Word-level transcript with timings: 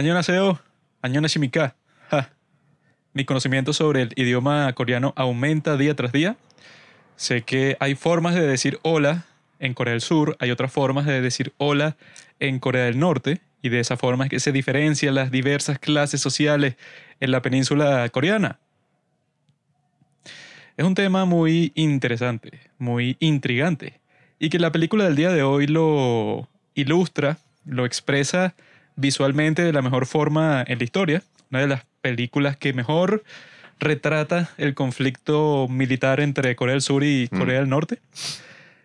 Annyeonghaseyo, 0.00 0.58
Annyeonghasimika. 1.02 1.76
Ja. 2.10 2.30
Mi 3.12 3.26
conocimiento 3.26 3.74
sobre 3.74 4.00
el 4.00 4.12
idioma 4.16 4.72
coreano 4.72 5.12
aumenta 5.14 5.76
día 5.76 5.94
tras 5.94 6.10
día. 6.10 6.38
Sé 7.16 7.42
que 7.42 7.76
hay 7.80 7.96
formas 7.96 8.34
de 8.34 8.46
decir 8.46 8.78
hola 8.80 9.26
en 9.58 9.74
Corea 9.74 9.92
del 9.92 10.00
Sur, 10.00 10.38
hay 10.40 10.52
otras 10.52 10.72
formas 10.72 11.04
de 11.04 11.20
decir 11.20 11.52
hola 11.58 11.98
en 12.38 12.60
Corea 12.60 12.86
del 12.86 12.98
Norte, 12.98 13.42
y 13.60 13.68
de 13.68 13.80
esa 13.80 13.98
forma 13.98 14.24
es 14.24 14.30
que 14.30 14.40
se 14.40 14.52
diferencian 14.52 15.14
las 15.14 15.30
diversas 15.30 15.78
clases 15.78 16.22
sociales 16.22 16.76
en 17.20 17.30
la 17.30 17.42
península 17.42 18.08
coreana. 18.08 18.58
Es 20.78 20.86
un 20.86 20.94
tema 20.94 21.26
muy 21.26 21.72
interesante, 21.74 22.58
muy 22.78 23.18
intrigante, 23.20 24.00
y 24.38 24.48
que 24.48 24.58
la 24.58 24.72
película 24.72 25.04
del 25.04 25.16
día 25.16 25.30
de 25.30 25.42
hoy 25.42 25.66
lo 25.66 26.48
ilustra, 26.74 27.36
lo 27.66 27.84
expresa 27.84 28.54
visualmente 28.96 29.62
de 29.62 29.72
la 29.72 29.82
mejor 29.82 30.06
forma 30.06 30.64
en 30.66 30.78
la 30.78 30.84
historia, 30.84 31.22
una 31.50 31.60
de 31.60 31.66
las 31.68 31.84
películas 32.00 32.56
que 32.56 32.72
mejor 32.72 33.24
retrata 33.78 34.50
el 34.58 34.74
conflicto 34.74 35.66
militar 35.68 36.20
entre 36.20 36.54
Corea 36.54 36.74
del 36.74 36.82
Sur 36.82 37.02
y 37.02 37.28
Corea 37.28 37.60
del 37.60 37.68
Norte. 37.68 37.98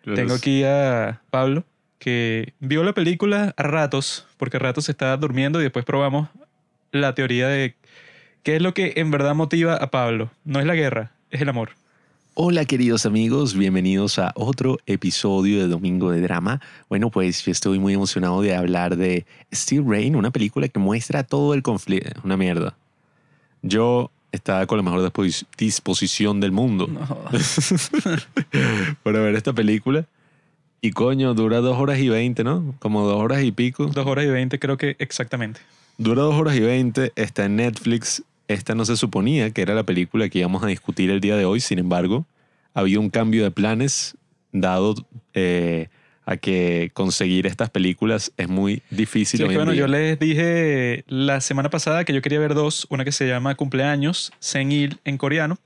Tengo 0.04 0.34
aquí 0.34 0.64
a 0.64 1.22
Pablo, 1.30 1.66
que 2.00 2.54
vio 2.60 2.84
la 2.84 2.94
película 2.94 3.54
a 3.58 3.64
ratos, 3.64 4.28
porque 4.38 4.58
a 4.58 4.60
ratos 4.60 4.86
se 4.86 4.92
estaba 4.92 5.18
durmiendo 5.18 5.60
y 5.60 5.64
después 5.64 5.86
probamos 5.86 6.30
la 6.92 7.14
teoría 7.14 7.48
de 7.48 7.76
qué 8.44 8.56
es 8.56 8.62
lo 8.62 8.74
que 8.74 8.94
en 8.98 9.12
verdad 9.12 9.36
motiva 9.36 9.76
a 9.76 9.92
Pablo. 9.92 10.32
No 10.44 10.60
es 10.60 10.66
la 10.66 10.76
guerra, 10.76 11.12
es 11.32 11.42
el 11.42 11.50
amor. 11.50 11.72
Hola 12.38 12.66
queridos 12.66 13.06
amigos, 13.06 13.56
bienvenidos 13.56 14.20
a 14.20 14.34
otro 14.36 14.78
episodio 14.88 15.58
de 15.58 15.70
Domingo 15.70 16.12
de 16.12 16.20
Drama. 16.20 16.60
Bueno, 16.90 17.10
pues 17.10 17.46
yo 17.46 17.52
estoy 17.54 17.80
muy 17.80 17.94
emocionado 17.94 18.42
de 18.42 18.54
hablar 18.54 18.98
de 18.98 19.26
Steel 19.54 19.86
Rain, 19.88 20.18
una 20.18 20.32
película 20.32 20.68
que 20.68 20.78
muestra 20.78 21.24
todo 21.24 21.54
el 21.54 21.64
conflicto. 21.64 22.20
Una 22.26 22.36
mierda. 22.36 22.76
Yo 23.62 24.12
estaba 24.34 24.68
con 24.68 24.78
la 24.78 24.84
mejor 24.84 25.14
disposición 25.58 26.42
del 26.42 26.52
mundo 26.52 26.90
para 29.04 29.20
ver 29.22 29.36
esta 29.36 29.54
película. 29.54 30.06
Y 30.82 30.92
coño, 30.92 31.36
dura 31.36 31.62
dos 31.62 31.80
horas 31.80 32.00
y 32.00 32.10
veinte, 32.10 32.44
¿no? 32.44 32.76
Como 32.80 33.08
dos 33.08 33.16
horas 33.16 33.44
y 33.44 33.54
pico. 33.54 33.86
Dos 33.86 34.06
horas 34.06 34.26
y 34.26 34.30
veinte 34.30 34.60
creo 34.60 34.76
que 34.76 34.98
exactamente. 35.00 35.62
Dura 35.98 36.24
dos 36.24 36.36
horas 36.36 36.58
y 36.58 36.60
veinte, 36.60 37.14
está 37.16 37.46
en 37.46 37.56
Netflix. 37.56 38.24
Esta 38.48 38.76
no 38.76 38.86
se 38.86 38.96
suponía 38.96 39.52
que 39.52 39.62
era 39.62 39.74
la 39.74 39.84
película 39.84 40.30
que 40.30 40.40
íbamos 40.40 40.64
a 40.64 40.68
discutir 40.68 41.10
el 41.10 41.20
día 41.20 41.36
de 41.36 41.46
hoy, 41.46 41.60
sin 41.60 41.80
embargo, 41.80 42.26
había 42.74 43.00
un 43.00 43.10
cambio 43.10 43.44
de 43.44 43.52
planes 43.52 44.18
dado 44.52 44.96
eh, 45.34 45.88
a 46.26 46.38
que 46.38 46.92
conseguir 46.94 47.48
estas 47.48 47.70
películas 47.70 48.32
es 48.38 48.48
muy 48.48 48.82
difícil. 48.90 49.40
Sí, 49.40 49.56
bueno, 49.56 49.74
yo 49.74 49.88
les 49.88 50.20
dije 50.20 51.04
la 51.08 51.42
semana 51.42 51.70
pasada 51.70 52.04
que 52.04 52.14
yo 52.14 52.22
quería 52.22 52.40
ver 52.40 52.54
dos, 52.54 52.88
una 52.90 53.06
que 53.06 53.12
se 53.12 53.28
llama 53.28 53.56
Cumpleaños, 53.56 54.32
Senil 54.40 55.00
en 55.06 55.18
coreano, 55.18 55.58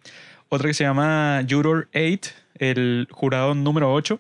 otra 0.50 0.68
que 0.68 0.74
se 0.74 0.84
llama 0.84 1.46
Juror 1.50 1.90
8, 1.94 2.32
el 2.56 3.08
jurado 3.12 3.56
número 3.56 3.94
8. 3.94 4.20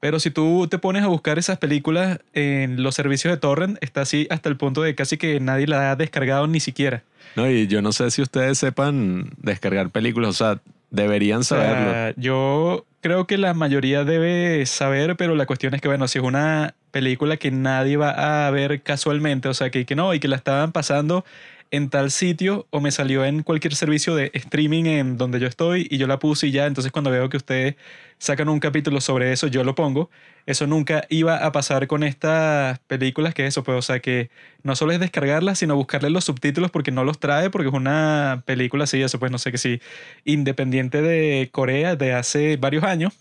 Pero 0.00 0.20
si 0.20 0.30
tú 0.30 0.68
te 0.68 0.78
pones 0.78 1.02
a 1.02 1.08
buscar 1.08 1.38
esas 1.38 1.58
películas 1.58 2.20
en 2.32 2.82
los 2.82 2.94
servicios 2.94 3.32
de 3.32 3.38
torrent, 3.38 3.78
está 3.80 4.02
así 4.02 4.26
hasta 4.30 4.48
el 4.48 4.56
punto 4.56 4.82
de 4.82 4.94
casi 4.94 5.16
que 5.16 5.40
nadie 5.40 5.66
la 5.66 5.90
ha 5.90 5.96
descargado 5.96 6.46
ni 6.46 6.60
siquiera. 6.60 7.02
No, 7.34 7.50
y 7.50 7.66
yo 7.66 7.82
no 7.82 7.92
sé 7.92 8.10
si 8.10 8.22
ustedes 8.22 8.58
sepan 8.58 9.30
descargar 9.38 9.90
películas, 9.90 10.30
o 10.30 10.32
sea, 10.32 10.60
deberían 10.90 11.44
saberlo. 11.44 12.14
yo 12.16 12.86
creo 13.00 13.26
que 13.26 13.38
la 13.38 13.54
mayoría 13.54 14.04
debe 14.04 14.64
saber, 14.66 15.16
pero 15.16 15.34
la 15.34 15.46
cuestión 15.46 15.74
es 15.74 15.80
que, 15.80 15.88
bueno, 15.88 16.08
si 16.08 16.18
es 16.18 16.24
una 16.24 16.74
película 16.90 17.36
que 17.36 17.50
nadie 17.50 17.96
va 17.96 18.46
a 18.46 18.50
ver 18.50 18.82
casualmente, 18.82 19.48
o 19.48 19.54
sea, 19.54 19.70
que, 19.70 19.84
que 19.84 19.94
no, 19.94 20.14
y 20.14 20.20
que 20.20 20.28
la 20.28 20.36
estaban 20.36 20.72
pasando 20.72 21.24
en 21.70 21.90
tal 21.90 22.10
sitio 22.10 22.66
o 22.70 22.80
me 22.80 22.90
salió 22.90 23.24
en 23.24 23.42
cualquier 23.42 23.74
servicio 23.74 24.14
de 24.14 24.30
streaming 24.34 24.84
en 24.84 25.16
donde 25.16 25.40
yo 25.40 25.46
estoy 25.46 25.86
y 25.90 25.98
yo 25.98 26.06
la 26.06 26.18
puse 26.18 26.46
y 26.48 26.50
ya, 26.52 26.66
entonces 26.66 26.92
cuando 26.92 27.10
veo 27.10 27.28
que 27.28 27.36
ustedes 27.36 27.76
sacan 28.18 28.48
un 28.48 28.60
capítulo 28.60 29.00
sobre 29.00 29.32
eso, 29.32 29.46
yo 29.46 29.64
lo 29.64 29.74
pongo. 29.74 30.10
Eso 30.46 30.66
nunca 30.66 31.04
iba 31.10 31.44
a 31.44 31.52
pasar 31.52 31.86
con 31.86 32.02
estas 32.02 32.78
películas, 32.80 33.34
que 33.34 33.46
eso, 33.46 33.62
pues, 33.62 33.78
o 33.78 33.82
sea, 33.82 34.00
que 34.00 34.30
no 34.62 34.74
solo 34.76 34.92
es 34.92 35.00
descargarlas, 35.00 35.58
sino 35.58 35.76
buscarle 35.76 36.10
los 36.10 36.24
subtítulos 36.24 36.70
porque 36.70 36.90
no 36.90 37.04
los 37.04 37.20
trae, 37.20 37.50
porque 37.50 37.68
es 37.68 37.74
una 37.74 38.42
película 38.46 38.84
así, 38.84 39.02
eso, 39.02 39.18
pues, 39.18 39.30
no 39.30 39.38
sé 39.38 39.52
qué 39.52 39.58
sí, 39.58 39.80
independiente 40.24 41.02
de 41.02 41.50
Corea 41.52 41.96
de 41.96 42.14
hace 42.14 42.56
varios 42.56 42.84
años. 42.84 43.14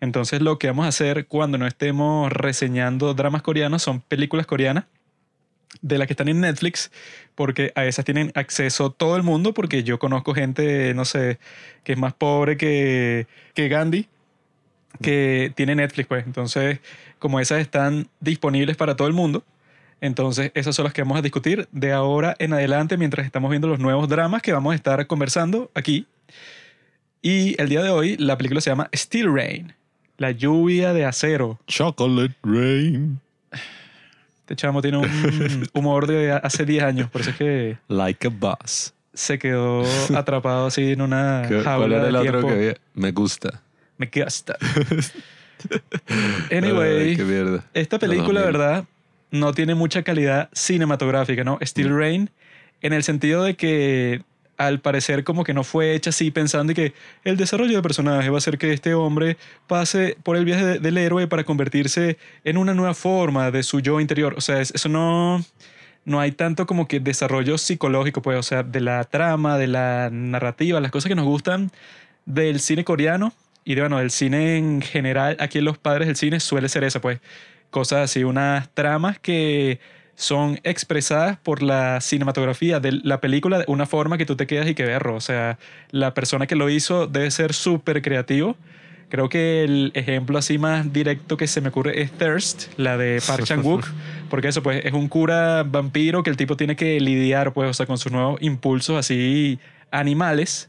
Entonces 0.00 0.40
lo 0.40 0.58
que 0.58 0.68
vamos 0.68 0.86
a 0.86 0.88
hacer 0.88 1.26
cuando 1.26 1.58
no 1.58 1.66
estemos 1.66 2.32
reseñando 2.32 3.14
dramas 3.14 3.42
coreanos 3.42 3.82
son 3.82 4.00
películas 4.00 4.46
coreanas 4.46 4.84
de 5.82 5.98
las 5.98 6.06
que 6.06 6.12
están 6.12 6.28
en 6.28 6.40
Netflix, 6.40 6.90
porque 7.34 7.72
a 7.74 7.84
esas 7.84 8.04
tienen 8.04 8.32
acceso 8.34 8.90
todo 8.90 9.16
el 9.16 9.22
mundo, 9.22 9.54
porque 9.54 9.82
yo 9.82 9.98
conozco 9.98 10.34
gente, 10.34 10.94
no 10.94 11.04
sé, 11.04 11.38
que 11.84 11.92
es 11.92 11.98
más 11.98 12.12
pobre 12.14 12.56
que, 12.56 13.26
que 13.54 13.68
Gandhi, 13.68 14.08
que 15.00 15.52
tiene 15.54 15.74
Netflix, 15.74 16.08
pues. 16.08 16.26
Entonces, 16.26 16.80
como 17.18 17.40
esas 17.40 17.60
están 17.60 18.08
disponibles 18.20 18.76
para 18.76 18.96
todo 18.96 19.08
el 19.08 19.14
mundo, 19.14 19.44
entonces 20.00 20.50
esas 20.54 20.74
son 20.74 20.84
las 20.84 20.92
que 20.92 21.02
vamos 21.02 21.18
a 21.18 21.22
discutir 21.22 21.68
de 21.72 21.92
ahora 21.92 22.34
en 22.38 22.52
adelante 22.52 22.96
mientras 22.96 23.26
estamos 23.26 23.50
viendo 23.50 23.68
los 23.68 23.78
nuevos 23.78 24.08
dramas 24.08 24.42
que 24.42 24.52
vamos 24.52 24.72
a 24.72 24.76
estar 24.76 25.06
conversando 25.06 25.70
aquí. 25.74 26.06
Y 27.22 27.60
el 27.60 27.68
día 27.68 27.82
de 27.82 27.90
hoy 27.90 28.16
la 28.16 28.38
película 28.38 28.62
se 28.62 28.70
llama 28.70 28.88
Steel 28.94 29.32
Rain, 29.32 29.74
la 30.16 30.30
lluvia 30.30 30.94
de 30.94 31.04
acero. 31.04 31.58
Chocolate 31.66 32.34
Rain. 32.42 33.20
Este 34.50 34.56
chamo 34.66 34.82
tiene 34.82 34.98
un 34.98 35.68
humor 35.74 36.08
de 36.08 36.32
hace 36.32 36.64
10 36.64 36.82
años, 36.82 37.08
por 37.08 37.20
eso 37.20 37.30
es 37.30 37.36
que... 37.36 37.78
Like 37.86 38.26
a 38.26 38.30
boss. 38.30 38.92
Se 39.14 39.38
quedó 39.38 39.84
atrapado 40.16 40.66
así 40.66 40.90
en 40.90 41.02
una 41.02 41.44
jaula 41.48 41.62
¿Cuál 41.76 41.92
era 41.92 42.02
de 42.02 42.08
el 42.08 42.16
otro 42.16 42.30
tiempo. 42.32 42.48
que 42.48 42.54
había? 42.54 42.74
Me 42.94 43.12
gusta. 43.12 43.62
Me 43.96 44.10
gusta. 44.12 44.56
Anyway, 46.50 47.16
Ay, 47.20 47.60
esta 47.74 47.98
película, 47.98 48.40
Los 48.40 48.44
2000. 48.44 48.52
¿verdad? 48.52 48.84
No 49.30 49.52
tiene 49.52 49.74
mucha 49.74 50.02
calidad 50.02 50.48
cinematográfica, 50.52 51.44
¿no? 51.44 51.58
Steel 51.62 51.94
Rain, 51.94 52.30
en 52.80 52.92
el 52.94 53.02
sentido 53.04 53.44
de 53.44 53.54
que 53.56 54.22
al 54.60 54.78
parecer 54.80 55.24
como 55.24 55.42
que 55.42 55.54
no 55.54 55.64
fue 55.64 55.94
hecha 55.94 56.10
así 56.10 56.30
pensando 56.30 56.74
que 56.74 56.92
el 57.24 57.38
desarrollo 57.38 57.76
de 57.76 57.82
personaje 57.82 58.28
va 58.28 58.36
a 58.36 58.38
hacer 58.38 58.58
que 58.58 58.72
este 58.74 58.92
hombre 58.92 59.38
pase 59.66 60.18
por 60.22 60.36
el 60.36 60.44
viaje 60.44 60.64
de- 60.66 60.78
del 60.80 60.98
héroe 60.98 61.26
para 61.26 61.44
convertirse 61.44 62.18
en 62.44 62.58
una 62.58 62.74
nueva 62.74 62.92
forma 62.92 63.50
de 63.50 63.62
su 63.62 63.80
yo 63.80 64.00
interior. 64.00 64.34
O 64.36 64.42
sea, 64.42 64.60
es- 64.60 64.70
eso 64.74 64.90
no, 64.90 65.42
no 66.04 66.20
hay 66.20 66.32
tanto 66.32 66.66
como 66.66 66.86
que 66.88 67.00
desarrollo 67.00 67.56
psicológico, 67.56 68.20
pues, 68.20 68.38
o 68.38 68.42
sea, 68.42 68.62
de 68.62 68.80
la 68.80 69.02
trama, 69.04 69.56
de 69.56 69.66
la 69.66 70.10
narrativa, 70.12 70.78
las 70.78 70.90
cosas 70.90 71.08
que 71.08 71.14
nos 71.14 71.24
gustan 71.24 71.70
del 72.26 72.60
cine 72.60 72.84
coreano 72.84 73.32
y 73.64 73.74
de, 73.76 73.80
bueno, 73.80 73.98
del 73.98 74.10
cine 74.10 74.58
en 74.58 74.82
general, 74.82 75.38
aquí 75.40 75.56
en 75.58 75.64
los 75.64 75.78
padres 75.78 76.06
del 76.06 76.16
cine 76.16 76.38
suele 76.38 76.68
ser 76.68 76.84
eso, 76.84 77.00
pues, 77.00 77.18
cosas 77.70 78.00
así, 78.10 78.24
unas 78.24 78.68
tramas 78.74 79.18
que 79.18 79.80
son 80.20 80.60
expresadas 80.64 81.38
por 81.38 81.62
la 81.62 82.02
cinematografía 82.02 82.78
de 82.78 82.92
la 82.92 83.22
película 83.22 83.60
de 83.60 83.64
una 83.68 83.86
forma 83.86 84.18
que 84.18 84.26
tú 84.26 84.36
te 84.36 84.46
quedas 84.46 84.68
y 84.68 84.74
que 84.74 84.84
verlo. 84.84 85.14
O 85.14 85.20
sea, 85.20 85.58
la 85.92 86.12
persona 86.12 86.46
que 86.46 86.56
lo 86.56 86.68
hizo 86.68 87.06
debe 87.06 87.30
ser 87.30 87.54
súper 87.54 88.02
creativo. 88.02 88.54
Creo 89.08 89.30
que 89.30 89.64
el 89.64 89.92
ejemplo 89.94 90.36
así 90.36 90.58
más 90.58 90.92
directo 90.92 91.38
que 91.38 91.46
se 91.46 91.62
me 91.62 91.70
ocurre 91.70 92.02
es 92.02 92.12
Thirst, 92.12 92.78
la 92.78 92.98
de 92.98 93.22
Park 93.26 93.44
Chan-wook, 93.46 93.86
porque 94.28 94.48
eso 94.48 94.62
pues 94.62 94.84
es 94.84 94.92
un 94.92 95.08
cura 95.08 95.62
vampiro 95.62 96.22
que 96.22 96.28
el 96.28 96.36
tipo 96.36 96.54
tiene 96.54 96.76
que 96.76 97.00
lidiar 97.00 97.54
pues, 97.54 97.70
o 97.70 97.72
sea, 97.72 97.86
con 97.86 97.96
sus 97.96 98.12
nuevos 98.12 98.42
impulsos 98.42 98.98
así 98.98 99.58
animales. 99.90 100.68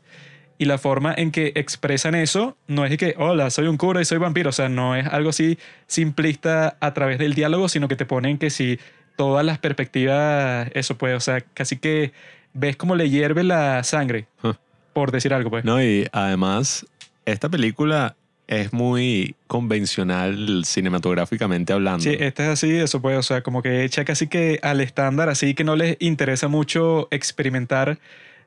Y 0.60 0.66
la 0.66 0.78
forma 0.78 1.14
en 1.18 1.32
que 1.32 1.52
expresan 1.56 2.16
eso 2.16 2.56
no 2.68 2.86
es 2.86 2.96
que, 2.98 3.16
hola, 3.18 3.50
soy 3.50 3.68
un 3.68 3.78
cura 3.78 4.00
y 4.00 4.06
soy 4.06 4.20
vampiro. 4.20 4.52
O 4.52 4.54
sea, 4.54 4.70
no 4.70 4.96
es 4.96 5.08
algo 5.08 5.32
así 5.32 5.58
simplista 5.88 6.78
a 6.80 6.94
través 6.94 7.18
del 7.18 7.34
diálogo, 7.34 7.68
sino 7.68 7.88
que 7.88 7.96
te 7.96 8.06
ponen 8.06 8.38
que 8.38 8.52
si 8.52 8.80
todas 9.16 9.46
las 9.46 9.60
perspectivas, 9.60 10.70
eso 10.74 10.98
pues, 10.98 11.16
o 11.16 11.20
sea, 11.20 11.42
casi 11.54 11.78
que 11.78 12.12
ves 12.54 12.76
como 12.76 12.96
le 12.96 13.10
hierve 13.10 13.44
la 13.44 13.84
sangre, 13.84 14.28
Huh. 14.44 14.54
por 14.94 15.12
decir 15.12 15.34
algo, 15.34 15.50
pues. 15.50 15.64
No, 15.66 15.82
y 15.82 16.08
además, 16.12 16.86
esta 17.26 17.50
película 17.50 18.16
es 18.48 18.74
muy 18.74 19.36
convencional 19.48 20.64
cinematográficamente 20.66 21.72
hablando. 21.72 22.04
Sí, 22.04 22.18
este 22.20 22.44
es 22.44 22.50
así, 22.50 22.76
eso 22.76 23.02
pues, 23.02 23.18
o 23.18 23.24
sea, 23.24 23.42
como 23.42 23.62
que 23.62 23.86
echa 23.86 24.04
casi 24.04 24.28
que 24.28 24.60
al 24.62 24.82
estándar, 24.82 25.30
así 25.30 25.54
que 25.54 25.64
no 25.64 25.76
les 25.78 25.96
interesa 26.00 26.50
mucho 26.50 27.08
experimentar 27.12 27.98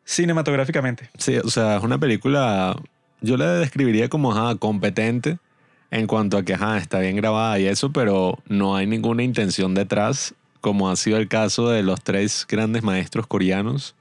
cinematográficamente. 0.05 1.09
Sí, 1.19 1.39
o 1.39 1.49
sea, 1.49 1.79
es 1.79 1.83
una 1.83 1.99
película, 1.99 2.77
yo 3.21 3.37
la 3.37 3.55
describiría 3.55 4.09
como 4.09 4.33
ajá, 4.33 4.55
competente 4.57 5.39
en 5.91 6.07
cuanto 6.07 6.37
a 6.37 6.43
que 6.43 6.55
ajá, 6.55 6.77
está 6.79 6.99
bien 6.99 7.17
grabada 7.17 7.59
y 7.59 7.67
eso, 7.67 7.91
pero 7.93 8.39
no 8.47 8.77
hay 8.77 8.87
ninguna 8.87 9.23
intención 9.23 9.75
detrás, 9.75 10.35
como 10.65 10.89
ha 10.89 10.97
sido 10.97 11.19
el 11.19 11.29
caso 11.29 11.69
de 11.69 11.83
los 11.83 12.03
tres 12.03 12.47
grandes 12.49 12.83
maestros 12.83 13.27
coreanos 13.27 13.95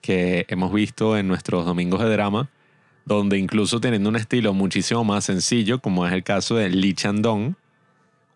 que 0.00 0.46
hemos 0.48 0.72
visto 0.72 1.18
en 1.18 1.28
nuestros 1.28 1.66
domingos 1.66 2.00
de 2.00 2.08
drama, 2.08 2.48
donde 3.04 3.36
incluso 3.36 3.78
teniendo 3.78 4.08
un 4.08 4.16
estilo 4.16 4.54
muchísimo 4.54 5.04
más 5.04 5.26
sencillo, 5.26 5.82
como 5.82 6.06
es 6.06 6.14
el 6.14 6.22
caso 6.22 6.56
de 6.56 6.70
Lee 6.70 6.94
Chan-dong, 6.94 7.56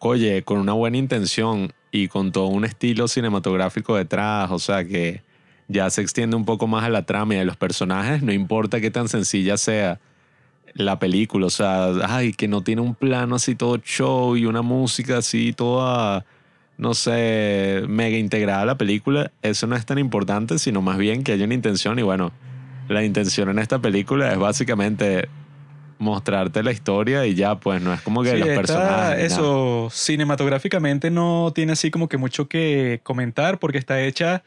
oye, 0.01 0.43
con 0.43 0.59
una 0.59 0.75
buena 0.75 0.99
intención 0.99 1.73
y 1.91 2.09
con 2.09 2.31
todo 2.31 2.49
un 2.49 2.67
estilo 2.67 3.09
cinematográfico 3.09 3.97
detrás, 3.97 4.51
o 4.51 4.59
sea 4.59 4.85
que 4.85 5.23
ya 5.67 5.89
se 5.89 6.03
extiende 6.03 6.37
un 6.37 6.45
poco 6.45 6.67
más 6.67 6.85
a 6.85 6.91
la 6.91 7.07
trama 7.07 7.37
y 7.37 7.39
a 7.39 7.45
los 7.47 7.57
personajes, 7.57 8.23
no 8.23 8.35
importa 8.35 8.83
qué 8.83 8.91
tan 8.91 9.09
sencilla 9.09 9.57
sea 9.57 9.99
la 10.75 10.99
película, 10.99 11.47
o 11.47 11.51
sea, 11.51 11.87
ay, 12.07 12.35
que 12.35 12.49
no 12.49 12.61
tiene 12.61 12.83
un 12.83 12.95
plano 12.95 13.37
así 13.37 13.55
todo 13.55 13.79
show 13.79 14.37
y 14.37 14.45
una 14.45 14.61
música 14.61 15.17
así 15.17 15.55
toda, 15.55 16.27
no 16.79 16.95
sé, 16.95 17.83
mega 17.89 18.17
integrada 18.17 18.63
a 18.63 18.67
la 18.67 18.79
película, 18.79 19.31
eso 19.43 19.67
no 19.67 19.77
es 19.77 19.87
tan 19.87 19.99
importante, 19.99 20.59
sino 20.59 20.83
más 20.83 20.99
bien 20.99 21.23
que 21.23 21.33
haya 21.33 21.45
una 21.45 21.55
intención 21.55 21.99
y 21.99 22.03
bueno, 22.03 22.33
la 22.89 23.05
intención 23.05 23.49
en 23.51 23.59
esta 23.59 23.79
película 23.79 24.33
es 24.33 24.39
básicamente 24.39 25.29
mostrarte 25.99 26.63
la 26.63 26.73
historia 26.73 27.27
y 27.27 27.35
ya, 27.35 27.55
pues 27.55 27.81
no 27.81 27.95
es 27.95 28.01
como 28.03 28.23
que 28.23 28.33
Sí, 28.33 28.39
los 28.39 28.49
personajes. 28.49 29.33
Eso, 29.33 29.89
cinematográficamente 29.91 31.11
no 31.11 31.53
tiene 31.55 31.73
así 31.73 31.91
como 31.91 32.09
que 32.09 32.17
mucho 32.17 32.49
que 32.49 33.01
comentar 33.03 33.59
porque 33.59 33.79
está 33.79 34.03
hecha 34.03 34.43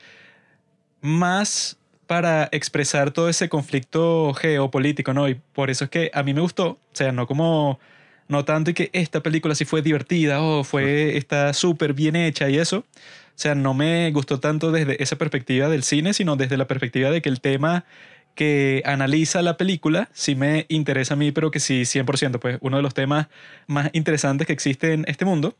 más 1.01 1.77
para 2.07 2.49
expresar 2.51 3.11
todo 3.11 3.29
ese 3.29 3.49
conflicto 3.49 4.33
geopolítico, 4.33 5.13
¿no? 5.13 5.27
Y 5.29 5.35
por 5.35 5.69
eso 5.69 5.85
es 5.85 5.89
que 5.89 6.11
a 6.13 6.23
mí 6.23 6.33
me 6.33 6.41
gustó, 6.41 6.67
o 6.67 6.79
sea, 6.93 7.11
no 7.11 7.25
como, 7.25 7.79
no 8.27 8.45
tanto 8.45 8.71
y 8.71 8.73
que 8.73 8.89
esta 8.93 9.21
película 9.21 9.55
sí 9.55 9.65
fue 9.65 9.81
divertida 9.81 10.41
o 10.41 10.63
fue, 10.63 11.17
está 11.17 11.53
súper 11.53 11.93
bien 11.93 12.15
hecha 12.15 12.49
y 12.49 12.57
eso. 12.57 12.79
O 12.79 13.37
sea, 13.37 13.53
no 13.53 13.73
me 13.73 14.09
gustó 14.11 14.39
tanto 14.39 14.71
desde 14.71 15.01
esa 15.03 15.17
perspectiva 15.17 15.67
del 15.67 15.83
cine, 15.83 16.13
sino 16.13 16.35
desde 16.35 16.57
la 16.57 16.67
perspectiva 16.67 17.11
de 17.11 17.21
que 17.21 17.29
el 17.29 17.41
tema 17.41 17.85
que 18.33 18.81
analiza 18.85 19.41
la 19.41 19.57
película 19.57 20.09
sí 20.13 20.35
me 20.35 20.65
interesa 20.69 21.15
a 21.15 21.17
mí, 21.17 21.31
pero 21.31 21.51
que 21.51 21.59
sí 21.59 21.81
100%, 21.81 22.39
pues 22.39 22.57
uno 22.61 22.77
de 22.77 22.83
los 22.83 22.93
temas 22.93 23.27
más 23.67 23.89
interesantes 23.93 24.47
que 24.47 24.53
existe 24.53 24.93
en 24.93 25.05
este 25.07 25.25
mundo. 25.25 25.55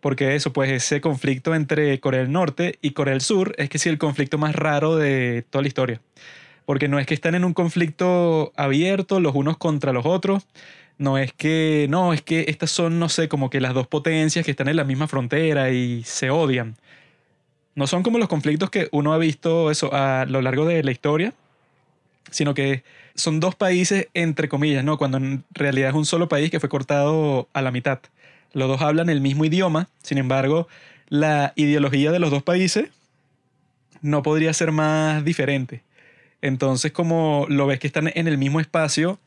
Porque 0.00 0.34
eso, 0.34 0.52
pues 0.52 0.70
ese 0.70 1.00
conflicto 1.00 1.54
entre 1.54 2.00
Corea 2.00 2.22
del 2.22 2.32
Norte 2.32 2.78
y 2.82 2.90
Corea 2.90 3.12
del 3.12 3.20
Sur 3.20 3.54
es 3.56 3.68
que 3.68 3.78
sí 3.78 3.88
el 3.88 3.98
conflicto 3.98 4.36
más 4.36 4.54
raro 4.54 4.96
de 4.96 5.44
toda 5.48 5.62
la 5.62 5.68
historia. 5.68 6.00
Porque 6.64 6.88
no 6.88 6.98
es 6.98 7.06
que 7.06 7.14
están 7.14 7.36
en 7.36 7.44
un 7.44 7.54
conflicto 7.54 8.52
abierto 8.56 9.20
los 9.20 9.34
unos 9.36 9.58
contra 9.58 9.92
los 9.92 10.04
otros. 10.04 10.46
No 11.02 11.18
es 11.18 11.32
que, 11.32 11.88
no, 11.90 12.12
es 12.12 12.22
que 12.22 12.44
estas 12.46 12.70
son, 12.70 13.00
no 13.00 13.08
sé, 13.08 13.28
como 13.28 13.50
que 13.50 13.60
las 13.60 13.74
dos 13.74 13.88
potencias 13.88 14.44
que 14.44 14.52
están 14.52 14.68
en 14.68 14.76
la 14.76 14.84
misma 14.84 15.08
frontera 15.08 15.70
y 15.70 16.04
se 16.04 16.30
odian. 16.30 16.76
No 17.74 17.88
son 17.88 18.04
como 18.04 18.18
los 18.18 18.28
conflictos 18.28 18.70
que 18.70 18.88
uno 18.92 19.12
ha 19.12 19.18
visto 19.18 19.72
eso 19.72 19.92
a 19.92 20.26
lo 20.26 20.40
largo 20.42 20.64
de 20.64 20.84
la 20.84 20.92
historia, 20.92 21.34
sino 22.30 22.54
que 22.54 22.84
son 23.16 23.40
dos 23.40 23.56
países 23.56 24.10
entre 24.14 24.48
comillas, 24.48 24.84
¿no? 24.84 24.96
Cuando 24.96 25.16
en 25.16 25.42
realidad 25.50 25.88
es 25.88 25.96
un 25.96 26.06
solo 26.06 26.28
país 26.28 26.52
que 26.52 26.60
fue 26.60 26.68
cortado 26.68 27.48
a 27.52 27.62
la 27.62 27.72
mitad. 27.72 27.98
Los 28.52 28.68
dos 28.68 28.80
hablan 28.80 29.10
el 29.10 29.20
mismo 29.20 29.44
idioma, 29.44 29.88
sin 30.04 30.18
embargo, 30.18 30.68
la 31.08 31.52
ideología 31.56 32.12
de 32.12 32.20
los 32.20 32.30
dos 32.30 32.44
países 32.44 32.90
no 34.02 34.22
podría 34.22 34.52
ser 34.52 34.70
más 34.70 35.24
diferente. 35.24 35.82
Entonces, 36.42 36.92
como 36.92 37.46
lo 37.48 37.66
ves 37.66 37.80
que 37.80 37.88
están 37.88 38.08
en 38.14 38.28
el 38.28 38.38
mismo 38.38 38.60
espacio, 38.60 39.18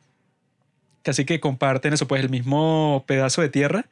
casi 1.05 1.23
que 1.23 1.39
comparten 1.39 1.93
eso, 1.93 2.07
pues 2.07 2.21
el 2.21 2.29
mismo 2.29 3.05
pedazo 3.07 3.41
de 3.43 3.49
tierra, 3.49 3.85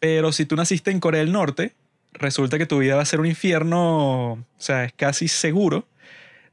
pero 0.00 0.32
si 0.32 0.46
tú 0.46 0.56
naciste 0.56 0.90
en 0.90 1.00
Corea 1.00 1.20
del 1.20 1.30
Norte, 1.30 1.74
resulta 2.14 2.56
que 2.56 2.64
tu 2.64 2.78
vida 2.78 2.96
va 2.96 3.02
a 3.02 3.06
ser 3.06 3.20
un 3.20 3.26
infierno, 3.26 4.32
o 4.32 4.44
sea, 4.56 4.84
es 4.84 4.92
casi 4.94 5.28
seguro. 5.28 5.86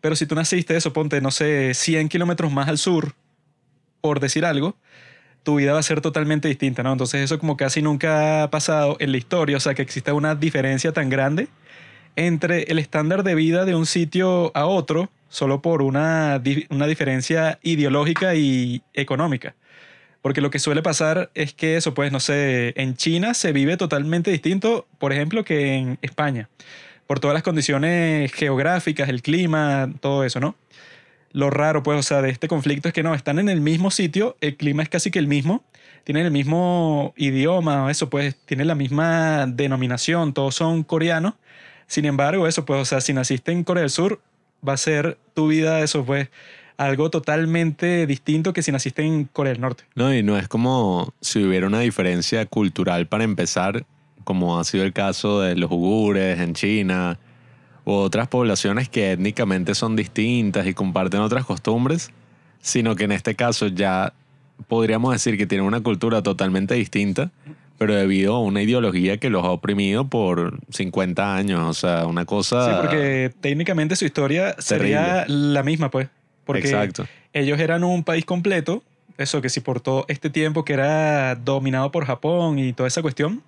Pero 0.02 0.18
si 0.18 0.26
tú 0.26 0.36
naciste, 0.36 0.76
eso, 0.76 0.92
ponte, 0.92 1.22
no 1.22 1.32
sé, 1.32 1.74
100 1.74 2.10
kilómetros 2.10 2.52
más 2.52 2.68
al 2.68 2.78
sur, 2.78 3.14
por 4.02 4.20
decir 4.20 4.44
algo, 4.44 4.76
tu 5.44 5.56
vida 5.56 5.72
va 5.72 5.80
a 5.80 5.84
ser 5.84 6.02
totalmente 6.02 6.50
distinta, 6.50 6.84
¿no? 6.84 6.92
Entonces 6.92 7.22
eso 7.22 7.40
como 7.40 7.56
casi 7.56 7.82
nunca 7.82 8.44
ha 8.44 8.52
pasado 8.52 8.98
en 9.00 9.12
la 9.12 9.18
historia, 9.18 9.56
o 9.56 9.62
sea, 9.62 9.74
que 9.74 9.82
exista 9.82 10.14
una 10.14 10.36
diferencia 10.36 10.92
tan 10.92 11.10
grande 11.10 11.48
entre 12.18 12.64
el 12.64 12.80
estándar 12.80 13.24
de 13.24 13.36
vida 13.36 13.64
de 13.64 13.76
un 13.76 13.86
sitio 13.86 14.52
a 14.54 14.66
otro 14.66 15.10
solo 15.30 15.62
por 15.62 15.82
una, 15.82 16.42
una 16.70 16.88
diferencia 16.88 17.60
ideológica 17.64 18.36
y 18.36 18.84
económica. 18.94 19.56
Porque 20.24 20.40
lo 20.40 20.50
que 20.50 20.58
suele 20.58 20.82
pasar 20.82 21.32
es 21.36 21.54
que 21.54 21.76
eso, 21.76 21.94
pues, 21.94 22.14
no 22.14 22.22
sé, 22.22 22.74
en 22.78 22.96
China 22.96 23.34
se 23.34 23.52
vive 23.52 23.76
totalmente 23.76 24.32
distinto, 24.32 24.88
por 24.98 25.12
ejemplo, 25.12 25.44
que 25.44 25.76
en 25.76 26.00
España, 26.02 26.50
por 27.08 27.20
todas 27.20 27.34
las 27.34 27.44
condiciones 27.44 28.32
geográficas, 28.32 29.10
el 29.10 29.22
clima, 29.22 29.92
todo 30.00 30.24
eso, 30.24 30.40
¿no? 30.40 30.56
Lo 31.34 31.50
raro, 31.50 31.84
pues, 31.84 32.00
o 32.00 32.04
sea, 32.04 32.22
de 32.22 32.30
este 32.30 32.48
conflicto 32.48 32.88
es 32.88 32.94
que 32.94 33.04
no, 33.04 33.14
están 33.14 33.38
en 33.38 33.50
el 33.50 33.60
mismo 33.60 33.92
sitio, 33.92 34.38
el 34.40 34.56
clima 34.56 34.82
es 34.82 34.88
casi 34.88 35.12
que 35.12 35.20
el 35.20 35.28
mismo, 35.28 35.66
tienen 36.06 36.26
el 36.26 36.32
mismo 36.32 37.14
idioma, 37.18 37.92
eso, 37.92 38.10
pues, 38.10 38.38
tienen 38.46 38.68
la 38.68 38.76
misma 38.76 39.46
denominación, 39.46 40.34
todos 40.34 40.56
son 40.56 40.84
coreanos. 40.84 41.34
Sin 41.88 42.06
embargo, 42.06 42.48
eso, 42.48 42.64
pues, 42.64 42.80
o 42.80 42.86
sea, 42.86 43.02
si 43.02 43.12
naciste 43.12 43.52
en 43.52 43.66
Corea 43.66 43.82
del 43.82 43.90
Sur, 43.90 44.22
va 44.66 44.72
a 44.72 44.78
ser 44.78 45.18
tu 45.34 45.50
vida, 45.50 45.82
eso, 45.82 46.06
pues, 46.06 46.30
algo 46.78 47.10
totalmente 47.10 48.06
distinto 48.08 48.54
que 48.54 48.62
si 48.62 48.72
naciste 48.72 49.04
en 49.04 49.26
Corea 49.26 49.54
del 49.54 49.62
Norte. 49.62 49.84
No, 49.96 50.14
y 50.14 50.24
no 50.24 50.38
es 50.38 50.48
como 50.48 51.14
si 51.22 51.44
hubiera 51.44 51.68
una 51.68 51.80
diferencia 51.80 52.46
cultural 52.46 53.08
para 53.08 53.24
empezar, 53.24 53.86
como 54.24 54.60
ha 54.60 54.64
sido 54.64 54.84
el 54.84 54.94
caso 54.94 55.42
de 55.42 55.56
los 55.56 55.72
ugures 55.72 56.40
en 56.40 56.54
China, 56.54 57.20
u 57.86 57.92
otras 57.92 58.28
poblaciones 58.28 58.90
que 58.90 59.12
étnicamente 59.12 59.76
son 59.76 59.96
distintas 59.96 60.66
y 60.68 60.74
comparten 60.74 61.20
otras 61.20 61.46
costumbres, 61.46 62.12
sino 62.62 62.96
que 62.96 63.04
en 63.04 63.12
este 63.12 63.36
caso 63.36 63.68
ya 63.68 64.14
podríamos 64.68 65.14
decir 65.14 65.38
que 65.38 65.46
tienen 65.46 65.68
una 65.68 65.82
cultura 65.82 66.22
totalmente 66.22 66.76
distinta, 66.76 67.32
pero 67.78 67.96
debido 67.96 68.36
a 68.36 68.40
una 68.40 68.62
ideología 68.62 69.18
que 69.18 69.30
los 69.30 69.44
ha 69.44 69.50
oprimido 69.50 70.08
por 70.08 70.60
50 70.70 71.36
años, 71.36 71.62
o 71.62 71.74
sea, 71.74 72.06
una 72.06 72.26
cosa... 72.26 72.66
Sí, 72.66 72.72
porque 72.82 73.34
técnicamente 73.42 73.96
su 73.96 74.06
historia 74.06 74.56
sería 74.60 75.26
la 75.28 75.64
misma, 75.64 75.92
pues. 75.92 76.08
Porque 76.46 76.68
Exacto. 76.68 77.08
ellos 77.32 77.60
eran 77.60 77.84
un 77.84 78.04
país 78.04 78.26
completo, 78.26 78.84
eso 79.18 79.42
que 79.42 79.50
si 79.50 79.60
por 79.60 79.80
todo 79.80 80.06
este 80.08 80.30
tiempo 80.30 80.66
que 80.66 80.74
era 80.74 81.36
dominado 81.36 81.92
por 81.92 82.06
Japón 82.06 82.60
y 82.60 82.74
toda 82.74 82.88
esa 82.88 83.02
cuestión, 83.02 83.44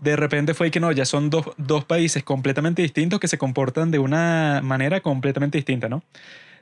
de 0.00 0.16
repente 0.16 0.54
fue 0.54 0.70
que 0.70 0.80
no, 0.80 0.90
ya 0.92 1.04
son 1.04 1.30
dos, 1.30 1.46
dos 1.56 1.84
países 1.84 2.22
completamente 2.22 2.82
distintos 2.82 3.20
que 3.20 3.28
se 3.28 3.38
comportan 3.38 3.90
de 3.90 3.98
una 3.98 4.60
manera 4.62 5.00
completamente 5.00 5.58
distinta, 5.58 5.88
¿no? 5.88 6.02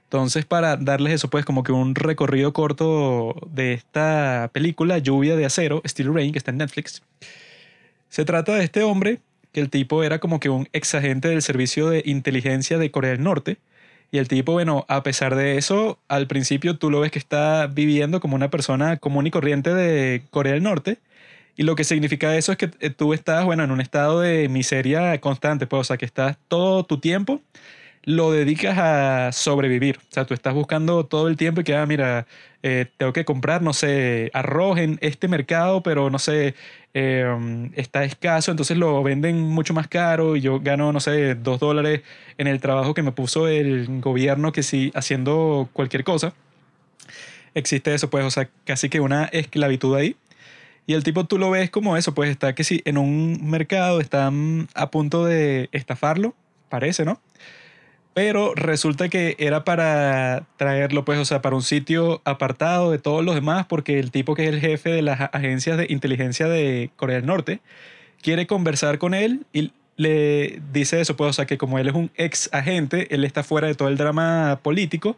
Entonces, 0.04 0.46
para 0.46 0.76
darles 0.76 1.12
eso, 1.12 1.28
pues 1.28 1.44
como 1.44 1.62
que 1.62 1.70
un 1.70 1.94
recorrido 1.94 2.52
corto 2.54 3.36
de 3.52 3.74
esta 3.74 4.50
película, 4.54 4.96
Lluvia 4.98 5.36
de 5.36 5.44
Acero, 5.44 5.82
Steel 5.86 6.14
Rain, 6.14 6.32
que 6.32 6.38
está 6.38 6.50
en 6.50 6.56
Netflix, 6.56 7.02
se 8.08 8.24
trata 8.24 8.54
de 8.54 8.64
este 8.64 8.82
hombre, 8.82 9.20
que 9.52 9.60
el 9.60 9.68
tipo 9.68 10.02
era 10.02 10.18
como 10.18 10.40
que 10.40 10.48
un 10.48 10.66
ex 10.72 10.94
agente 10.94 11.28
del 11.28 11.42
servicio 11.42 11.90
de 11.90 12.02
inteligencia 12.06 12.78
de 12.78 12.90
Corea 12.90 13.10
del 13.10 13.22
Norte, 13.22 13.58
y 14.10 14.18
el 14.18 14.28
tipo, 14.28 14.52
bueno, 14.52 14.86
a 14.88 15.02
pesar 15.02 15.34
de 15.36 15.58
eso, 15.58 15.98
al 16.08 16.26
principio 16.26 16.78
tú 16.78 16.90
lo 16.90 17.00
ves 17.00 17.10
que 17.10 17.18
está 17.18 17.66
viviendo 17.66 18.20
como 18.20 18.36
una 18.36 18.50
persona 18.50 18.96
común 18.98 19.26
y 19.26 19.30
corriente 19.30 19.74
de 19.74 20.22
Corea 20.30 20.54
del 20.54 20.62
Norte. 20.62 20.98
Y 21.56 21.64
lo 21.64 21.74
que 21.76 21.84
significa 21.84 22.36
eso 22.36 22.52
es 22.52 22.58
que 22.58 22.70
eh, 22.80 22.90
tú 22.90 23.12
estás, 23.14 23.44
bueno, 23.44 23.64
en 23.64 23.72
un 23.72 23.80
estado 23.80 24.20
de 24.20 24.48
miseria 24.48 25.20
constante, 25.20 25.66
pues, 25.66 25.80
o 25.80 25.84
sea, 25.84 25.96
que 25.98 26.06
estás 26.06 26.38
todo 26.48 26.84
tu 26.84 27.00
tiempo 27.00 27.42
lo 28.08 28.32
dedicas 28.32 28.78
a 28.78 29.32
sobrevivir. 29.32 29.98
O 29.98 30.12
sea, 30.14 30.24
tú 30.24 30.32
estás 30.32 30.54
buscando 30.54 31.04
todo 31.04 31.28
el 31.28 31.36
tiempo 31.36 31.60
y 31.60 31.64
que, 31.64 31.76
ah, 31.76 31.84
mira, 31.84 32.26
eh, 32.62 32.86
tengo 32.96 33.12
que 33.12 33.24
comprar, 33.24 33.62
no 33.62 33.72
sé, 33.72 34.30
arroz 34.34 34.78
en 34.78 34.98
este 35.00 35.28
mercado, 35.28 35.82
pero 35.82 36.10
no 36.10 36.18
sé, 36.18 36.54
eh, 36.94 37.70
está 37.76 38.04
escaso, 38.04 38.50
entonces 38.50 38.76
lo 38.76 39.02
venden 39.02 39.40
mucho 39.40 39.74
más 39.74 39.86
caro 39.86 40.36
y 40.36 40.40
yo 40.40 40.58
gano, 40.60 40.92
no 40.92 41.00
sé, 41.00 41.34
dos 41.36 41.60
dólares 41.60 42.02
en 42.36 42.48
el 42.48 42.60
trabajo 42.60 42.94
que 42.94 43.02
me 43.02 43.12
puso 43.12 43.46
el 43.48 44.00
gobierno 44.00 44.52
que 44.52 44.62
sí, 44.62 44.90
haciendo 44.94 45.68
cualquier 45.72 46.02
cosa. 46.04 46.34
Existe 47.54 47.94
eso, 47.94 48.10
pues, 48.10 48.24
o 48.24 48.30
sea, 48.30 48.48
casi 48.64 48.88
que 48.88 49.00
una 49.00 49.24
esclavitud 49.26 49.96
ahí. 49.96 50.16
Y 50.86 50.94
el 50.94 51.04
tipo 51.04 51.24
tú 51.26 51.38
lo 51.38 51.50
ves 51.50 51.70
como 51.70 51.96
eso, 51.96 52.14
pues 52.14 52.30
está 52.30 52.54
que 52.54 52.64
sí, 52.64 52.82
en 52.86 52.98
un 52.98 53.50
mercado 53.50 54.00
están 54.00 54.68
a 54.74 54.90
punto 54.90 55.24
de 55.24 55.68
estafarlo, 55.72 56.34
parece, 56.70 57.04
¿no? 57.04 57.20
Pero 58.18 58.52
resulta 58.56 59.08
que 59.08 59.36
era 59.38 59.62
para 59.62 60.42
traerlo, 60.56 61.04
pues, 61.04 61.20
o 61.20 61.24
sea, 61.24 61.40
para 61.40 61.54
un 61.54 61.62
sitio 61.62 62.20
apartado 62.24 62.90
de 62.90 62.98
todos 62.98 63.24
los 63.24 63.36
demás, 63.36 63.66
porque 63.68 64.00
el 64.00 64.10
tipo 64.10 64.34
que 64.34 64.42
es 64.42 64.48
el 64.48 64.58
jefe 64.58 64.90
de 64.90 65.02
las 65.02 65.20
agencias 65.32 65.78
de 65.78 65.86
inteligencia 65.88 66.48
de 66.48 66.90
Corea 66.96 67.18
del 67.18 67.26
Norte 67.26 67.60
quiere 68.20 68.48
conversar 68.48 68.98
con 68.98 69.14
él 69.14 69.46
y 69.52 69.70
le 69.94 70.60
dice 70.72 71.00
eso, 71.00 71.14
pues, 71.14 71.30
o 71.30 71.32
sea, 71.32 71.46
que 71.46 71.58
como 71.58 71.78
él 71.78 71.86
es 71.86 71.94
un 71.94 72.10
ex 72.16 72.50
agente, 72.52 73.14
él 73.14 73.22
está 73.22 73.44
fuera 73.44 73.68
de 73.68 73.76
todo 73.76 73.86
el 73.86 73.96
drama 73.96 74.58
político. 74.64 75.16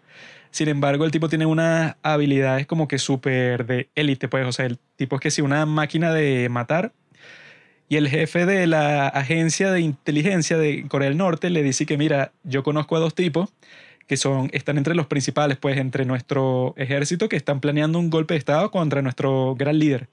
Sin 0.50 0.68
embargo, 0.68 1.06
el 1.06 1.10
tipo 1.10 1.30
tiene 1.30 1.46
unas 1.46 1.96
habilidades 2.02 2.66
como 2.66 2.86
que 2.86 2.98
súper 2.98 3.64
de 3.64 3.88
élite, 3.94 4.28
pues, 4.28 4.46
o 4.46 4.52
sea, 4.52 4.66
el 4.66 4.78
tipo 4.96 5.16
es 5.16 5.22
que 5.22 5.30
si 5.30 5.40
una 5.40 5.64
máquina 5.64 6.12
de 6.12 6.50
matar. 6.50 6.92
Y 7.90 7.96
el 7.96 8.08
jefe 8.08 8.46
de 8.46 8.68
la 8.68 9.08
agencia 9.08 9.72
de 9.72 9.80
inteligencia 9.80 10.56
de 10.56 10.86
Corea 10.86 11.08
del 11.08 11.18
Norte 11.18 11.50
le 11.50 11.64
dice 11.64 11.86
que, 11.86 11.98
mira, 11.98 12.30
yo 12.44 12.62
conozco 12.62 12.94
a 12.94 13.00
dos 13.00 13.16
tipos 13.16 13.52
que 14.06 14.16
son, 14.16 14.48
están 14.52 14.78
entre 14.78 14.94
los 14.94 15.08
principales, 15.08 15.56
pues, 15.56 15.76
entre 15.76 16.04
nuestro 16.04 16.72
ejército, 16.76 17.28
que 17.28 17.34
están 17.34 17.58
planeando 17.58 17.98
un 17.98 18.08
golpe 18.08 18.34
de 18.34 18.38
Estado 18.38 18.70
contra 18.70 19.02
nuestro 19.02 19.56
gran 19.56 19.80
líder. 19.80 20.08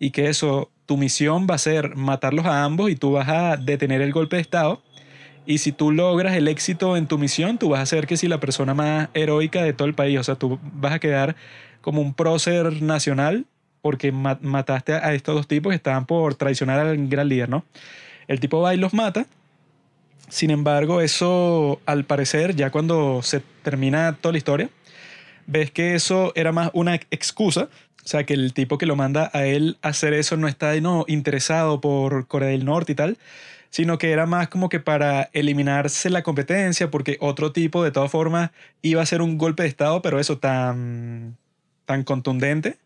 Y 0.00 0.10
que 0.10 0.28
eso, 0.28 0.72
tu 0.86 0.96
misión 0.96 1.46
va 1.48 1.54
a 1.54 1.58
ser 1.58 1.94
matarlos 1.94 2.46
a 2.46 2.64
ambos 2.64 2.90
y 2.90 2.96
tú 2.96 3.12
vas 3.12 3.28
a 3.28 3.56
detener 3.58 4.02
el 4.02 4.10
golpe 4.10 4.34
de 4.34 4.42
Estado. 4.42 4.82
Y 5.46 5.58
si 5.58 5.70
tú 5.70 5.92
logras 5.92 6.34
el 6.34 6.48
éxito 6.48 6.96
en 6.96 7.06
tu 7.06 7.16
misión, 7.16 7.58
tú 7.58 7.68
vas 7.68 7.80
a 7.80 7.86
ser 7.86 8.08
que 8.08 8.16
si 8.16 8.26
la 8.26 8.40
persona 8.40 8.74
más 8.74 9.08
heroica 9.14 9.62
de 9.62 9.72
todo 9.72 9.86
el 9.86 9.94
país. 9.94 10.18
O 10.18 10.24
sea, 10.24 10.34
tú 10.34 10.58
vas 10.62 10.94
a 10.94 10.98
quedar 10.98 11.36
como 11.80 12.00
un 12.00 12.12
prócer 12.12 12.82
nacional 12.82 13.46
porque 13.84 14.12
mataste 14.12 14.94
a 14.94 15.12
estos 15.12 15.34
dos 15.34 15.46
tipos 15.46 15.70
que 15.70 15.76
estaban 15.76 16.06
por 16.06 16.36
traicionar 16.36 16.80
al 16.80 17.06
gran 17.06 17.28
líder, 17.28 17.50
¿no? 17.50 17.66
El 18.28 18.40
tipo 18.40 18.62
va 18.62 18.72
y 18.72 18.78
los 18.78 18.94
mata. 18.94 19.26
Sin 20.30 20.50
embargo, 20.50 21.02
eso 21.02 21.82
al 21.84 22.04
parecer, 22.04 22.56
ya 22.56 22.70
cuando 22.70 23.20
se 23.22 23.42
termina 23.62 24.16
toda 24.18 24.32
la 24.32 24.38
historia, 24.38 24.70
ves 25.46 25.70
que 25.70 25.94
eso 25.94 26.32
era 26.34 26.50
más 26.50 26.70
una 26.72 26.94
excusa. 26.94 27.68
O 28.02 28.08
sea, 28.08 28.24
que 28.24 28.32
el 28.32 28.54
tipo 28.54 28.78
que 28.78 28.86
lo 28.86 28.96
manda 28.96 29.30
a 29.34 29.44
él 29.44 29.76
hacer 29.82 30.14
eso 30.14 30.38
no 30.38 30.48
está 30.48 30.74
no, 30.80 31.04
interesado 31.06 31.82
por 31.82 32.26
Corea 32.26 32.48
del 32.48 32.64
Norte 32.64 32.92
y 32.92 32.94
tal, 32.94 33.18
sino 33.68 33.98
que 33.98 34.12
era 34.12 34.24
más 34.24 34.48
como 34.48 34.70
que 34.70 34.80
para 34.80 35.28
eliminarse 35.34 36.08
la 36.08 36.22
competencia, 36.22 36.90
porque 36.90 37.18
otro 37.20 37.52
tipo 37.52 37.84
de 37.84 37.90
todas 37.90 38.10
formas 38.10 38.50
iba 38.80 39.02
a 39.02 39.06
ser 39.06 39.20
un 39.20 39.36
golpe 39.36 39.64
de 39.64 39.68
Estado, 39.68 40.00
pero 40.00 40.18
eso 40.18 40.38
tan, 40.38 41.36
tan 41.84 42.02
contundente 42.02 42.78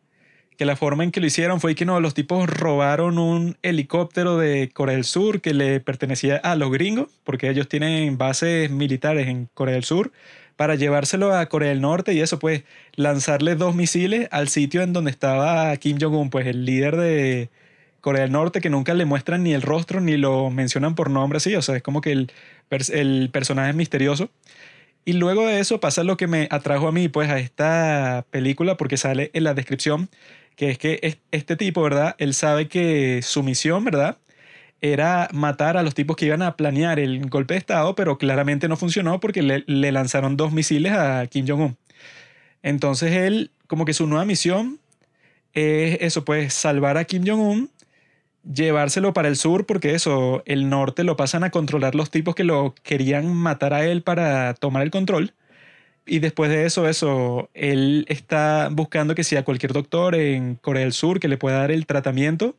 que 0.59 0.65
la 0.65 0.75
forma 0.75 1.05
en 1.05 1.12
que 1.12 1.21
lo 1.21 1.27
hicieron 1.27 1.61
fue 1.61 1.77
que 1.77 1.85
no, 1.85 2.00
los 2.00 2.15
tipos 2.15 2.50
robaron 2.50 3.19
un 3.19 3.57
helicóptero 3.62 4.37
de 4.38 4.71
Corea 4.75 4.97
del 4.97 5.05
Sur 5.05 5.41
que 5.41 5.55
le 5.55 5.79
pertenecía 5.79 6.37
a 6.37 6.57
los 6.57 6.73
gringos, 6.73 7.07
porque 7.23 7.49
ellos 7.49 7.69
tienen 7.69 8.19
bases 8.19 8.69
militares 8.69 9.29
en 9.29 9.49
Corea 9.55 9.75
del 9.75 9.85
Sur, 9.85 10.11
para 10.57 10.75
llevárselo 10.75 11.33
a 11.33 11.47
Corea 11.47 11.69
del 11.69 11.81
Norte 11.81 12.12
y 12.12 12.21
eso, 12.21 12.41
pues 12.41 12.65
lanzarle 12.97 13.55
dos 13.55 13.77
misiles 13.77 14.27
al 14.33 14.49
sitio 14.49 14.83
en 14.83 14.93
donde 14.93 15.12
estaba 15.12 15.77
Kim 15.77 15.97
Jong-un, 16.00 16.29
pues 16.29 16.49
el 16.49 16.65
líder 16.65 16.97
de 16.97 17.50
Corea 18.00 18.23
del 18.23 18.33
Norte, 18.33 18.61
que 18.61 18.69
nunca 18.69 18.95
le 18.95 19.05
muestran 19.05 19.45
ni 19.45 19.55
el 19.55 19.62
rostro 19.62 20.00
ni 20.00 20.17
lo 20.17 20.50
mencionan 20.50 20.97
por 20.97 21.09
nombre 21.09 21.37
así, 21.37 21.55
o 21.55 21.62
sea, 21.62 21.77
es 21.77 21.85
como 21.85 22.00
que 22.00 22.11
el, 22.11 22.33
el 22.93 23.31
personaje 23.31 23.71
es 23.71 23.77
misterioso. 23.77 24.29
Y 25.05 25.15
luego 25.15 25.47
de 25.47 25.61
eso 25.61 25.81
pasa 25.81 26.03
lo 26.03 26.17
que 26.17 26.27
me 26.27 26.49
atrajo 26.50 26.88
a 26.88 26.93
mí, 26.93 27.09
pues, 27.09 27.31
a 27.31 27.38
esta 27.38 28.27
película, 28.31 28.77
porque 28.77 28.97
sale 28.99 29.31
en 29.33 29.45
la 29.45 29.55
descripción 29.55 30.11
que 30.59 30.71
es 30.71 30.79
que 30.79 31.21
este 31.31 31.57
tipo, 31.57 31.83
¿verdad? 31.83 32.17
Él 32.19 32.35
sabe 32.35 32.69
que 32.69 33.21
su 33.23 33.45
misión, 33.45 33.85
¿verdad? 33.85 34.19
Era 34.81 35.29
matar 35.33 35.77
a 35.77 35.85
los 35.85 35.95
tipos 35.95 36.17
que 36.17 36.27
iban 36.27 36.43
a 36.43 36.57
planear 36.57 36.99
el 36.99 37.31
golpe 37.31 37.55
de 37.55 37.59
Estado, 37.59 37.95
pero 37.95 38.19
claramente 38.19 38.69
no 38.69 38.77
funcionó 38.77 39.21
porque 39.21 39.43
le, 39.43 39.93
lanzaron 39.93 40.37
dos 40.37 40.53
misiles 40.53 40.93
a 40.93 41.27
Kim 41.29 41.47
Jong-un. 41.49 41.77
Entonces 42.62 43.12
él, 43.12 43.53
como 43.69 43.85
que 43.85 43.95
su 43.95 44.09
nueva 44.09 44.25
misión 44.25 44.81
es 45.55 45.99
eso, 46.00 46.25
pues 46.25 46.55
salvar 46.55 46.99
a 46.99 47.05
Kim 47.05 47.25
Jong-un, 47.25 47.71
llevárselo 48.43 49.12
para 49.12 49.29
el 49.29 49.37
sur, 49.37 49.65
porque 49.65 49.95
eso, 49.95 50.43
el 50.45 50.69
norte 50.69 51.05
lo 51.05 51.17
pasan 51.17 51.45
a 51.45 51.50
controlar 51.50 51.95
los 51.95 52.11
tipos 52.11 52.35
que 52.35 52.45
lo 52.45 52.75
querían 52.83 53.33
matar 53.33 53.75
a 53.75 53.87
él 53.87 54.03
para 54.03 54.55
tomar 54.55 54.83
el 54.83 54.91
control. 54.91 55.35
Y 56.09 56.21
después 56.21 56.50
de 56.50 56.65
eso, 56.67 56.88
eso, 56.88 57.50
él 57.55 58.07
está 58.09 58.69
buscando 58.73 59.15
que 59.15 59.25
sea 59.25 59.45
cualquier 59.45 59.73
doctor 59.73 60.15
en 60.15 60.57
Corea 60.57 60.83
del 60.83 60.93
Sur 60.93 61.21
que 61.21 61.29
le 61.29 61.38
pueda 61.38 61.59
dar 61.59 61.71
el 61.71 61.87
tratamiento 61.87 62.57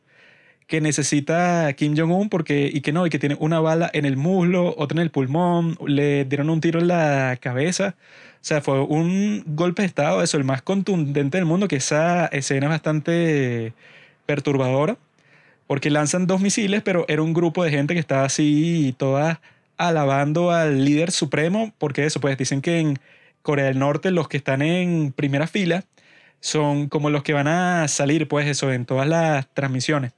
que 0.70 0.80
necesita 0.80 1.72
Kim 1.74 1.96
Jong-un 1.96 2.28
porque 2.30 2.70
y 2.72 2.80
que 2.80 2.92
no, 2.92 3.04
y 3.06 3.10
que 3.10 3.18
tiene 3.18 3.36
una 3.40 3.60
bala 3.60 3.90
en 3.92 4.04
el 4.06 4.16
muslo, 4.16 4.74
otra 4.78 4.96
en 4.96 5.02
el 5.02 5.10
pulmón, 5.10 5.76
le 5.86 6.24
dieron 6.26 6.48
un 6.48 6.60
tiro 6.60 6.80
en 6.80 6.88
la 6.88 7.38
cabeza. 7.40 7.96
O 8.36 8.44
sea, 8.44 8.60
fue 8.62 8.80
un 8.80 9.42
golpe 9.48 9.82
de 9.82 9.86
estado, 9.86 10.22
eso, 10.22 10.38
el 10.38 10.44
más 10.44 10.62
contundente 10.62 11.38
del 11.38 11.44
mundo, 11.44 11.68
que 11.68 11.76
esa 11.76 12.26
escena 12.26 12.66
es 12.66 12.70
bastante 12.70 13.74
perturbadora, 14.26 14.96
porque 15.66 15.90
lanzan 15.90 16.26
dos 16.26 16.40
misiles, 16.40 16.82
pero 16.82 17.04
era 17.08 17.22
un 17.22 17.34
grupo 17.34 17.64
de 17.64 17.70
gente 17.70 17.94
que 17.94 18.00
estaba 18.00 18.24
así, 18.24 18.94
toda 18.98 19.40
alabando 19.76 20.52
al 20.52 20.84
líder 20.84 21.10
supremo, 21.10 21.72
porque 21.78 22.04
eso, 22.06 22.20
pues 22.20 22.38
dicen 22.38 22.62
que 22.62 22.78
en 22.80 22.98
Corea 23.42 23.66
del 23.66 23.78
Norte, 23.78 24.10
los 24.10 24.28
que 24.28 24.36
están 24.36 24.62
en 24.62 25.12
primera 25.12 25.46
fila, 25.46 25.84
son 26.40 26.88
como 26.88 27.10
los 27.10 27.22
que 27.22 27.32
van 27.32 27.48
a 27.48 27.88
salir, 27.88 28.28
pues 28.28 28.46
eso, 28.46 28.72
en 28.72 28.86
todas 28.86 29.08
las 29.08 29.48
transmisiones. 29.54 30.12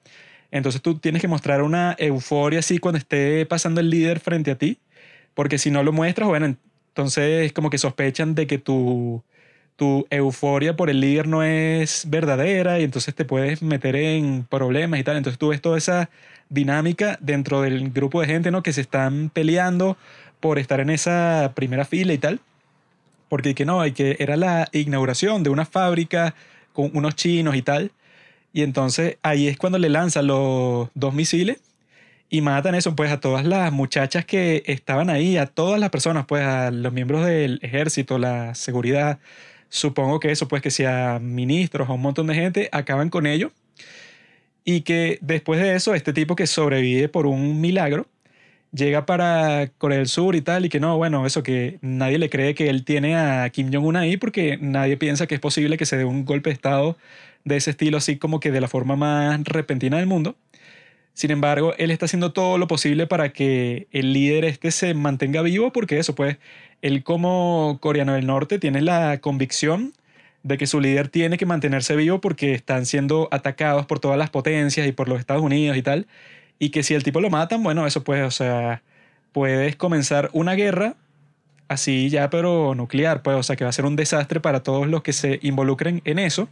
Entonces 0.51 0.83
tú 0.83 0.99
tienes 0.99 1.23
que 1.23 1.29
mostrar 1.29 1.63
una 1.63 1.97
euforia 1.99 2.61
así 2.61 2.79
cuando 2.79 2.99
esté 2.99 3.47
pasando 3.47 3.81
el 3.81 3.91
líder 3.91 4.21
frente 4.21 4.51
a 4.51 4.57
ti, 4.57 4.79
porque 5.35 5.59
si 5.59 5.71
no 5.71 5.83
lo 5.83 5.93
muestras, 5.93 6.29
bueno, 6.29 6.55
entonces 6.89 7.53
como 7.53 7.71
que 7.71 7.79
sospechan 7.79 8.35
de 8.35 8.47
que 8.47 8.59
tu, 8.59 9.23
tu 9.77 10.07
euforia 10.11 10.77
por 10.77 10.91
el 10.91 11.01
líder 11.01 11.27
no 11.29 11.43
es 11.43 12.05
verdadera 12.09 12.81
y 12.81 12.85
entonces 12.85 13.15
te 13.15 13.25
puedes 13.25 13.63
meter 13.63 13.97
en 13.97 14.45
problemas 14.45 15.01
y 15.01 15.05
tal. 15.05 15.17
Entonces 15.17 15.39
tú 15.39 15.49
ves 15.49 15.63
toda 15.63 15.79
esa 15.79 16.11
dinámica 16.51 17.19
dentro 17.21 17.63
del 17.63 17.91
grupo 17.91 18.21
de 18.21 18.27
gente, 18.27 18.51
¿no? 18.51 18.63
Que 18.63 18.73
se 18.73 18.83
están 18.83 19.31
peleando 19.31 19.97
por 20.41 20.59
estar 20.59 20.81
en 20.81 20.91
esa 20.91 21.53
primera 21.55 21.85
fila 21.85 22.13
y 22.13 22.19
tal 22.19 22.41
porque 23.33 23.55
que 23.55 23.65
no, 23.65 23.81
hay 23.81 23.93
que 23.93 24.17
era 24.19 24.37
la 24.37 24.69
inauguración 24.73 25.43
de 25.43 25.49
una 25.49 25.65
fábrica 25.65 26.35
con 26.75 26.91
unos 26.93 27.17
chinos 27.17 27.57
y 27.57 27.63
tal. 27.63 27.91
Y 28.53 28.61
entonces 28.61 29.17
ahí 29.23 29.49
es 29.49 29.57
cuando 29.57 29.79
le 29.79 29.89
lanzan 29.89 30.27
los 30.27 30.91
dos 30.93 31.15
misiles 31.15 31.59
y 32.29 32.43
matan 32.43 32.75
eso, 32.75 32.95
pues 32.95 33.11
a 33.11 33.21
todas 33.21 33.47
las 33.47 33.73
muchachas 33.73 34.27
que 34.27 34.63
estaban 34.67 35.09
ahí, 35.09 35.39
a 35.39 35.47
todas 35.47 35.81
las 35.81 35.89
personas, 35.89 36.27
pues 36.27 36.43
a 36.43 36.71
los 36.71 36.93
miembros 36.93 37.25
del 37.25 37.59
ejército, 37.63 38.19
la 38.19 38.55
seguridad, 38.55 39.19
supongo 39.71 40.21
que 40.21 40.31
eso, 40.31 40.47
pues 40.47 40.61
que 40.61 40.71
sea 40.71 41.19
ministros 41.19 41.89
o 41.89 41.95
un 41.95 42.03
montón 42.03 42.27
de 42.27 42.35
gente, 42.35 42.69
acaban 42.71 43.09
con 43.09 43.27
ello. 43.27 43.51
Y 44.63 44.83
que 44.83 45.19
después 45.23 45.59
de 45.59 45.75
eso, 45.75 45.95
este 45.95 46.13
tipo 46.13 46.37
que 46.37 46.47
sobrevive 46.47 47.09
por 47.09 47.25
un 47.25 47.63
milagro, 47.63 48.07
llega 48.73 49.07
para 49.07 49.69
Corea 49.79 49.99
del 49.99 50.09
Sur 50.09 50.35
y 50.35 50.43
tal, 50.43 50.65
y 50.65 50.69
que 50.69 50.81
no, 50.81 50.97
bueno, 50.97 51.27
eso 51.27 51.43
que 51.43 51.79
nadie 51.83 52.19
le 52.19 52.31
cree 52.31 52.55
que 52.55 52.69
él 52.71 52.85
tiene 52.85 53.17
a 53.17 53.49
Kim 53.51 53.71
Jong-un 53.73 53.97
ahí 53.97 54.17
porque 54.17 54.59
nadie 54.61 54.97
piensa 54.97 55.27
que 55.27 55.35
es 55.35 55.41
posible 55.41 55.77
que 55.77 55.87
se 55.87 55.97
dé 55.97 56.05
un 56.05 56.25
golpe 56.25 56.51
de 56.51 56.55
Estado 56.55 56.97
de 57.45 57.57
ese 57.57 57.71
estilo, 57.71 57.99
así 57.99 58.19
como 58.19 58.41
que 58.41 58.51
de 58.51 58.61
la 58.61 58.69
forma 58.69 58.97
más 58.97 59.43
repentina 59.45 59.99
del 59.99 60.07
mundo. 60.07 60.37
Sin 61.15 61.31
embargo, 61.31 61.75
él 61.79 61.91
está 61.91 62.07
haciendo 62.07 62.33
todo 62.33 62.57
lo 62.59 62.67
posible 62.67 63.07
para 63.07 63.33
que 63.33 63.87
el 63.93 64.13
líder 64.15 64.45
este 64.47 64.71
se 64.71 64.95
mantenga 64.95 65.43
vivo, 65.43 65.73
porque 65.73 65.99
eso, 65.99 66.15
pues, 66.15 66.39
él 66.81 67.05
como 67.05 67.79
coreano 67.81 68.15
del 68.15 68.27
norte 68.27 68.59
tiene 68.59 68.81
la 68.81 69.19
convicción 69.21 69.93
de 70.43 70.59
que 70.59 70.67
su 70.67 70.81
líder 70.81 71.09
tiene 71.09 71.39
que 71.39 71.47
mantenerse 71.47 71.97
vivo 71.97 72.21
porque 72.21 72.55
están 72.55 72.87
siendo 72.87 73.29
atacados 73.31 73.87
por 73.87 74.01
todas 74.01 74.19
las 74.19 74.31
potencias 74.31 74.87
y 74.89 74.93
por 74.93 75.09
los 75.09 75.21
Estados 75.21 75.43
Unidos 75.43 75.77
y 75.77 75.83
tal. 75.83 76.07
Y 76.63 76.71
que 76.71 76.85
si 76.85 76.95
el 76.95 77.03
tipo 77.03 77.21
lo 77.21 77.29
matan, 77.29 77.65
bueno, 77.65 77.89
eso 77.89 78.05
puede, 78.05 78.23
o 78.23 78.31
sea, 78.31 78.85
puedes 79.33 79.75
comenzar 79.75 80.31
una 80.33 80.55
guerra 80.55 80.95
así 81.67 82.09
ya, 82.09 82.31
pero 82.31 82.77
nuclear, 82.77 83.21
pues, 83.25 83.37
o 83.37 83.43
sea, 83.43 83.57
que 83.57 83.65
va 83.65 83.71
a 83.71 83.73
ser 83.73 83.85
un 83.85 83.97
desastre 83.97 84.39
para 84.39 84.63
todos 84.63 84.87
los 84.87 85.03
que 85.03 85.13
se 85.13 85.41
involucren 85.43 86.03
en 86.05 86.21
eso. 86.21 86.49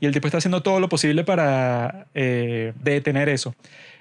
Y 0.00 0.06
el 0.06 0.14
tipo 0.14 0.26
está 0.26 0.38
haciendo 0.38 0.62
todo 0.62 0.80
lo 0.80 0.88
posible 0.88 1.22
para 1.22 2.06
eh, 2.14 2.72
detener 2.82 3.28
eso. 3.28 3.54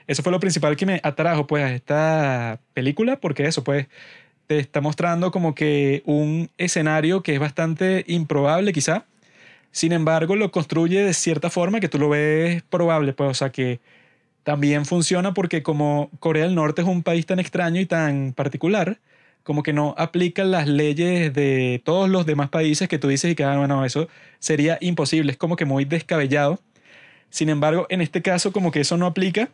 Eso 0.08 0.24
fue 0.24 0.32
lo 0.32 0.40
principal 0.40 0.78
que 0.78 0.86
me 0.86 1.02
atrajo, 1.04 1.48
pues, 1.48 1.66
a 1.66 1.74
esta 1.74 2.60
película, 2.74 3.18
porque 3.18 3.44
eso, 3.46 3.62
pues, 3.62 3.88
te 4.48 4.58
está 4.58 4.80
mostrando 4.80 5.32
como 5.32 5.54
que 5.54 6.02
un 6.06 6.50
escenario 6.58 7.24
que 7.24 7.34
es 7.34 7.42
bastante 7.42 8.06
improbable, 8.08 8.72
quizá. 8.72 9.04
Sin 9.72 9.92
embargo, 9.92 10.38
lo 10.38 10.50
construye 10.50 11.04
de 11.04 11.14
cierta 11.14 11.50
forma 11.50 11.82
que 11.82 11.90
tú 11.90 12.00
lo 12.00 12.08
ves 12.08 12.64
probable, 12.70 13.12
pues, 13.12 13.32
o 13.32 13.34
sea, 13.34 13.52
que 13.52 13.82
también 14.44 14.86
funciona 14.86 15.34
porque 15.34 15.64
como 15.64 16.10
Corea 16.20 16.46
del 16.46 16.56
Norte 16.56 16.82
es 16.82 16.88
un 16.88 17.04
país 17.04 17.26
tan 17.26 17.40
extraño 17.40 17.80
y 17.80 17.86
tan 17.86 18.34
particular, 18.34 19.00
como 19.44 19.64
que 19.64 19.74
no 19.74 19.96
aplica 19.98 20.44
las 20.44 20.68
leyes 20.68 21.34
de 21.34 21.82
todos 21.84 22.10
los 22.10 22.26
demás 22.26 22.50
países 22.50 22.88
que 22.88 23.00
tú 23.00 23.08
dices 23.08 23.32
y 23.32 23.36
que, 23.36 23.44
ah, 23.44 23.58
bueno, 23.58 23.86
eso 23.86 24.08
sería 24.40 24.78
imposible, 24.82 25.32
es 25.32 25.38
como 25.38 25.56
que 25.56 25.66
muy 25.66 25.86
descabellado. 25.86 26.60
Sin 27.30 27.50
embargo, 27.50 27.88
en 27.90 28.02
este 28.02 28.22
caso 28.22 28.52
como 28.52 28.72
que 28.72 28.82
eso 28.82 28.98
no 28.98 29.06
aplica, 29.06 29.50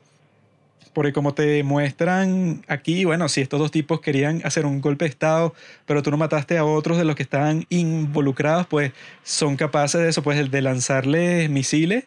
porque 0.94 1.14
como 1.14 1.34
te 1.34 1.64
muestran 1.64 2.64
aquí, 2.68 3.06
bueno, 3.06 3.30
si 3.30 3.42
estos 3.42 3.60
dos 3.60 3.72
tipos 3.72 4.02
querían 4.02 4.42
hacer 4.46 4.66
un 4.66 4.82
golpe 4.82 5.06
de 5.06 5.10
Estado, 5.10 5.54
pero 5.86 6.02
tú 6.02 6.12
no 6.12 6.18
mataste 6.18 6.58
a 6.58 6.66
otros 6.66 6.98
de 6.98 7.06
los 7.06 7.16
que 7.16 7.24
estaban 7.24 7.66
involucrados, 7.70 8.68
pues 8.68 8.94
son 9.24 9.58
capaces 9.58 10.02
de 10.02 10.10
eso, 10.10 10.24
pues 10.24 10.50
de 10.50 10.62
lanzarles 10.62 11.50
misiles 11.50 12.06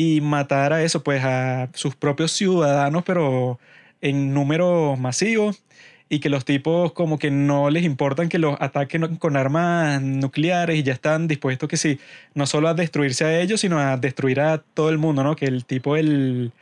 y 0.00 0.22
matar 0.22 0.72
a 0.72 0.82
eso, 0.82 1.02
pues 1.02 1.22
a 1.22 1.68
sus 1.74 1.94
propios 1.94 2.32
ciudadanos, 2.32 3.02
pero 3.04 3.60
en 4.00 4.32
números 4.32 4.98
masivos 4.98 5.62
y 6.08 6.20
que 6.20 6.30
los 6.30 6.46
tipos 6.46 6.92
como 6.92 7.18
que 7.18 7.30
no 7.30 7.68
les 7.68 7.84
importan 7.84 8.30
que 8.30 8.38
los 8.38 8.56
ataquen 8.60 9.16
con 9.16 9.36
armas 9.36 10.00
nucleares 10.00 10.78
y 10.78 10.82
ya 10.82 10.94
están 10.94 11.28
dispuestos 11.28 11.68
que 11.68 11.76
sí, 11.76 12.00
no 12.34 12.46
solo 12.46 12.68
a 12.68 12.74
destruirse 12.74 13.26
a 13.26 13.40
ellos, 13.40 13.60
sino 13.60 13.78
a 13.78 13.98
destruir 13.98 14.40
a 14.40 14.62
todo 14.72 14.88
el 14.88 14.96
mundo, 14.96 15.22
¿no? 15.22 15.36
Que 15.36 15.44
el 15.44 15.66
tipo, 15.66 15.96
el 15.96 16.52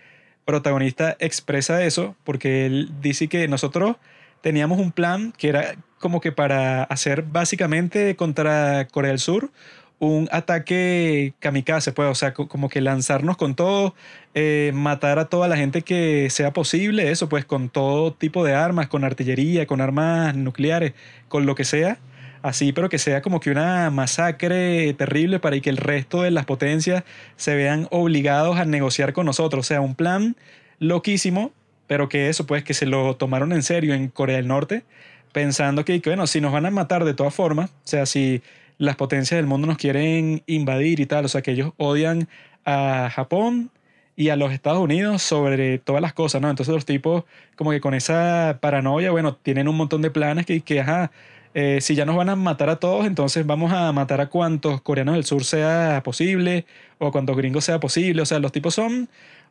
protagonista 0.45 1.17
expresa 1.21 1.85
eso 1.85 2.17
porque 2.25 2.67
él 2.67 2.91
dice 3.01 3.29
que 3.29 3.47
nosotros 3.47 3.99
teníamos 4.41 4.81
un 4.81 4.91
plan 4.91 5.33
que 5.39 5.51
era 5.51 5.77
como 6.01 6.21
que 6.21 6.33
para 6.33 6.83
hacer 6.83 7.23
básicamente 7.23 8.17
contra 8.17 8.89
Corea 8.89 9.11
del 9.11 9.21
Sur 9.21 9.53
un 10.01 10.29
ataque 10.31 11.35
kamikaze, 11.41 11.93
pues, 11.93 12.09
o 12.11 12.15
sea, 12.15 12.33
co- 12.35 12.49
como 12.49 12.69
que 12.69 12.81
lanzarnos 12.81 13.37
con 13.37 13.55
todo, 13.57 13.95
eh, 14.35 14.71
matar 14.75 15.19
a 15.19 15.25
toda 15.29 15.49
la 15.49 15.57
gente 15.57 15.83
que 15.83 16.31
sea 16.31 16.53
posible, 16.53 17.11
eso, 17.11 17.29
pues, 17.29 17.45
con 17.45 17.69
todo 17.69 18.13
tipo 18.13 18.45
de 18.45 18.55
armas, 18.55 18.89
con 18.89 19.05
artillería, 19.05 19.67
con 19.67 19.81
armas 19.81 20.37
nucleares, 20.37 20.93
con 21.29 21.47
lo 21.47 21.55
que 21.57 21.65
sea, 21.65 21.99
así, 22.43 22.73
pero 22.73 22.89
que 22.89 22.99
sea 22.99 23.23
como 23.23 23.41
que 23.41 23.51
una 23.51 23.91
masacre 23.91 24.93
terrible 24.95 25.41
para 25.41 25.59
que 25.61 25.71
el 25.71 25.77
resto 25.77 26.23
de 26.23 26.31
las 26.31 26.45
potencias 26.47 27.03
se 27.37 27.55
vean 27.57 27.89
obligados 27.91 28.59
a 28.59 28.65
negociar 28.65 29.13
con 29.13 29.27
nosotros, 29.27 29.67
o 29.67 29.69
sea, 29.69 29.81
un 29.81 29.95
plan 29.97 30.37
loquísimo, 30.79 31.53
pero 31.87 32.09
que 32.09 32.29
eso, 32.29 32.47
pues, 32.47 32.63
que 32.65 32.75
se 32.75 32.87
lo 32.87 33.17
tomaron 33.17 33.53
en 33.53 33.63
serio 33.63 33.95
en 33.95 34.09
Corea 34.09 34.37
del 34.37 34.47
Norte, 34.49 34.85
pensando 35.33 35.85
que, 35.85 36.01
que, 36.01 36.11
bueno, 36.11 36.27
si 36.27 36.41
nos 36.41 36.53
van 36.53 36.67
a 36.67 36.71
matar 36.71 37.05
de 37.05 37.15
todas 37.15 37.35
formas, 37.35 37.71
o 37.71 37.75
sea, 37.85 38.07
si 38.07 38.43
las 38.79 38.97
potencias 38.97 39.39
del 39.39 39.47
mundo 39.47 39.67
nos 39.67 39.77
quieren 39.77 40.43
invadir 40.47 41.01
y 41.01 41.07
tal, 41.07 41.25
o 41.25 41.29
sea, 41.29 41.43
que 41.43 41.51
ellos 41.53 41.73
odian 41.77 42.29
a 42.65 43.11
Japón 43.13 43.71
y 44.17 44.31
a 44.31 44.37
los 44.37 44.53
Estados 44.53 44.81
Unidos 44.81 45.23
sobre 45.23 45.79
todas 45.79 46.03
las 46.03 46.13
cosas, 46.13 46.41
¿no? 46.41 46.51
Entonces 46.51 46.75
los 46.75 46.85
tipos 46.87 47.25
como 47.57 47.71
que 47.71 47.81
con 47.81 47.95
esa 47.95 48.59
paranoia, 48.61 49.11
bueno, 49.11 49.35
tienen 49.37 49.69
un 49.69 49.77
montón 49.77 50.03
de 50.03 50.11
planes 50.11 50.47
que, 50.47 50.61
que 50.61 50.81
ajá, 50.81 51.11
eh, 51.55 51.79
si 51.81 51.95
ya 51.95 52.05
nos 52.05 52.17
van 52.17 52.29
a 52.29 52.37
matar 52.37 52.69
a 52.69 52.77
todos, 52.77 53.07
entonces 53.07 53.47
vamos 53.47 53.73
a 53.73 53.91
matar 53.93 54.21
a 54.21 54.29
cuantos 54.29 54.81
coreanos 54.83 55.15
del 55.15 55.25
sur 55.25 55.45
sea 55.45 56.03
posible 56.05 56.67
o 56.99 57.07
a 57.09 57.13
cuantos 57.13 57.37
gringos 57.37 57.65
sea 57.65 57.81
posible, 57.81 58.23
o 58.23 58.27
sea, 58.27 58.39
los 58.39 58.53
tipos 58.53 58.75
son 58.75 59.09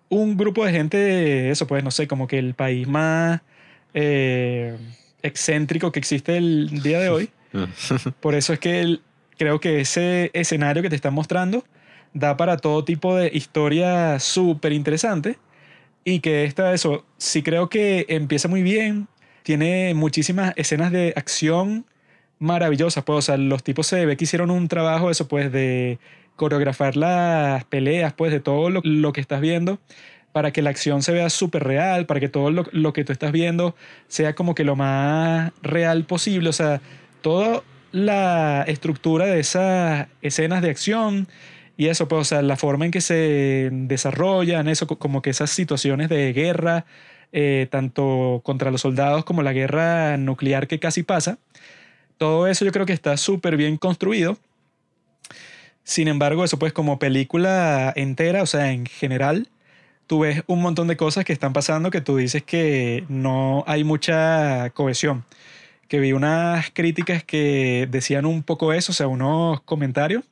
un 0.10 0.38
grupo 0.38 0.66
de 0.66 0.72
gente, 0.72 1.50
eso 1.50 1.68
pues, 1.68 1.84
no 1.84 1.92
sé, 1.92 2.08
como 2.08 2.28
que 2.28 2.38
el 2.40 2.54
país 2.54 2.88
más 2.88 3.42
eh, 3.94 4.78
excéntrico 5.22 5.92
que 5.92 6.00
existe 6.00 6.38
el 6.38 6.82
día 6.82 7.00
de 7.00 7.10
hoy. 7.10 7.30
Por 8.20 8.36
eso 8.36 8.54
es 8.54 8.60
que 8.60 8.82
el- 8.82 9.02
creo 9.38 9.60
que 9.60 9.82
ese 9.82 10.32
escenario 10.34 10.84
que 10.84 10.90
te 10.90 10.96
están 10.96 11.14
mostrando 11.14 11.64
da 12.14 12.38
para 12.38 12.58
todo 12.58 12.84
tipo 12.84 13.16
de 13.16 13.30
historia 13.34 14.20
súper 14.20 14.72
interesante 14.74 15.38
y 16.04 16.20
que 16.20 16.46
esta, 16.46 16.74
eso, 16.74 17.06
sí 17.18 17.44
creo 17.44 17.70
que 17.70 18.06
empieza 18.10 18.48
muy 18.48 18.64
bien, 18.64 19.08
tiene 19.44 19.94
muchísimas 19.94 20.54
escenas 20.56 20.92
de 20.92 21.14
acción 21.16 21.86
maravillosas, 22.40 23.04
pues, 23.04 23.18
o 23.18 23.22
sea, 23.22 23.38
los 23.38 23.64
tipos 23.64 23.88
se 23.88 24.06
ve 24.06 24.16
que 24.16 24.26
hicieron 24.26 24.52
un 24.52 24.68
trabajo, 24.68 25.10
eso, 25.10 25.28
pues, 25.28 25.52
de 25.52 26.00
coreografar 26.36 26.96
las 26.96 27.66
peleas, 27.66 28.14
pues, 28.14 28.32
de 28.32 28.40
todo 28.40 28.70
lo, 28.70 28.82
lo 28.84 29.12
que 29.12 29.22
estás 29.22 29.42
viendo 29.42 29.80
para 30.32 30.52
que 30.52 30.62
la 30.62 30.70
acción 30.70 31.02
se 31.02 31.14
vea 31.14 31.30
súper 31.30 31.64
real, 31.64 32.06
para 32.06 32.20
que 32.20 32.30
todo 32.30 32.52
lo, 32.52 32.66
lo 32.72 32.94
que 32.94 33.04
tú 33.04 33.12
estás 33.12 33.32
viendo 33.32 33.76
sea 34.08 34.36
como 34.36 34.54
que 34.54 34.64
lo 34.64 34.76
más 34.76 35.52
real 35.64 36.04
posible, 36.04 36.50
o 36.50 36.54
sea, 36.54 36.80
toda 37.22 37.64
la 37.92 38.64
estructura 38.68 39.26
de 39.26 39.40
esas 39.40 40.08
escenas 40.22 40.62
de 40.62 40.70
acción 40.70 41.28
y 41.78 41.88
eso, 41.88 42.08
pues, 42.08 42.22
o 42.22 42.26
sea, 42.26 42.42
la 42.42 42.56
forma 42.58 42.86
en 42.86 42.92
que 42.92 43.02
se 43.02 43.70
desarrollan, 43.72 44.68
eso, 44.68 44.88
co- 44.88 44.98
como 44.98 45.22
que 45.22 45.30
esas 45.30 45.50
situaciones 45.52 46.10
de 46.10 46.34
guerra, 46.34 46.86
eh, 47.32 47.68
tanto 47.70 48.42
contra 48.44 48.72
los 48.72 48.82
soldados 48.82 49.26
como 49.26 49.44
la 49.44 49.54
guerra 49.54 50.18
nuclear 50.18 50.68
que 50.68 50.80
casi 50.80 51.04
pasa, 51.04 51.38
todo 52.18 52.48
eso 52.48 52.66
yo 52.66 52.72
creo 52.72 52.86
que 52.86 52.94
está 52.94 53.16
súper 53.18 53.58
bien 53.58 53.78
construido. 53.78 54.38
Sin 55.84 56.08
embargo, 56.08 56.44
eso 56.44 56.60
pues 56.60 56.74
como 56.74 57.00
película 57.00 57.94
entera, 57.96 58.44
o 58.44 58.46
sea, 58.46 58.72
en 58.72 58.86
general, 58.86 59.48
tú 60.08 60.20
ves 60.20 60.44
un 60.48 60.62
montón 60.62 60.88
de 60.88 60.98
cosas 60.98 61.24
que 61.26 61.34
están 61.34 61.54
pasando 61.54 61.92
que 61.92 62.02
tú 62.02 62.18
dices 62.18 62.44
que 62.44 63.06
no 63.08 63.64
hay 63.68 63.84
mucha 63.84 64.70
cohesión. 64.72 65.24
Que 65.88 66.00
vi 66.00 66.14
unas 66.14 66.70
críticas 66.72 67.24
que 67.24 67.88
decían 67.90 68.26
un 68.26 68.44
poco 68.44 68.74
eso, 68.74 68.92
o 68.92 68.96
sea, 68.96 69.08
unos 69.08 69.62
comentarios 69.62 70.24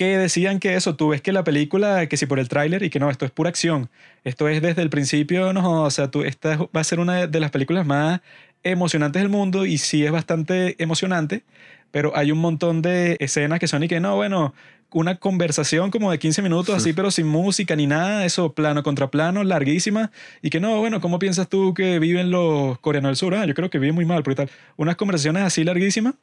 que 0.00 0.16
decían 0.16 0.60
que 0.60 0.76
eso, 0.76 0.96
tú 0.96 1.08
ves 1.08 1.20
que 1.20 1.30
la 1.30 1.44
película, 1.44 2.06
que 2.06 2.16
si 2.16 2.24
por 2.24 2.38
el 2.38 2.48
tráiler 2.48 2.82
y 2.82 2.88
que 2.88 2.98
no, 2.98 3.10
esto 3.10 3.26
es 3.26 3.30
pura 3.30 3.50
acción. 3.50 3.90
Esto 4.24 4.48
es 4.48 4.62
desde 4.62 4.80
el 4.80 4.88
principio, 4.88 5.52
no, 5.52 5.82
o 5.82 5.90
sea, 5.90 6.10
tú, 6.10 6.22
esta 6.22 6.56
va 6.56 6.80
a 6.80 6.84
ser 6.84 7.00
una 7.00 7.26
de 7.26 7.38
las 7.40 7.50
películas 7.50 7.84
más 7.84 8.22
emocionantes 8.62 9.20
del 9.20 9.30
mundo 9.30 9.66
y 9.66 9.76
sí 9.76 10.02
es 10.06 10.10
bastante 10.10 10.82
emocionante, 10.82 11.44
pero 11.90 12.16
hay 12.16 12.32
un 12.32 12.38
montón 12.38 12.82
de 12.82 13.16
escenas 13.20 13.58
que 13.58 13.68
son 13.68 13.82
y 13.82 13.88
que 13.88 14.00
no, 14.00 14.16
bueno, 14.16 14.54
una 14.92 15.16
conversación 15.16 15.90
como 15.90 16.10
de 16.10 16.18
15 16.18 16.42
minutos 16.42 16.74
así, 16.74 16.92
pero 16.92 17.10
sin 17.10 17.26
música 17.26 17.76
ni 17.76 17.86
nada, 17.86 18.24
eso 18.24 18.52
plano 18.52 18.82
contra 18.82 19.10
plano, 19.10 19.44
larguísima, 19.44 20.10
y 20.42 20.50
que 20.50 20.60
no, 20.60 20.78
bueno, 20.78 21.00
¿cómo 21.00 21.18
piensas 21.18 21.48
tú 21.48 21.74
que 21.74 21.98
viven 21.98 22.30
los 22.30 22.78
coreanos 22.80 23.10
del 23.10 23.16
sur? 23.16 23.34
Ah, 23.34 23.46
yo 23.46 23.54
creo 23.54 23.70
que 23.70 23.78
viven 23.78 23.94
muy 23.94 24.04
mal, 24.04 24.22
porque 24.22 24.36
tal. 24.36 24.50
Unas 24.76 24.96
conversaciones 24.96 25.42
así 25.42 25.64
larguísimas 25.64 26.14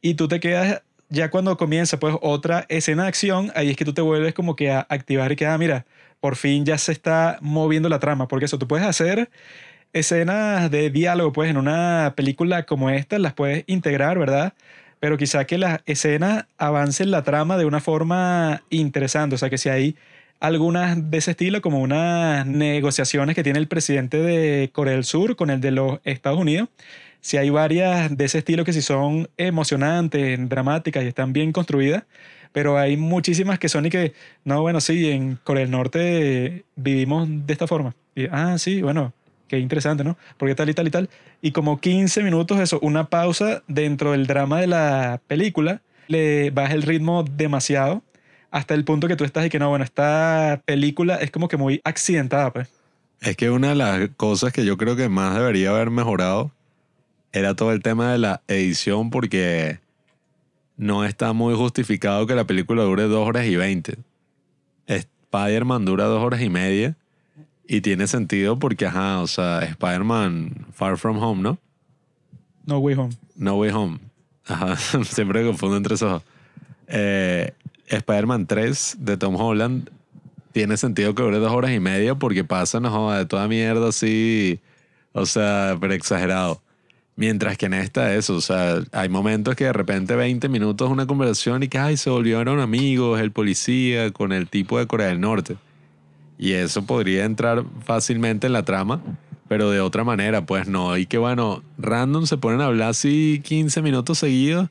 y 0.00 0.14
tú 0.14 0.28
te 0.28 0.40
quedas 0.40 0.82
ya 1.10 1.28
cuando 1.30 1.56
comienza 1.56 1.98
pues 1.98 2.14
otra 2.22 2.66
escena 2.68 3.02
de 3.02 3.08
acción, 3.08 3.52
ahí 3.54 3.68
es 3.70 3.76
que 3.76 3.84
tú 3.84 3.92
te 3.92 4.00
vuelves 4.00 4.32
como 4.32 4.56
que 4.56 4.70
a 4.70 4.86
activar 4.88 5.32
y 5.32 5.36
que, 5.36 5.46
ah, 5.46 5.58
mira, 5.58 5.84
por 6.20 6.36
fin 6.36 6.64
ya 6.64 6.78
se 6.78 6.92
está 6.92 7.38
moviendo 7.40 7.88
la 7.88 7.98
trama, 7.98 8.28
porque 8.28 8.46
eso 8.46 8.58
tú 8.58 8.68
puedes 8.68 8.86
hacer 8.86 9.28
escenas 9.92 10.70
de 10.70 10.90
diálogo 10.90 11.32
pues 11.32 11.50
en 11.50 11.56
una 11.56 12.14
película 12.16 12.64
como 12.64 12.90
esta, 12.90 13.18
las 13.18 13.34
puedes 13.34 13.64
integrar, 13.66 14.18
¿verdad? 14.18 14.54
Pero 15.00 15.16
quizá 15.18 15.46
que 15.46 15.58
las 15.58 15.80
escenas 15.86 16.46
avancen 16.58 17.10
la 17.10 17.22
trama 17.22 17.56
de 17.58 17.64
una 17.64 17.80
forma 17.80 18.62
interesante, 18.70 19.34
o 19.34 19.38
sea 19.38 19.50
que 19.50 19.58
si 19.58 19.68
hay 19.70 19.96
algunas 20.40 21.10
de 21.10 21.18
ese 21.18 21.32
estilo, 21.32 21.60
como 21.62 21.80
unas 21.80 22.46
negociaciones 22.46 23.34
que 23.34 23.42
tiene 23.42 23.58
el 23.58 23.68
presidente 23.68 24.18
de 24.18 24.70
Corea 24.72 24.94
del 24.94 25.04
Sur 25.04 25.36
con 25.36 25.50
el 25.50 25.60
de 25.60 25.70
los 25.70 26.00
Estados 26.04 26.38
Unidos, 26.38 26.68
si 27.20 27.36
hay 27.36 27.50
varias 27.50 28.16
de 28.16 28.24
ese 28.24 28.38
estilo 28.38 28.64
que 28.64 28.72
sí 28.72 28.82
son 28.82 29.28
emocionantes, 29.36 30.48
dramáticas 30.48 31.04
y 31.04 31.08
están 31.08 31.32
bien 31.32 31.52
construidas, 31.52 32.04
pero 32.52 32.78
hay 32.78 32.96
muchísimas 32.96 33.58
que 33.58 33.68
son 33.68 33.86
y 33.86 33.90
que, 33.90 34.14
no, 34.44 34.62
bueno, 34.62 34.80
sí, 34.80 35.10
en 35.10 35.36
Corea 35.44 35.62
del 35.62 35.70
Norte 35.70 36.64
vivimos 36.76 37.28
de 37.28 37.52
esta 37.52 37.66
forma. 37.66 37.94
Ah, 38.30 38.56
sí, 38.58 38.82
bueno, 38.82 39.12
qué 39.50 39.58
interesante, 39.58 40.04
¿no? 40.04 40.16
Porque 40.38 40.54
tal 40.54 40.70
y 40.70 40.74
tal 40.74 40.86
y 40.86 40.90
tal. 40.90 41.10
Y 41.42 41.50
como 41.50 41.80
15 41.80 42.22
minutos, 42.22 42.60
eso, 42.60 42.78
una 42.82 43.08
pausa 43.08 43.64
dentro 43.66 44.12
del 44.12 44.28
drama 44.28 44.60
de 44.60 44.68
la 44.68 45.20
película, 45.26 45.82
le 46.06 46.50
baja 46.50 46.72
el 46.72 46.82
ritmo 46.82 47.24
demasiado 47.24 48.02
hasta 48.52 48.74
el 48.74 48.84
punto 48.84 49.08
que 49.08 49.16
tú 49.16 49.24
estás 49.24 49.44
y 49.44 49.50
que 49.50 49.58
no, 49.58 49.68
bueno, 49.68 49.84
esta 49.84 50.62
película 50.64 51.16
es 51.16 51.32
como 51.32 51.48
que 51.48 51.56
muy 51.56 51.80
accidentada, 51.82 52.52
pues. 52.52 52.68
Es 53.20 53.36
que 53.36 53.50
una 53.50 53.70
de 53.70 53.74
las 53.74 54.08
cosas 54.16 54.52
que 54.52 54.64
yo 54.64 54.76
creo 54.76 54.94
que 54.94 55.08
más 55.08 55.34
debería 55.34 55.70
haber 55.70 55.90
mejorado 55.90 56.52
era 57.32 57.54
todo 57.54 57.72
el 57.72 57.82
tema 57.82 58.12
de 58.12 58.18
la 58.18 58.42
edición 58.46 59.10
porque 59.10 59.80
no 60.76 61.04
está 61.04 61.32
muy 61.32 61.54
justificado 61.56 62.26
que 62.26 62.36
la 62.36 62.44
película 62.44 62.84
dure 62.84 63.02
dos 63.04 63.26
horas 63.26 63.46
y 63.46 63.56
veinte. 63.56 63.98
Spider-Man 64.86 65.84
dura 65.84 66.04
dos 66.04 66.22
horas 66.22 66.40
y 66.40 66.48
media 66.48 66.96
y 67.72 67.82
tiene 67.82 68.08
sentido 68.08 68.58
porque, 68.58 68.86
ajá, 68.86 69.20
o 69.20 69.28
sea, 69.28 69.60
Spider-Man 69.60 70.66
Far 70.72 70.98
From 70.98 71.22
Home, 71.22 71.40
¿no? 71.40 71.58
No 72.66 72.78
Way 72.78 72.96
Home. 72.96 73.14
No 73.36 73.54
Way 73.54 73.70
Home. 73.70 73.98
Ajá, 74.44 74.76
siempre 75.04 75.46
confundo 75.46 75.76
entre 75.76 75.94
esos. 75.94 76.20
Eh, 76.88 77.52
Spider-Man 77.86 78.48
3 78.48 78.96
de 78.98 79.16
Tom 79.16 79.36
Holland 79.36 79.88
tiene 80.50 80.76
sentido 80.76 81.14
que 81.14 81.22
dure 81.22 81.38
dos 81.38 81.52
horas 81.52 81.70
y 81.70 81.78
media 81.78 82.16
porque 82.16 82.42
pasa, 82.42 82.80
no 82.80 82.90
joda, 82.90 83.18
de 83.18 83.26
toda 83.26 83.46
mierda 83.46 83.90
así, 83.90 84.58
o 85.12 85.24
sea, 85.24 85.78
pero 85.80 85.94
exagerado. 85.94 86.60
Mientras 87.14 87.56
que 87.56 87.66
en 87.66 87.74
esta 87.74 88.16
eso, 88.16 88.34
o 88.34 88.40
sea, 88.40 88.82
hay 88.90 89.08
momentos 89.08 89.54
que 89.54 89.66
de 89.66 89.72
repente 89.72 90.16
20 90.16 90.48
minutos 90.48 90.90
una 90.90 91.06
conversación 91.06 91.62
y 91.62 91.68
que, 91.68 91.78
ay, 91.78 91.96
se 91.96 92.10
volvieron 92.10 92.58
amigos, 92.58 93.20
el 93.20 93.30
policía 93.30 94.10
con 94.10 94.32
el 94.32 94.48
tipo 94.48 94.76
de 94.76 94.88
Corea 94.88 95.06
del 95.06 95.20
Norte. 95.20 95.56
Y 96.42 96.54
eso 96.54 96.86
podría 96.86 97.26
entrar 97.26 97.64
fácilmente 97.84 98.46
en 98.46 98.54
la 98.54 98.64
trama, 98.64 99.02
pero 99.46 99.70
de 99.70 99.82
otra 99.82 100.04
manera, 100.04 100.46
pues 100.46 100.66
no. 100.66 100.96
Y 100.96 101.04
que 101.04 101.18
bueno, 101.18 101.62
random 101.76 102.24
se 102.24 102.38
ponen 102.38 102.62
a 102.62 102.64
hablar 102.64 102.88
así 102.88 103.42
15 103.44 103.82
minutos 103.82 104.20
seguidos 104.20 104.70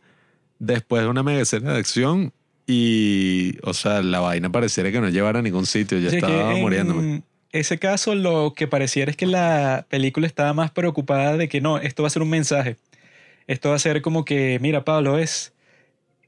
después 0.57 1.03
de 1.03 1.09
una 1.09 1.21
mega 1.21 1.41
escena 1.41 1.73
de 1.73 1.77
acción 1.77 2.33
y, 2.65 3.59
o 3.61 3.75
sea, 3.75 4.01
la 4.01 4.19
vaina 4.19 4.51
pareciera 4.51 4.91
que 4.91 4.99
no 4.99 5.09
llevara 5.09 5.39
a 5.39 5.41
ningún 5.43 5.67
sitio. 5.67 5.99
Yo 5.99 6.09
estaba 6.09 6.55
en 6.55 6.61
muriéndome. 6.61 7.21
ese 7.51 7.77
caso 7.77 8.15
lo 8.15 8.55
que 8.55 8.65
pareciera 8.65 9.11
es 9.11 9.17
que 9.17 9.27
la 9.27 9.85
película 9.89 10.25
estaba 10.25 10.53
más 10.53 10.71
preocupada 10.71 11.37
de 11.37 11.47
que 11.49 11.61
no, 11.61 11.77
esto 11.77 12.01
va 12.01 12.07
a 12.07 12.09
ser 12.09 12.23
un 12.23 12.31
mensaje. 12.31 12.77
Esto 13.45 13.69
va 13.69 13.75
a 13.75 13.79
ser 13.79 14.01
como 14.01 14.25
que, 14.25 14.57
mira, 14.59 14.83
Pablo, 14.83 15.19
es 15.19 15.53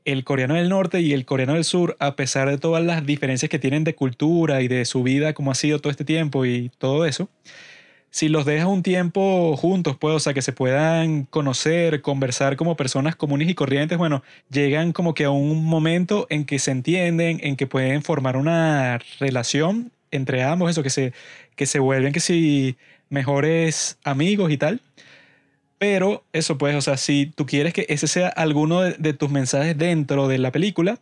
el 0.05 0.23
coreano 0.23 0.55
del 0.55 0.69
norte 0.69 1.01
y 1.01 1.13
el 1.13 1.25
coreano 1.25 1.53
del 1.53 1.63
sur, 1.63 1.95
a 1.99 2.15
pesar 2.15 2.49
de 2.49 2.57
todas 2.57 2.83
las 2.83 3.05
diferencias 3.05 3.49
que 3.49 3.59
tienen 3.59 3.83
de 3.83 3.95
cultura 3.95 4.61
y 4.61 4.67
de 4.67 4.85
su 4.85 5.03
vida, 5.03 5.33
como 5.33 5.51
ha 5.51 5.55
sido 5.55 5.79
todo 5.79 5.91
este 5.91 6.05
tiempo 6.05 6.45
y 6.45 6.71
todo 6.77 7.05
eso, 7.05 7.29
si 8.11 8.27
los 8.27 8.45
dejas 8.45 8.67
un 8.67 8.83
tiempo 8.83 9.55
juntos, 9.55 9.95
pues, 9.97 10.15
o 10.15 10.19
sea, 10.19 10.33
que 10.33 10.41
se 10.41 10.51
puedan 10.51 11.23
conocer, 11.25 12.01
conversar 12.01 12.57
como 12.57 12.75
personas 12.75 13.15
comunes 13.15 13.49
y 13.49 13.55
corrientes, 13.55 13.97
bueno, 13.97 14.21
llegan 14.49 14.91
como 14.91 15.13
que 15.13 15.23
a 15.25 15.29
un 15.31 15.65
momento 15.65 16.27
en 16.29 16.45
que 16.45 16.59
se 16.59 16.71
entienden, 16.71 17.39
en 17.41 17.55
que 17.55 17.67
pueden 17.67 18.03
formar 18.03 18.35
una 18.35 18.99
relación 19.19 19.91
entre 20.11 20.43
ambos, 20.43 20.69
eso, 20.69 20.83
que 20.83 20.89
se, 20.89 21.13
que 21.55 21.65
se 21.65 21.79
vuelven 21.79 22.11
que 22.11 22.19
si 22.19 22.75
mejores 23.09 23.97
amigos 24.03 24.51
y 24.51 24.57
tal. 24.57 24.81
Pero 25.81 26.23
eso 26.31 26.59
pues, 26.59 26.75
o 26.75 26.81
sea, 26.81 26.95
si 26.95 27.25
tú 27.25 27.47
quieres 27.47 27.73
que 27.73 27.87
ese 27.89 28.05
sea 28.07 28.27
alguno 28.27 28.81
de, 28.81 29.13
tus 29.13 29.31
mensajes 29.31 29.75
dentro 29.75 30.27
de 30.27 30.37
la 30.37 30.51
película, 30.51 30.99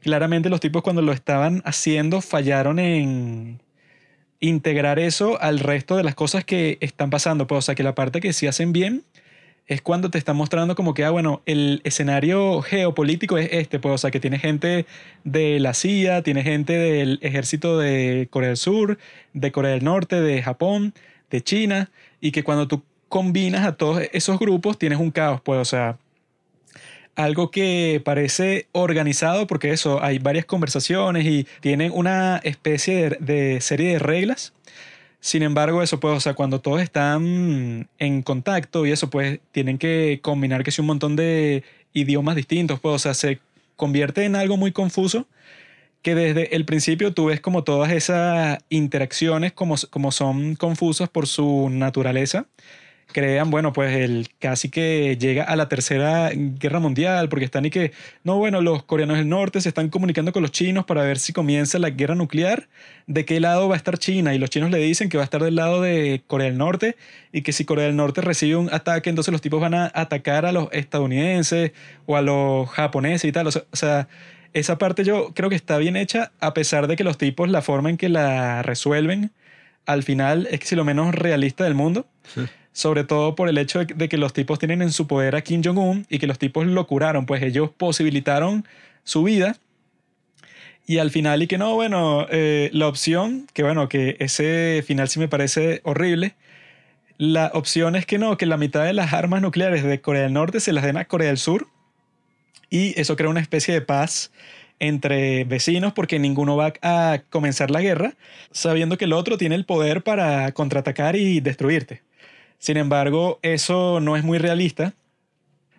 claramente 0.00 0.50
los 0.50 0.58
tipos 0.58 0.82
cuando 0.82 1.02
lo 1.02 1.12
estaban 1.12 1.62
haciendo 1.64 2.20
fallaron 2.20 2.80
en 2.80 3.62
integrar 4.40 4.98
eso 4.98 5.40
al 5.40 5.60
resto 5.60 5.96
de 5.96 6.02
las 6.02 6.16
cosas 6.16 6.44
que 6.44 6.78
están 6.80 7.10
pasando. 7.10 7.46
Pues, 7.46 7.60
o 7.60 7.62
sea, 7.62 7.76
que 7.76 7.84
la 7.84 7.94
parte 7.94 8.20
que 8.20 8.32
sí 8.32 8.48
hacen 8.48 8.72
bien 8.72 9.04
es 9.68 9.82
cuando 9.82 10.10
te 10.10 10.18
están 10.18 10.36
mostrando 10.36 10.74
como 10.74 10.94
que, 10.94 11.04
ah, 11.04 11.10
bueno, 11.10 11.42
el 11.46 11.80
escenario 11.84 12.60
geopolítico 12.62 13.38
es 13.38 13.48
este, 13.52 13.78
pues, 13.78 13.94
o 13.94 13.98
sea, 13.98 14.10
que 14.10 14.18
tiene 14.18 14.40
gente 14.40 14.86
de 15.22 15.60
la 15.60 15.74
CIA, 15.74 16.24
tiene 16.24 16.42
gente 16.42 16.72
del 16.72 17.20
ejército 17.22 17.78
de 17.78 18.26
Corea 18.30 18.48
del 18.48 18.56
Sur, 18.56 18.98
de 19.32 19.52
Corea 19.52 19.70
del 19.72 19.84
Norte, 19.84 20.20
de 20.20 20.42
Japón, 20.42 20.92
de 21.30 21.40
China, 21.40 21.92
y 22.20 22.32
que 22.32 22.42
cuando 22.42 22.66
tú 22.66 22.82
combinas 23.08 23.66
a 23.66 23.76
todos 23.76 24.02
esos 24.12 24.38
grupos 24.38 24.78
tienes 24.78 24.98
un 24.98 25.10
caos, 25.10 25.40
pues, 25.40 25.60
o 25.60 25.64
sea, 25.64 25.98
algo 27.16 27.50
que 27.50 28.00
parece 28.04 28.68
organizado 28.72 29.46
porque 29.46 29.72
eso, 29.72 30.02
hay 30.02 30.18
varias 30.18 30.44
conversaciones 30.44 31.26
y 31.26 31.46
tienen 31.60 31.90
una 31.92 32.38
especie 32.44 33.16
de, 33.20 33.60
serie 33.60 33.92
de 33.94 33.98
reglas. 33.98 34.52
Sin 35.20 35.42
embargo, 35.42 35.82
eso 35.82 35.98
pues, 35.98 36.16
o 36.16 36.20
sea, 36.20 36.34
cuando 36.34 36.60
todos 36.60 36.80
están 36.80 37.88
en 37.98 38.22
contacto 38.22 38.86
y 38.86 38.92
eso, 38.92 39.10
pues, 39.10 39.40
tienen 39.50 39.78
que 39.78 40.20
combinar 40.22 40.62
que 40.62 40.70
si 40.70 40.80
un 40.80 40.86
montón 40.86 41.16
de 41.16 41.64
idiomas 41.92 42.36
distintos, 42.36 42.78
pues, 42.78 42.94
o 42.94 42.98
sea, 43.00 43.14
se 43.14 43.40
convierte 43.74 44.24
en 44.24 44.36
algo 44.36 44.56
muy 44.56 44.70
confuso 44.72 45.26
que 46.02 46.14
desde 46.14 46.54
el 46.54 46.64
principio 46.64 47.12
tú 47.14 47.26
ves 47.26 47.40
como 47.40 47.64
todas 47.64 47.90
esas 47.90 48.58
interacciones 48.68 49.52
como, 49.52 49.74
como 49.90 50.12
son 50.12 50.54
confusas 50.54 51.08
por 51.08 51.26
su 51.26 51.68
naturaleza 51.70 52.46
crean, 53.12 53.50
bueno, 53.50 53.72
pues 53.72 53.96
el 53.96 54.28
casi 54.38 54.68
que 54.68 55.16
llega 55.18 55.44
a 55.44 55.56
la 55.56 55.68
tercera 55.68 56.30
guerra 56.34 56.78
mundial, 56.78 57.28
porque 57.28 57.44
están 57.44 57.64
y 57.64 57.70
que, 57.70 57.92
no, 58.22 58.36
bueno, 58.36 58.60
los 58.60 58.82
coreanos 58.82 59.16
del 59.16 59.28
norte 59.28 59.60
se 59.60 59.68
están 59.70 59.88
comunicando 59.88 60.32
con 60.32 60.42
los 60.42 60.52
chinos 60.52 60.84
para 60.84 61.02
ver 61.02 61.18
si 61.18 61.32
comienza 61.32 61.78
la 61.78 61.90
guerra 61.90 62.14
nuclear, 62.14 62.68
de 63.06 63.24
qué 63.24 63.40
lado 63.40 63.68
va 63.68 63.74
a 63.74 63.78
estar 63.78 63.98
China, 63.98 64.34
y 64.34 64.38
los 64.38 64.50
chinos 64.50 64.70
le 64.70 64.78
dicen 64.78 65.08
que 65.08 65.16
va 65.16 65.22
a 65.22 65.24
estar 65.24 65.42
del 65.42 65.56
lado 65.56 65.80
de 65.80 66.22
Corea 66.26 66.48
del 66.48 66.58
Norte, 66.58 66.96
y 67.32 67.42
que 67.42 67.52
si 67.52 67.64
Corea 67.64 67.86
del 67.86 67.96
Norte 67.96 68.20
recibe 68.20 68.56
un 68.56 68.72
ataque, 68.72 69.08
entonces 69.08 69.32
los 69.32 69.40
tipos 69.40 69.60
van 69.60 69.74
a 69.74 69.90
atacar 69.94 70.44
a 70.44 70.52
los 70.52 70.68
estadounidenses 70.72 71.72
o 72.06 72.16
a 72.16 72.22
los 72.22 72.68
japoneses 72.70 73.28
y 73.28 73.32
tal, 73.32 73.46
o 73.46 73.52
sea, 73.72 74.08
esa 74.52 74.78
parte 74.78 75.04
yo 75.04 75.32
creo 75.34 75.48
que 75.48 75.56
está 75.56 75.78
bien 75.78 75.96
hecha, 75.96 76.32
a 76.40 76.52
pesar 76.52 76.86
de 76.86 76.96
que 76.96 77.04
los 77.04 77.16
tipos, 77.16 77.48
la 77.48 77.62
forma 77.62 77.88
en 77.88 77.96
que 77.96 78.08
la 78.10 78.62
resuelven, 78.62 79.30
al 79.86 80.02
final 80.02 80.46
es 80.50 80.60
que 80.60 80.66
si 80.66 80.76
lo 80.76 80.84
menos 80.84 81.14
realista 81.14 81.64
del 81.64 81.74
mundo. 81.74 82.06
Sí 82.34 82.42
sobre 82.78 83.02
todo 83.02 83.34
por 83.34 83.48
el 83.48 83.58
hecho 83.58 83.84
de, 83.84 84.08
que 84.08 84.16
los 84.18 84.32
tipos 84.32 84.60
tienen 84.60 84.82
en 84.82 84.92
su 84.92 85.08
poder 85.08 85.34
a 85.34 85.40
Kim 85.42 85.62
Jong-un 85.64 86.06
y 86.08 86.20
que 86.20 86.28
los 86.28 86.38
tipos 86.38 86.64
lo 86.64 86.86
curaron, 86.86 87.26
pues 87.26 87.42
ellos 87.42 87.70
posibilitaron 87.76 88.64
su 89.02 89.24
vida. 89.24 89.56
Y 90.86 90.98
al 90.98 91.10
final, 91.10 91.42
y 91.42 91.48
que 91.48 91.58
no, 91.58 91.74
bueno, 91.74 92.28
eh, 92.30 92.70
la 92.72 92.86
opción, 92.86 93.48
que 93.52 93.64
bueno, 93.64 93.88
que 93.88 94.16
ese 94.20 94.84
final 94.86 95.08
sí 95.08 95.18
me 95.18 95.26
parece 95.26 95.80
horrible, 95.82 96.36
la 97.16 97.50
opción 97.52 97.96
es 97.96 98.06
que 98.06 98.16
no, 98.16 98.36
que 98.36 98.46
la 98.46 98.56
mitad 98.56 98.84
de 98.84 98.92
las 98.92 99.12
armas 99.12 99.42
nucleares 99.42 99.82
de 99.82 100.00
Corea 100.00 100.22
del 100.22 100.34
Norte 100.34 100.60
se 100.60 100.72
las 100.72 100.84
den 100.84 100.98
a 100.98 101.06
Corea 101.06 101.26
del 101.26 101.38
Sur 101.38 101.66
y 102.70 102.98
eso 103.00 103.16
crea 103.16 103.28
una 103.28 103.40
especie 103.40 103.74
de 103.74 103.80
paz 103.80 104.30
entre 104.78 105.42
vecinos 105.42 105.94
porque 105.94 106.20
ninguno 106.20 106.56
va 106.56 106.74
a 106.82 107.22
comenzar 107.28 107.72
la 107.72 107.80
guerra 107.80 108.14
sabiendo 108.52 108.96
que 108.98 109.06
el 109.06 109.14
otro 109.14 109.36
tiene 109.36 109.56
el 109.56 109.64
poder 109.64 110.04
para 110.04 110.52
contraatacar 110.52 111.16
y 111.16 111.40
destruirte. 111.40 112.06
Sin 112.58 112.76
embargo, 112.76 113.38
eso 113.42 114.00
no 114.00 114.16
es 114.16 114.24
muy 114.24 114.38
realista, 114.38 114.94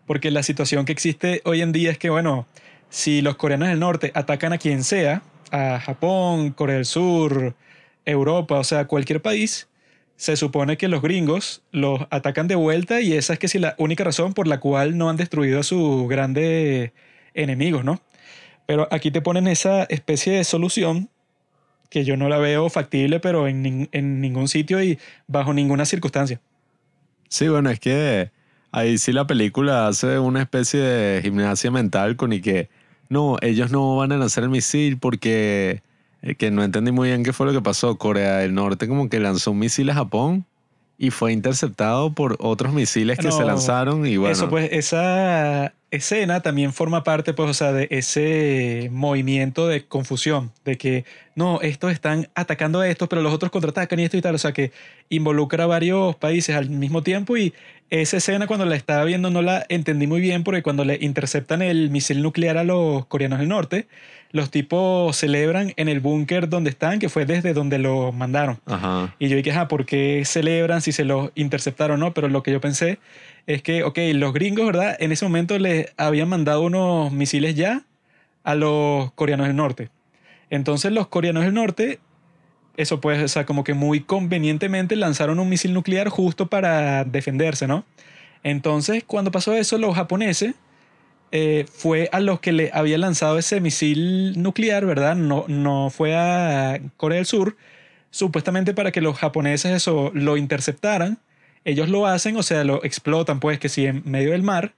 porque 0.05 0.31
la 0.31 0.43
situación 0.43 0.85
que 0.85 0.91
existe 0.91 1.41
hoy 1.45 1.61
en 1.61 1.71
día 1.71 1.91
es 1.91 1.97
que, 1.97 2.09
bueno, 2.09 2.47
si 2.89 3.21
los 3.21 3.35
coreanos 3.35 3.67
del 3.67 3.79
norte 3.79 4.11
atacan 4.15 4.53
a 4.53 4.57
quien 4.57 4.83
sea, 4.83 5.21
a 5.51 5.79
Japón, 5.79 6.51
Corea 6.51 6.77
del 6.77 6.85
Sur, 6.85 7.55
Europa, 8.05 8.57
o 8.57 8.63
sea, 8.63 8.87
cualquier 8.87 9.21
país, 9.21 9.67
se 10.15 10.35
supone 10.35 10.77
que 10.77 10.87
los 10.87 11.01
gringos 11.01 11.61
los 11.71 12.01
atacan 12.09 12.47
de 12.47 12.55
vuelta 12.55 13.01
y 13.01 13.13
esa 13.13 13.33
es 13.33 13.39
que 13.39 13.47
sí 13.47 13.59
la 13.59 13.75
única 13.77 14.03
razón 14.03 14.33
por 14.33 14.47
la 14.47 14.59
cual 14.59 14.97
no 14.97 15.09
han 15.09 15.17
destruido 15.17 15.59
a 15.59 15.63
sus 15.63 16.09
grandes 16.09 16.91
enemigos, 17.33 17.85
¿no? 17.85 18.01
Pero 18.65 18.87
aquí 18.91 19.11
te 19.11 19.21
ponen 19.21 19.47
esa 19.47 19.83
especie 19.83 20.33
de 20.33 20.43
solución 20.43 21.09
que 21.89 22.03
yo 22.03 22.17
no 22.17 22.29
la 22.29 22.37
veo 22.37 22.69
factible, 22.69 23.19
pero 23.19 23.47
en, 23.47 23.89
en 23.91 24.21
ningún 24.21 24.47
sitio 24.47 24.83
y 24.83 24.99
bajo 25.27 25.53
ninguna 25.53 25.85
circunstancia. 25.85 26.39
Sí, 27.29 27.47
bueno, 27.47 27.69
es 27.69 27.79
que 27.79 28.31
ahí 28.71 28.97
sí 28.97 29.11
la 29.13 29.25
película 29.25 29.87
hace 29.87 30.19
una 30.19 30.41
especie 30.41 30.79
de 30.79 31.21
gimnasia 31.21 31.71
mental 31.71 32.15
con 32.15 32.33
y 32.33 32.41
que 32.41 32.69
no, 33.07 33.37
ellos 33.41 33.71
no 33.71 33.95
van 33.95 34.11
a 34.11 34.17
lanzar 34.17 34.43
el 34.43 34.49
misil 34.49 34.97
porque 34.97 35.81
eh, 36.21 36.35
que 36.35 36.51
no 36.51 36.63
entendí 36.63 36.91
muy 36.91 37.09
bien 37.09 37.23
qué 37.23 37.33
fue 37.33 37.45
lo 37.45 37.53
que 37.53 37.61
pasó. 37.61 37.97
Corea 37.97 38.37
del 38.37 38.53
Norte 38.53 38.87
como 38.87 39.09
que 39.09 39.19
lanzó 39.19 39.51
un 39.51 39.59
misil 39.59 39.89
a 39.89 39.93
Japón 39.93 40.45
y 40.97 41.11
fue 41.11 41.31
interceptado 41.31 42.13
por 42.13 42.35
otros 42.39 42.73
misiles 42.73 43.17
que 43.17 43.31
se 43.31 43.45
lanzaron 43.45 44.05
y 44.05 44.17
bueno. 44.17 44.33
Eso 44.33 44.49
pues, 44.49 44.69
esa 44.71 45.73
escena 45.91 46.41
también 46.41 46.73
forma 46.73 47.03
parte, 47.03 47.33
pues, 47.33 47.49
o 47.49 47.53
sea, 47.53 47.71
de 47.73 47.87
ese 47.91 48.89
movimiento 48.91 49.67
de 49.67 49.85
confusión, 49.85 50.51
de 50.65 50.77
que 50.77 51.05
no, 51.35 51.61
estos 51.61 51.91
están 51.91 52.29
atacando 52.35 52.81
a 52.81 52.87
estos, 52.87 53.07
pero 53.07 53.21
los 53.21 53.33
otros 53.33 53.51
contraatacan 53.51 53.99
y 53.99 54.03
esto 54.03 54.17
y 54.17 54.21
tal, 54.21 54.35
o 54.35 54.37
sea, 54.37 54.51
que 54.51 54.71
involucra 55.09 55.63
a 55.63 55.67
varios 55.67 56.15
países 56.15 56.55
al 56.55 56.69
mismo 56.69 57.01
tiempo 57.01 57.37
y 57.37 57.53
esa 57.89 58.17
escena 58.17 58.45
cuando 58.45 58.65
la 58.65 58.75
estaba 58.75 59.03
viendo 59.03 59.31
no 59.31 59.41
la 59.41 59.65
entendí 59.67 60.05
muy 60.05 60.21
bien 60.21 60.43
porque 60.43 60.61
cuando 60.61 60.85
le 60.85 60.99
interceptan 61.01 61.63
el 61.63 61.89
misil 61.89 62.21
nuclear 62.21 62.57
a 62.57 62.63
los 62.63 63.05
coreanos 63.07 63.39
del 63.39 63.47
norte, 63.47 63.87
los 64.31 64.51
tipos 64.51 65.15
celebran 65.15 65.73
en 65.75 65.89
el 65.89 65.99
búnker 65.99 66.49
donde 66.49 66.69
están, 66.69 66.99
que 66.99 67.09
fue 67.09 67.25
desde 67.25 67.53
donde 67.53 67.79
lo 67.79 68.11
mandaron. 68.11 68.59
Y 69.17 69.27
yo 69.27 69.35
dije, 69.37 69.51
ah, 69.53 69.67
¿por 69.67 69.87
qué 69.87 70.23
celebran 70.23 70.81
si 70.81 70.91
se 70.91 71.03
los 71.03 71.31
interceptaron 71.33 72.01
o 72.03 72.05
no? 72.05 72.13
Pero 72.13 72.27
lo 72.27 72.43
que 72.43 72.51
yo 72.51 72.61
pensé 72.61 72.99
es 73.49 73.63
que, 73.63 73.83
ok, 73.83 73.97
los 74.13 74.31
gringos, 74.31 74.67
¿verdad? 74.67 74.95
En 74.99 75.11
ese 75.11 75.25
momento 75.25 75.57
les 75.57 75.91
habían 75.97 76.29
mandado 76.29 76.61
unos 76.61 77.11
misiles 77.11 77.55
ya 77.55 77.83
a 78.43 78.53
los 78.53 79.11
coreanos 79.13 79.47
del 79.47 79.55
norte. 79.55 79.89
Entonces 80.51 80.91
los 80.91 81.07
coreanos 81.07 81.43
del 81.43 81.55
norte, 81.55 81.99
eso 82.77 83.01
pues, 83.01 83.19
o 83.23 83.27
sea, 83.27 83.47
como 83.47 83.63
que 83.63 83.73
muy 83.73 84.01
convenientemente 84.01 84.95
lanzaron 84.95 85.39
un 85.39 85.49
misil 85.49 85.73
nuclear 85.73 86.09
justo 86.09 86.45
para 86.45 87.03
defenderse, 87.05 87.65
¿no? 87.67 87.85
Entonces, 88.43 89.03
cuando 89.03 89.31
pasó 89.31 89.55
eso, 89.55 89.79
los 89.79 89.95
japoneses 89.95 90.53
eh, 91.31 91.65
fue 91.73 92.07
a 92.11 92.19
los 92.19 92.41
que 92.41 92.51
le 92.51 92.69
había 92.71 92.99
lanzado 92.99 93.39
ese 93.39 93.61
misil 93.61 94.39
nuclear, 94.39 94.85
¿verdad? 94.85 95.15
No, 95.15 95.45
no 95.47 95.89
fue 95.89 96.15
a 96.15 96.79
Corea 96.97 97.15
del 97.15 97.25
Sur, 97.25 97.57
supuestamente 98.11 98.75
para 98.75 98.91
que 98.91 99.01
los 99.01 99.17
japoneses 99.17 99.71
eso 99.71 100.11
lo 100.13 100.37
interceptaran. 100.37 101.17
Ellos 101.69 101.89
lo 101.89 102.07
hacen, 102.07 102.35
o 102.35 102.43
sea, 102.43 102.63
lo 102.63 102.83
explotan, 102.83 103.39
pues, 103.39 103.59
que 103.59 103.69
sí, 103.69 103.85
en 103.85 104.01
medio 104.05 104.31
del 104.31 104.41
mar. 104.41 104.73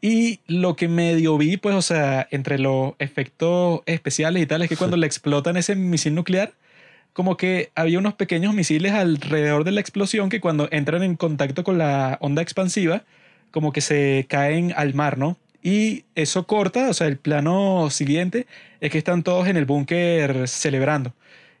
Y 0.00 0.40
lo 0.48 0.74
que 0.76 0.88
medio 0.88 1.38
vi, 1.38 1.56
pues, 1.56 1.76
o 1.76 1.82
sea, 1.82 2.26
entre 2.32 2.58
los 2.58 2.94
efectos 2.98 3.82
especiales 3.86 4.42
y 4.42 4.46
tal, 4.46 4.62
es 4.62 4.68
que 4.68 4.76
cuando 4.76 4.96
le 4.96 5.06
explotan 5.06 5.56
ese 5.56 5.76
misil 5.76 6.14
nuclear, 6.14 6.52
como 7.12 7.36
que 7.36 7.70
había 7.76 8.00
unos 8.00 8.14
pequeños 8.14 8.52
misiles 8.52 8.92
alrededor 8.92 9.62
de 9.64 9.70
la 9.70 9.80
explosión 9.80 10.28
que 10.28 10.40
cuando 10.40 10.68
entran 10.72 11.04
en 11.04 11.14
contacto 11.16 11.62
con 11.62 11.78
la 11.78 12.18
onda 12.20 12.42
expansiva, 12.42 13.04
como 13.52 13.72
que 13.72 13.80
se 13.80 14.26
caen 14.28 14.74
al 14.76 14.94
mar, 14.94 15.18
¿no? 15.18 15.36
Y 15.62 16.04
eso 16.16 16.46
corta, 16.46 16.90
o 16.90 16.94
sea, 16.94 17.06
el 17.06 17.16
plano 17.16 17.88
siguiente 17.90 18.46
es 18.80 18.90
que 18.90 18.98
están 18.98 19.22
todos 19.22 19.46
en 19.46 19.56
el 19.56 19.66
búnker 19.66 20.48
celebrando. 20.48 21.14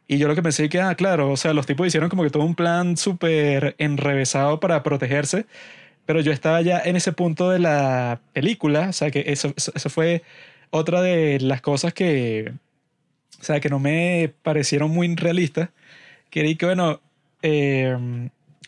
Y 0.06 0.18
yo 0.18 0.28
lo 0.28 0.34
que 0.34 0.42
pensé 0.42 0.68
que, 0.68 0.80
ah, 0.80 0.94
claro, 0.94 1.30
o 1.30 1.36
sea, 1.36 1.54
los 1.54 1.66
tipos 1.66 1.86
hicieron 1.86 2.10
como 2.10 2.22
que 2.22 2.30
todo 2.30 2.44
un 2.44 2.54
plan 2.54 2.96
súper 2.96 3.74
enrevesado 3.78 4.60
para 4.60 4.82
protegerse, 4.82 5.46
pero 6.06 6.20
yo 6.20 6.32
estaba 6.32 6.60
ya 6.62 6.80
en 6.84 6.96
ese 6.96 7.12
punto 7.12 7.50
de 7.50 7.58
la 7.58 8.20
película, 8.32 8.88
o 8.90 8.92
sea, 8.92 9.10
que 9.10 9.24
eso, 9.28 9.54
eso 9.56 9.90
fue 9.90 10.22
otra 10.70 11.00
de 11.02 11.40
las 11.40 11.62
cosas 11.62 11.94
que, 11.94 12.52
o 13.40 13.44
sea, 13.44 13.60
que 13.60 13.70
no 13.70 13.78
me 13.78 14.32
parecieron 14.42 14.90
muy 14.90 15.14
realistas. 15.16 15.70
Quería 16.30 16.56
que, 16.56 16.66
bueno, 16.66 17.00
eh, 17.42 17.96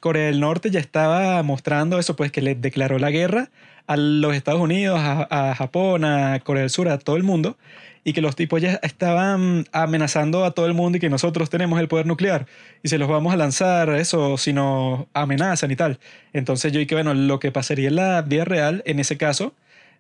Corea 0.00 0.26
del 0.26 0.40
Norte 0.40 0.70
ya 0.70 0.80
estaba 0.80 1.42
mostrando 1.42 1.98
eso, 1.98 2.16
pues 2.16 2.32
que 2.32 2.42
le 2.42 2.54
declaró 2.54 2.98
la 2.98 3.10
guerra 3.10 3.50
a 3.86 3.96
los 3.96 4.34
Estados 4.34 4.60
Unidos, 4.60 4.98
a, 5.00 5.54
Japón, 5.56 6.04
a 6.04 6.40
Corea 6.40 6.62
del 6.62 6.70
Sur, 6.70 6.88
a 6.88 6.98
todo 6.98 7.16
el 7.16 7.22
mundo, 7.22 7.56
y 8.04 8.12
que 8.12 8.20
los 8.20 8.36
tipos 8.36 8.60
ya 8.60 8.78
estaban 8.82 9.66
amenazando 9.72 10.44
a 10.44 10.52
todo 10.52 10.66
el 10.66 10.74
mundo 10.74 10.98
y 10.98 11.00
que 11.00 11.10
nosotros 11.10 11.50
tenemos 11.50 11.80
el 11.80 11.88
poder 11.88 12.06
nuclear 12.06 12.46
y 12.82 12.88
se 12.88 12.98
los 12.98 13.08
vamos 13.08 13.32
a 13.32 13.36
lanzar, 13.36 13.90
eso, 13.90 14.38
si 14.38 14.52
nos 14.52 15.06
amenazan 15.12 15.70
y 15.70 15.76
tal. 15.76 15.98
Entonces 16.32 16.72
yo 16.72 16.86
que, 16.86 16.94
bueno, 16.94 17.14
lo 17.14 17.40
que 17.40 17.50
pasaría 17.50 17.88
en 17.88 17.96
la 17.96 18.22
vida 18.22 18.44
real, 18.44 18.82
en 18.86 19.00
ese 19.00 19.16
caso, 19.16 19.54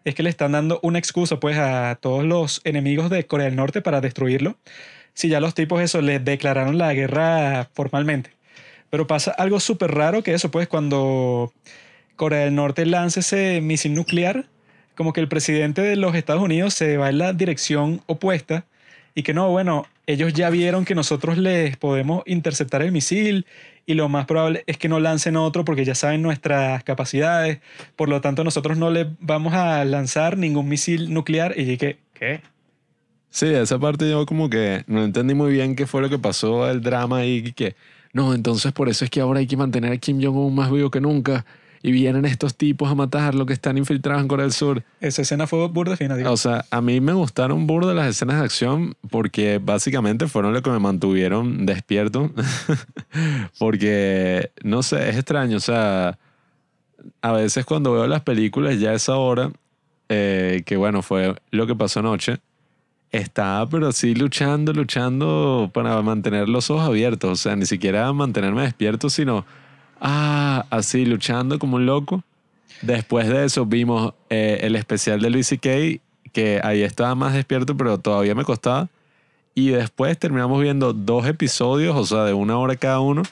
es 0.04 0.14
que 0.14 0.22
le 0.22 0.30
están 0.30 0.52
dando 0.52 0.78
una 0.82 1.00
excusa 1.00 1.40
pues 1.40 1.58
a 1.58 1.98
todos 2.00 2.24
los 2.24 2.60
enemigos 2.64 3.10
de 3.10 3.26
Corea 3.26 3.46
del 3.46 3.56
Norte 3.56 3.82
para 3.82 4.00
destruirlo, 4.00 4.56
si 5.14 5.28
ya 5.28 5.40
los 5.40 5.54
tipos 5.54 5.80
eso 5.80 6.00
les 6.00 6.24
declararon 6.24 6.78
la 6.78 6.94
guerra 6.94 7.68
formalmente. 7.74 8.30
Pero 8.90 9.08
pasa 9.08 9.32
algo 9.32 9.58
súper 9.58 9.92
raro 9.92 10.22
que 10.22 10.32
eso 10.32 10.50
pues 10.50 10.68
cuando 10.68 11.52
Corea 12.16 12.40
del 12.40 12.54
Norte 12.54 12.86
lanza 12.86 13.20
ese 13.20 13.60
misil 13.60 13.94
nuclear, 13.94 14.46
como 14.94 15.12
que 15.12 15.20
el 15.20 15.28
presidente 15.28 15.82
de 15.82 15.96
los 15.96 16.14
Estados 16.14 16.42
Unidos 16.42 16.74
se 16.74 16.96
va 16.96 17.10
en 17.10 17.18
la 17.18 17.32
dirección 17.32 18.02
opuesta 18.06 18.64
y 19.14 19.22
que 19.22 19.34
no, 19.34 19.50
bueno, 19.50 19.86
ellos 20.06 20.32
ya 20.32 20.50
vieron 20.50 20.84
que 20.84 20.94
nosotros 20.94 21.38
les 21.38 21.76
podemos 21.76 22.22
interceptar 22.26 22.82
el 22.82 22.92
misil 22.92 23.46
y 23.86 23.94
lo 23.94 24.08
más 24.08 24.26
probable 24.26 24.64
es 24.66 24.78
que 24.78 24.88
no 24.88 25.00
lancen 25.00 25.36
otro 25.36 25.64
porque 25.64 25.84
ya 25.84 25.94
saben 25.94 26.22
nuestras 26.22 26.82
capacidades, 26.84 27.60
por 27.96 28.08
lo 28.08 28.20
tanto 28.20 28.44
nosotros 28.44 28.76
no 28.76 28.90
les 28.90 29.06
vamos 29.20 29.54
a 29.54 29.84
lanzar 29.84 30.36
ningún 30.36 30.68
misil 30.68 31.12
nuclear 31.12 31.54
y 31.56 31.64
dije, 31.64 31.98
¿qué? 32.14 32.40
Sí, 33.30 33.46
esa 33.46 33.78
parte 33.78 34.08
yo 34.08 34.24
como 34.24 34.48
que 34.48 34.84
no 34.86 35.04
entendí 35.04 35.34
muy 35.34 35.52
bien 35.52 35.76
qué 35.76 35.86
fue 35.86 36.00
lo 36.00 36.08
que 36.08 36.18
pasó, 36.18 36.70
el 36.70 36.80
drama 36.80 37.24
y 37.26 37.52
que, 37.52 37.76
no, 38.12 38.32
entonces 38.32 38.72
por 38.72 38.88
eso 38.88 39.04
es 39.04 39.10
que 39.10 39.20
ahora 39.20 39.40
hay 39.40 39.46
que 39.46 39.56
mantener 39.56 39.92
a 39.92 39.96
Kim 39.98 40.22
Jong-un 40.22 40.54
más 40.54 40.70
vivo 40.70 40.90
que 40.90 41.00
nunca 41.00 41.44
y 41.82 41.92
vienen 41.92 42.24
estos 42.24 42.56
tipos 42.56 42.90
a 42.90 42.94
matar 42.94 43.34
lo 43.34 43.46
que 43.46 43.52
están 43.52 43.78
infiltrados 43.78 44.22
en 44.22 44.28
Corea 44.28 44.44
del 44.44 44.52
Sur. 44.52 44.82
Esa 45.00 45.22
escena 45.22 45.46
fue 45.46 45.66
burda 45.68 45.96
fina, 45.96 46.16
digo. 46.16 46.30
O 46.30 46.36
sea, 46.36 46.64
a 46.70 46.80
mí 46.80 47.00
me 47.00 47.12
gustaron 47.12 47.66
burda 47.66 47.94
las 47.94 48.08
escenas 48.08 48.38
de 48.38 48.44
acción 48.44 48.96
porque 49.10 49.60
básicamente 49.62 50.28
fueron 50.28 50.52
lo 50.52 50.62
que 50.62 50.70
me 50.70 50.78
mantuvieron 50.78 51.66
despierto. 51.66 52.30
porque, 53.58 54.50
no 54.62 54.82
sé, 54.82 55.08
es 55.08 55.16
extraño. 55.16 55.56
O 55.56 55.60
sea, 55.60 56.18
a 57.22 57.32
veces 57.32 57.64
cuando 57.64 57.92
veo 57.92 58.06
las 58.06 58.22
películas 58.22 58.78
ya 58.78 58.90
a 58.90 58.94
esa 58.94 59.16
hora, 59.16 59.50
eh, 60.08 60.62
que 60.66 60.76
bueno, 60.76 61.02
fue 61.02 61.34
lo 61.50 61.66
que 61.66 61.74
pasó 61.74 62.00
anoche, 62.00 62.38
estaba 63.10 63.68
pero 63.68 63.92
sí 63.92 64.14
luchando, 64.14 64.72
luchando 64.72 65.70
para 65.72 66.00
mantener 66.02 66.48
los 66.48 66.70
ojos 66.70 66.86
abiertos. 66.86 67.30
O 67.30 67.36
sea, 67.36 67.56
ni 67.56 67.66
siquiera 67.66 68.12
mantenerme 68.12 68.62
despierto, 68.62 69.10
sino, 69.10 69.44
ah, 70.00 70.66
así 70.70 71.04
luchando 71.04 71.58
como 71.58 71.76
un 71.76 71.86
loco. 71.86 72.22
Después 72.82 73.28
de 73.28 73.44
eso 73.44 73.66
vimos 73.66 74.14
eh, 74.30 74.60
el 74.62 74.76
especial 74.76 75.20
de 75.20 75.30
Luis 75.30 75.46
C.K., 75.48 76.00
que 76.32 76.60
ahí 76.62 76.82
estaba 76.82 77.14
más 77.14 77.32
despierto, 77.32 77.76
pero 77.76 77.98
todavía 77.98 78.34
me 78.34 78.44
costaba. 78.44 78.88
Y 79.54 79.68
después 79.70 80.18
terminamos 80.18 80.60
viendo 80.60 80.92
dos 80.92 81.26
episodios, 81.26 81.96
o 81.96 82.04
sea, 82.04 82.24
de 82.24 82.34
una 82.34 82.58
hora 82.58 82.76
cada 82.76 83.00
uno, 83.00 83.22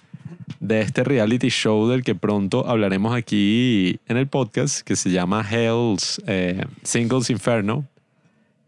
de 0.59 0.81
este 0.81 1.05
reality 1.05 1.49
show 1.51 1.87
del 1.89 2.03
que 2.03 2.15
pronto 2.15 2.67
hablaremos 2.67 3.15
aquí 3.15 4.01
en 4.09 4.17
el 4.17 4.27
podcast, 4.27 4.81
que 4.81 4.97
se 4.97 5.11
llama 5.11 5.47
Hell's 5.49 6.23
eh, 6.27 6.65
Singles 6.83 7.29
Inferno, 7.29 7.87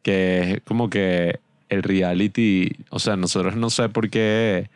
que 0.02 0.52
es 0.52 0.60
como 0.64 0.90
que 0.90 1.40
el 1.70 1.82
reality, 1.82 2.70
o 2.90 2.98
sea, 2.98 3.16
nosotros 3.16 3.56
no 3.56 3.70
sé 3.70 3.88
por 3.88 4.10
qué 4.10 4.68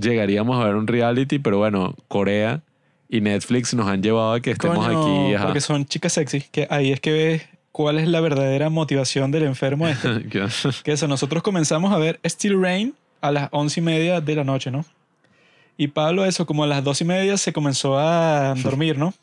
llegaríamos 0.00 0.60
a 0.60 0.64
ver 0.64 0.76
un 0.76 0.86
reality, 0.86 1.38
pero 1.38 1.58
bueno, 1.58 1.94
Corea 2.08 2.62
y 3.08 3.20
Netflix 3.20 3.74
nos 3.74 3.88
han 3.88 4.02
llevado 4.02 4.34
a 4.34 4.40
que 4.40 4.50
estemos 4.50 4.84
Coño, 4.84 5.26
aquí. 5.26 5.34
ajá. 5.34 5.46
Porque 5.46 5.60
son 5.60 5.86
chicas 5.86 6.12
sexy, 6.12 6.42
que 6.42 6.66
ahí 6.70 6.92
es 6.92 7.00
que 7.00 7.12
ves 7.12 7.48
cuál 7.72 7.98
es 7.98 8.08
la 8.08 8.20
verdadera 8.20 8.70
motivación 8.70 9.30
del 9.30 9.44
enfermo 9.44 9.88
este. 9.88 10.26
que 10.84 10.92
eso, 10.92 11.08
nosotros 11.08 11.42
comenzamos 11.42 11.92
a 11.92 11.98
ver 11.98 12.20
Steel 12.26 12.60
Rain 12.60 12.94
a 13.20 13.30
las 13.32 13.48
once 13.52 13.80
y 13.80 13.82
media 13.82 14.20
de 14.20 14.34
la 14.34 14.44
noche, 14.44 14.70
¿no? 14.70 14.84
Y 15.76 15.88
Pablo, 15.88 16.24
eso, 16.24 16.44
como 16.44 16.64
a 16.64 16.66
las 16.66 16.82
dos 16.82 17.00
y 17.00 17.04
media 17.04 17.36
se 17.36 17.52
comenzó 17.52 17.98
a 17.98 18.54
dormir, 18.56 18.98
¿no? 18.98 19.14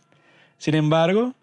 Sin 0.58 0.74
embargo, 0.76 1.34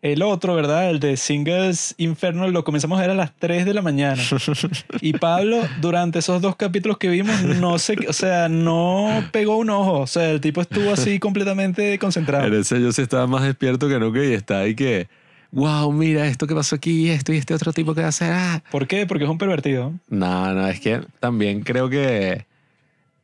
el 0.00 0.22
otro, 0.22 0.54
¿verdad? 0.54 0.90
El 0.90 1.00
de 1.00 1.16
Singles 1.16 1.94
Inferno 1.98 2.48
lo 2.48 2.62
comenzamos 2.62 2.98
a 2.98 3.02
ver 3.02 3.10
a 3.10 3.14
las 3.14 3.32
3 3.36 3.64
de 3.64 3.74
la 3.74 3.82
mañana. 3.82 4.22
Y 5.00 5.12
Pablo, 5.14 5.60
durante 5.80 6.20
esos 6.20 6.40
dos 6.40 6.56
capítulos 6.56 6.98
que 6.98 7.08
vimos, 7.08 7.42
no 7.42 7.78
sé, 7.78 7.96
o 8.08 8.12
sea, 8.12 8.48
no 8.48 9.24
pegó 9.32 9.56
un 9.56 9.70
ojo. 9.70 10.00
O 10.00 10.06
sea, 10.06 10.30
el 10.30 10.40
tipo 10.40 10.60
estuvo 10.60 10.92
así 10.92 11.18
completamente 11.20 11.98
concentrado. 11.98 12.46
En 12.46 12.54
ese 12.54 12.80
yo 12.80 12.92
sí 12.92 13.02
estaba 13.02 13.26
más 13.26 13.42
despierto 13.42 13.88
que 13.88 13.98
nunca 13.98 14.24
y 14.24 14.32
está 14.32 14.60
ahí 14.60 14.74
que, 14.74 15.08
wow, 15.50 15.90
mira 15.92 16.26
esto 16.26 16.46
que 16.46 16.54
pasó 16.54 16.76
aquí, 16.76 17.10
esto 17.10 17.32
y 17.32 17.36
este 17.36 17.54
otro 17.54 17.72
tipo 17.72 17.94
que 17.94 18.02
hace. 18.02 18.26
Ah. 18.26 18.62
¿Por 18.70 18.86
qué? 18.86 19.06
Porque 19.06 19.24
es 19.24 19.30
un 19.30 19.38
pervertido. 19.38 19.92
No, 20.08 20.54
no, 20.54 20.68
es 20.68 20.80
que 20.80 21.00
también 21.20 21.62
creo 21.62 21.90
que 21.90 22.46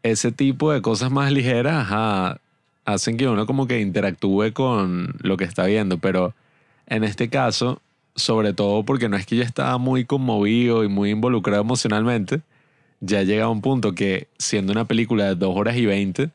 ese 0.02 0.32
tipo 0.32 0.72
de 0.72 0.82
cosas 0.82 1.10
más 1.10 1.30
ligeras 1.32 1.86
ajá, 1.86 2.38
hacen 2.84 3.16
que 3.16 3.28
uno 3.28 3.46
como 3.46 3.66
que 3.66 3.80
interactúe 3.80 4.52
con 4.52 5.14
lo 5.20 5.36
que 5.36 5.44
está 5.44 5.66
viendo, 5.66 5.98
pero 5.98 6.34
en 6.86 7.04
este 7.04 7.28
caso, 7.28 7.80
sobre 8.14 8.52
todo 8.52 8.84
porque 8.84 9.08
no 9.08 9.16
es 9.16 9.26
que 9.26 9.36
yo 9.36 9.42
estaba 9.42 9.78
muy 9.78 10.04
conmovido 10.04 10.84
y 10.84 10.88
muy 10.88 11.10
involucrado 11.10 11.62
emocionalmente, 11.62 12.42
ya 13.00 13.22
llega 13.22 13.44
a 13.44 13.48
un 13.48 13.60
punto 13.60 13.94
que 13.94 14.28
siendo 14.38 14.72
una 14.72 14.86
película 14.86 15.24
de 15.26 15.34
dos 15.34 15.56
horas 15.56 15.76
y 15.76 15.86
veinte, 15.86 16.30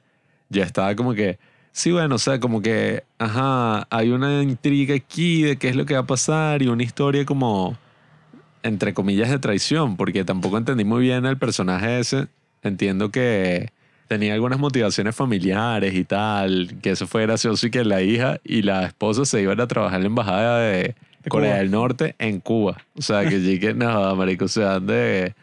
ya 0.49 0.63
estaba 0.63 0.95
como 0.95 1.13
que, 1.13 1.39
sí, 1.71 1.91
bueno, 1.91 2.15
o 2.15 2.19
sea, 2.19 2.39
como 2.39 2.61
que, 2.61 3.03
ajá, 3.17 3.87
hay 3.89 4.09
una 4.09 4.43
intriga 4.43 4.95
aquí 4.95 5.43
de 5.43 5.57
qué 5.57 5.69
es 5.69 5.75
lo 5.75 5.85
que 5.85 5.93
va 5.93 6.01
a 6.01 6.07
pasar 6.07 6.61
y 6.61 6.67
una 6.67 6.83
historia 6.83 7.25
como, 7.25 7.77
entre 8.63 8.93
comillas, 8.93 9.29
de 9.29 9.39
traición, 9.39 9.97
porque 9.97 10.23
tampoco 10.23 10.57
entendí 10.57 10.83
muy 10.83 11.03
bien 11.03 11.25
el 11.25 11.37
personaje 11.37 11.99
ese. 11.99 12.27
Entiendo 12.61 13.09
que 13.09 13.71
tenía 14.09 14.33
algunas 14.33 14.59
motivaciones 14.59 15.15
familiares 15.15 15.93
y 15.93 16.03
tal, 16.03 16.75
que 16.81 16.89
eso 16.91 17.07
fue 17.07 17.21
gracioso 17.21 17.67
y 17.67 17.71
que 17.71 17.85
la 17.85 18.01
hija 18.01 18.39
y 18.43 18.63
la 18.63 18.85
esposa 18.87 19.23
se 19.23 19.41
iban 19.41 19.61
a 19.61 19.67
trabajar 19.67 19.97
en 19.97 20.03
la 20.03 20.07
embajada 20.07 20.59
de, 20.59 20.95
De 21.23 21.29
Corea 21.29 21.51
Cuba. 21.51 21.59
del 21.59 21.71
Norte 21.71 22.15
en 22.19 22.39
Cuba. 22.41 22.77
O 22.97 23.01
sea, 23.01 23.29
que 23.29 23.39
llegué, 23.39 23.73
no, 23.75 24.15
marico, 24.15 24.47
se 24.47 24.61
van 24.61 24.85
de, 24.87 25.35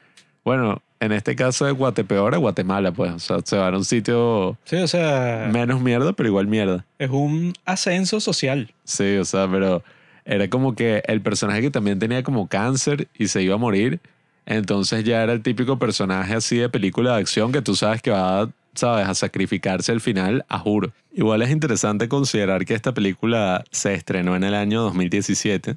bueno, 0.44 0.82
en 0.98 1.12
este 1.12 1.36
caso 1.36 1.64
de 1.64 1.72
Guatepeor 1.72 2.34
a 2.34 2.38
Guatemala, 2.38 2.90
pues, 2.92 3.12
o 3.12 3.18
sea, 3.20 3.38
se 3.44 3.56
van 3.56 3.74
a 3.74 3.78
un 3.78 3.84
sitio 3.84 4.58
Sí, 4.64 4.76
o 4.76 4.88
sea, 4.88 5.48
menos 5.52 5.80
mierda, 5.80 6.12
pero 6.12 6.28
igual 6.28 6.48
mierda. 6.48 6.84
es 6.98 7.10
un 7.10 7.52
ascenso 7.64 8.18
social. 8.20 8.72
Sí, 8.84 9.16
o 9.16 9.24
sea, 9.24 9.48
pero 9.48 9.82
era 10.24 10.48
como 10.50 10.74
que 10.74 11.02
el 11.06 11.20
personaje 11.20 11.60
que 11.60 11.70
también 11.70 11.98
tenía 12.00 12.22
como 12.24 12.48
cáncer 12.48 13.06
y 13.16 13.28
se 13.28 13.42
iba 13.42 13.54
a 13.54 13.58
morir. 13.58 14.00
Entonces 14.46 15.04
ya 15.04 15.22
era 15.22 15.32
el 15.32 15.42
típico 15.42 15.78
personaje 15.78 16.34
así 16.34 16.56
de 16.56 16.68
película 16.68 17.14
de 17.14 17.20
acción 17.20 17.52
que 17.52 17.62
tú 17.62 17.74
sabes 17.74 18.00
que 18.00 18.12
va, 18.12 18.48
sabes, 18.74 19.08
a 19.08 19.14
sacrificarse 19.14 19.90
al 19.90 20.00
final, 20.00 20.44
a 20.48 20.58
juro. 20.58 20.92
Igual 21.12 21.42
es 21.42 21.50
interesante 21.50 22.08
considerar 22.08 22.64
que 22.64 22.74
esta 22.74 22.94
película 22.94 23.64
se 23.72 23.94
estrenó 23.94 24.36
en 24.36 24.44
el 24.44 24.54
año 24.54 24.82
2017, 24.82 25.76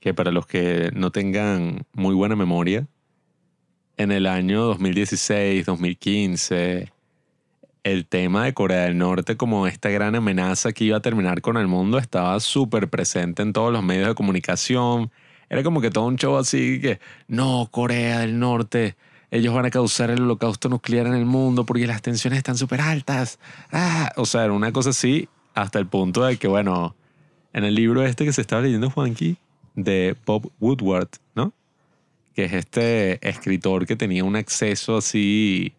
que 0.00 0.12
para 0.12 0.32
los 0.32 0.46
que 0.46 0.90
no 0.92 1.12
tengan 1.12 1.86
muy 1.92 2.14
buena 2.14 2.34
memoria, 2.34 2.86
en 3.96 4.10
el 4.10 4.26
año 4.26 4.62
2016, 4.64 5.64
2015, 5.64 6.92
el 7.84 8.06
tema 8.06 8.44
de 8.46 8.54
Corea 8.54 8.82
del 8.82 8.98
Norte 8.98 9.36
como 9.36 9.68
esta 9.68 9.90
gran 9.90 10.16
amenaza 10.16 10.72
que 10.72 10.84
iba 10.84 10.96
a 10.96 11.00
terminar 11.00 11.42
con 11.42 11.58
el 11.58 11.68
mundo 11.68 11.98
estaba 11.98 12.40
súper 12.40 12.88
presente 12.88 13.42
en 13.42 13.52
todos 13.52 13.72
los 13.72 13.84
medios 13.84 14.08
de 14.08 14.14
comunicación. 14.14 15.12
Era 15.54 15.62
como 15.62 15.80
que 15.80 15.92
todo 15.92 16.06
un 16.06 16.16
show 16.16 16.36
así 16.36 16.80
que, 16.80 16.98
no, 17.28 17.68
Corea 17.70 18.18
del 18.18 18.40
Norte, 18.40 18.96
ellos 19.30 19.54
van 19.54 19.66
a 19.66 19.70
causar 19.70 20.10
el 20.10 20.22
holocausto 20.22 20.68
nuclear 20.68 21.06
en 21.06 21.14
el 21.14 21.26
mundo 21.26 21.64
porque 21.64 21.86
las 21.86 22.02
tensiones 22.02 22.38
están 22.38 22.56
súper 22.56 22.80
altas. 22.80 23.38
Ah, 23.70 24.10
o 24.16 24.26
sea, 24.26 24.42
era 24.42 24.52
una 24.52 24.72
cosa 24.72 24.90
así 24.90 25.28
hasta 25.54 25.78
el 25.78 25.86
punto 25.86 26.24
de 26.24 26.38
que, 26.38 26.48
bueno, 26.48 26.96
en 27.52 27.62
el 27.62 27.76
libro 27.76 28.02
este 28.02 28.24
que 28.24 28.32
se 28.32 28.40
estaba 28.40 28.62
leyendo 28.62 28.90
Juanqui, 28.90 29.36
de 29.76 30.16
Bob 30.26 30.50
Woodward, 30.58 31.10
¿no? 31.36 31.52
Que 32.34 32.46
es 32.46 32.52
este 32.52 33.24
escritor 33.28 33.86
que 33.86 33.94
tenía 33.94 34.24
un 34.24 34.34
acceso 34.34 34.96
así 34.96 35.72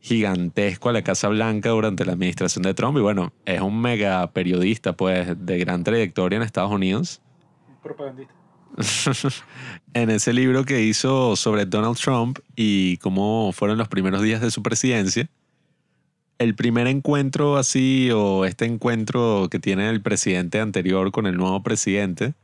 gigantesco 0.00 0.88
a 0.88 0.92
la 0.94 1.02
Casa 1.02 1.28
Blanca 1.28 1.68
durante 1.68 2.04
la 2.04 2.14
administración 2.14 2.64
de 2.64 2.74
Trump 2.74 2.98
y 2.98 3.02
bueno, 3.02 3.32
es 3.44 3.60
un 3.60 3.80
mega 3.80 4.32
periodista 4.32 4.94
pues 4.94 5.28
de 5.46 5.58
gran 5.58 5.84
trayectoria 5.84 6.38
en 6.38 6.42
Estados 6.42 6.72
Unidos. 6.72 7.22
Propagandista. 7.84 8.41
en 9.94 10.10
ese 10.10 10.32
libro 10.32 10.64
que 10.64 10.82
hizo 10.82 11.36
sobre 11.36 11.66
Donald 11.66 11.96
Trump 11.96 12.38
y 12.56 12.96
cómo 12.98 13.52
fueron 13.52 13.78
los 13.78 13.88
primeros 13.88 14.22
días 14.22 14.40
de 14.40 14.50
su 14.50 14.62
presidencia, 14.62 15.28
el 16.38 16.54
primer 16.54 16.86
encuentro 16.86 17.56
así 17.56 18.10
o 18.12 18.44
este 18.44 18.64
encuentro 18.64 19.48
que 19.50 19.58
tiene 19.58 19.88
el 19.88 20.00
presidente 20.00 20.60
anterior 20.60 21.12
con 21.12 21.26
el 21.26 21.36
nuevo 21.36 21.62
presidente, 21.62 22.34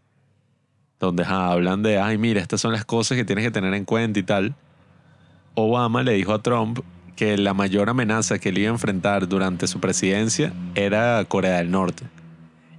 donde 1.00 1.24
hablan 1.24 1.82
de, 1.82 1.98
ay, 1.98 2.18
mira, 2.18 2.40
estas 2.40 2.60
son 2.60 2.72
las 2.72 2.84
cosas 2.84 3.16
que 3.16 3.24
tienes 3.24 3.44
que 3.44 3.50
tener 3.50 3.74
en 3.74 3.84
cuenta 3.84 4.18
y 4.18 4.22
tal, 4.22 4.54
Obama 5.54 6.02
le 6.02 6.12
dijo 6.12 6.32
a 6.32 6.42
Trump 6.42 6.80
que 7.16 7.36
la 7.36 7.52
mayor 7.54 7.90
amenaza 7.90 8.38
que 8.38 8.50
él 8.50 8.58
iba 8.58 8.68
a 8.68 8.74
enfrentar 8.74 9.26
durante 9.26 9.66
su 9.66 9.80
presidencia 9.80 10.52
era 10.76 11.24
Corea 11.24 11.56
del 11.56 11.70
Norte. 11.70 12.04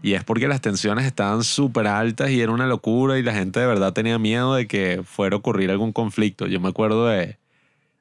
Y 0.01 0.13
es 0.13 0.23
porque 0.23 0.47
las 0.47 0.61
tensiones 0.61 1.05
estaban 1.05 1.43
súper 1.43 1.87
altas 1.87 2.29
y 2.29 2.41
era 2.41 2.51
una 2.51 2.67
locura 2.67 3.19
y 3.19 3.23
la 3.23 3.33
gente 3.33 3.59
de 3.59 3.67
verdad 3.67 3.93
tenía 3.93 4.17
miedo 4.17 4.55
de 4.55 4.67
que 4.67 5.01
fuera 5.03 5.35
a 5.35 5.39
ocurrir 5.39 5.71
algún 5.71 5.91
conflicto. 5.91 6.47
Yo 6.47 6.59
me 6.59 6.69
acuerdo 6.69 7.07
de... 7.07 7.37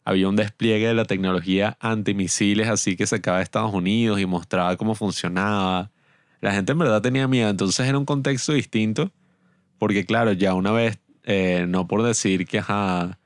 Había 0.05 0.29
un 0.29 0.37
despliegue 0.37 0.87
de 0.87 0.95
la 0.95 1.05
tecnología 1.05 1.77
antimisiles 1.81 2.69
así 2.69 2.97
que 2.97 3.07
sacaba 3.07 3.39
de 3.39 3.43
Estados 3.43 3.75
Unidos 3.75 4.21
y 4.21 4.27
mostraba 4.27 4.77
cómo 4.77 4.95
funcionaba. 4.95 5.91
La 6.41 6.53
gente 6.53 6.73
en 6.73 6.79
verdad 6.79 7.03
tenía 7.03 7.29
miedo, 7.29 7.51
entonces 7.51 7.87
era 7.87 7.99
un 7.99 8.07
contexto 8.07 8.53
distinto 8.55 9.13
porque 9.79 10.05
claro, 10.05 10.33
ya 10.33 10.55
una 10.55 10.73
vez, 10.73 10.99
eh, 11.25 11.67
no 11.69 11.87
por 11.87 12.03
decir 12.03 12.47
que 12.47 12.59
ajá, 12.59 13.19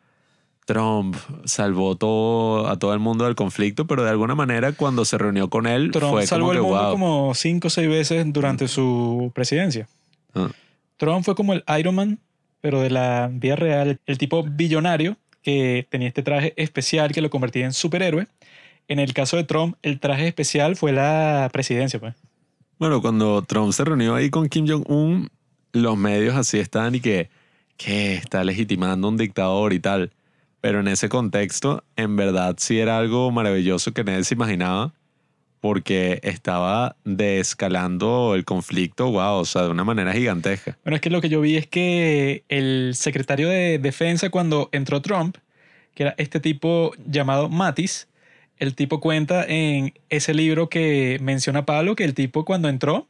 Trump 0.64 1.16
salvó 1.44 1.96
todo, 1.96 2.68
a 2.68 2.78
todo 2.78 2.94
el 2.94 3.00
mundo 3.00 3.24
del 3.24 3.34
conflicto, 3.34 3.86
pero 3.86 4.04
de 4.04 4.10
alguna 4.10 4.34
manera 4.34 4.72
cuando 4.72 5.04
se 5.04 5.18
reunió 5.18 5.50
con 5.50 5.66
él 5.66 5.90
Trump 5.90 6.12
fue 6.12 6.26
salvó 6.26 6.46
como 6.46 6.52
el 6.52 6.58
que 6.58 6.62
mundo 6.62 6.82
wow. 6.82 6.92
como 6.92 7.34
cinco 7.34 7.66
o 7.66 7.70
seis 7.70 7.88
veces 7.88 8.24
durante 8.32 8.68
su 8.68 9.32
presidencia. 9.34 9.88
Ah. 10.34 10.50
Trump 10.96 11.24
fue 11.24 11.34
como 11.34 11.52
el 11.52 11.64
Iron 11.78 11.96
Man, 11.96 12.18
pero 12.60 12.80
de 12.80 12.90
la 12.90 13.28
vida 13.32 13.56
real, 13.56 14.00
el 14.06 14.18
tipo 14.18 14.44
billonario 14.44 15.16
que 15.42 15.86
tenía 15.90 16.08
este 16.08 16.22
traje 16.22 16.54
especial 16.56 17.12
que 17.12 17.20
lo 17.20 17.30
convertía 17.30 17.64
en 17.64 17.72
superhéroe. 17.72 18.28
En 18.88 18.98
el 18.98 19.12
caso 19.12 19.36
de 19.36 19.44
Trump, 19.44 19.76
el 19.82 19.98
traje 19.98 20.28
especial 20.28 20.76
fue 20.76 20.92
la 20.92 21.48
presidencia, 21.52 21.98
pues. 21.98 22.14
Bueno, 22.78 23.00
cuando 23.00 23.42
Trump 23.42 23.72
se 23.72 23.84
reunió 23.84 24.14
ahí 24.14 24.30
con 24.30 24.48
Kim 24.48 24.66
Jong-un, 24.68 25.28
los 25.72 25.96
medios 25.96 26.36
así 26.36 26.58
estaban 26.58 26.94
y 26.94 27.00
que, 27.00 27.30
que 27.76 28.14
está 28.14 28.44
legitimando 28.44 29.08
un 29.08 29.16
dictador 29.16 29.72
y 29.72 29.80
tal. 29.80 30.12
Pero 30.62 30.80
en 30.80 30.88
ese 30.88 31.10
contexto, 31.10 31.84
en 31.96 32.16
verdad 32.16 32.54
sí 32.56 32.78
era 32.78 32.96
algo 32.96 33.30
maravilloso 33.32 33.92
que 33.92 34.04
nadie 34.04 34.22
se 34.24 34.34
imaginaba 34.34 34.94
porque 35.60 36.20
estaba 36.22 36.96
desescalando 37.04 38.34
el 38.36 38.44
conflicto, 38.44 39.10
wow, 39.10 39.40
o 39.40 39.44
sea, 39.44 39.62
de 39.62 39.70
una 39.70 39.84
manera 39.84 40.12
gigantesca. 40.12 40.78
Bueno, 40.84 40.96
es 40.96 41.00
que 41.02 41.10
lo 41.10 41.20
que 41.20 41.28
yo 41.28 41.40
vi 41.40 41.56
es 41.56 41.66
que 41.66 42.44
el 42.48 42.92
secretario 42.94 43.48
de 43.48 43.78
Defensa 43.78 44.30
cuando 44.30 44.68
entró 44.72 45.02
Trump, 45.02 45.36
que 45.94 46.04
era 46.04 46.14
este 46.16 46.38
tipo 46.38 46.92
llamado 47.06 47.48
Mattis, 47.48 48.08
el 48.56 48.76
tipo 48.76 49.00
cuenta 49.00 49.44
en 49.44 49.94
ese 50.10 50.32
libro 50.32 50.68
que 50.68 51.18
menciona 51.20 51.66
Pablo 51.66 51.96
que 51.96 52.04
el 52.04 52.14
tipo 52.14 52.44
cuando 52.44 52.68
entró, 52.68 53.08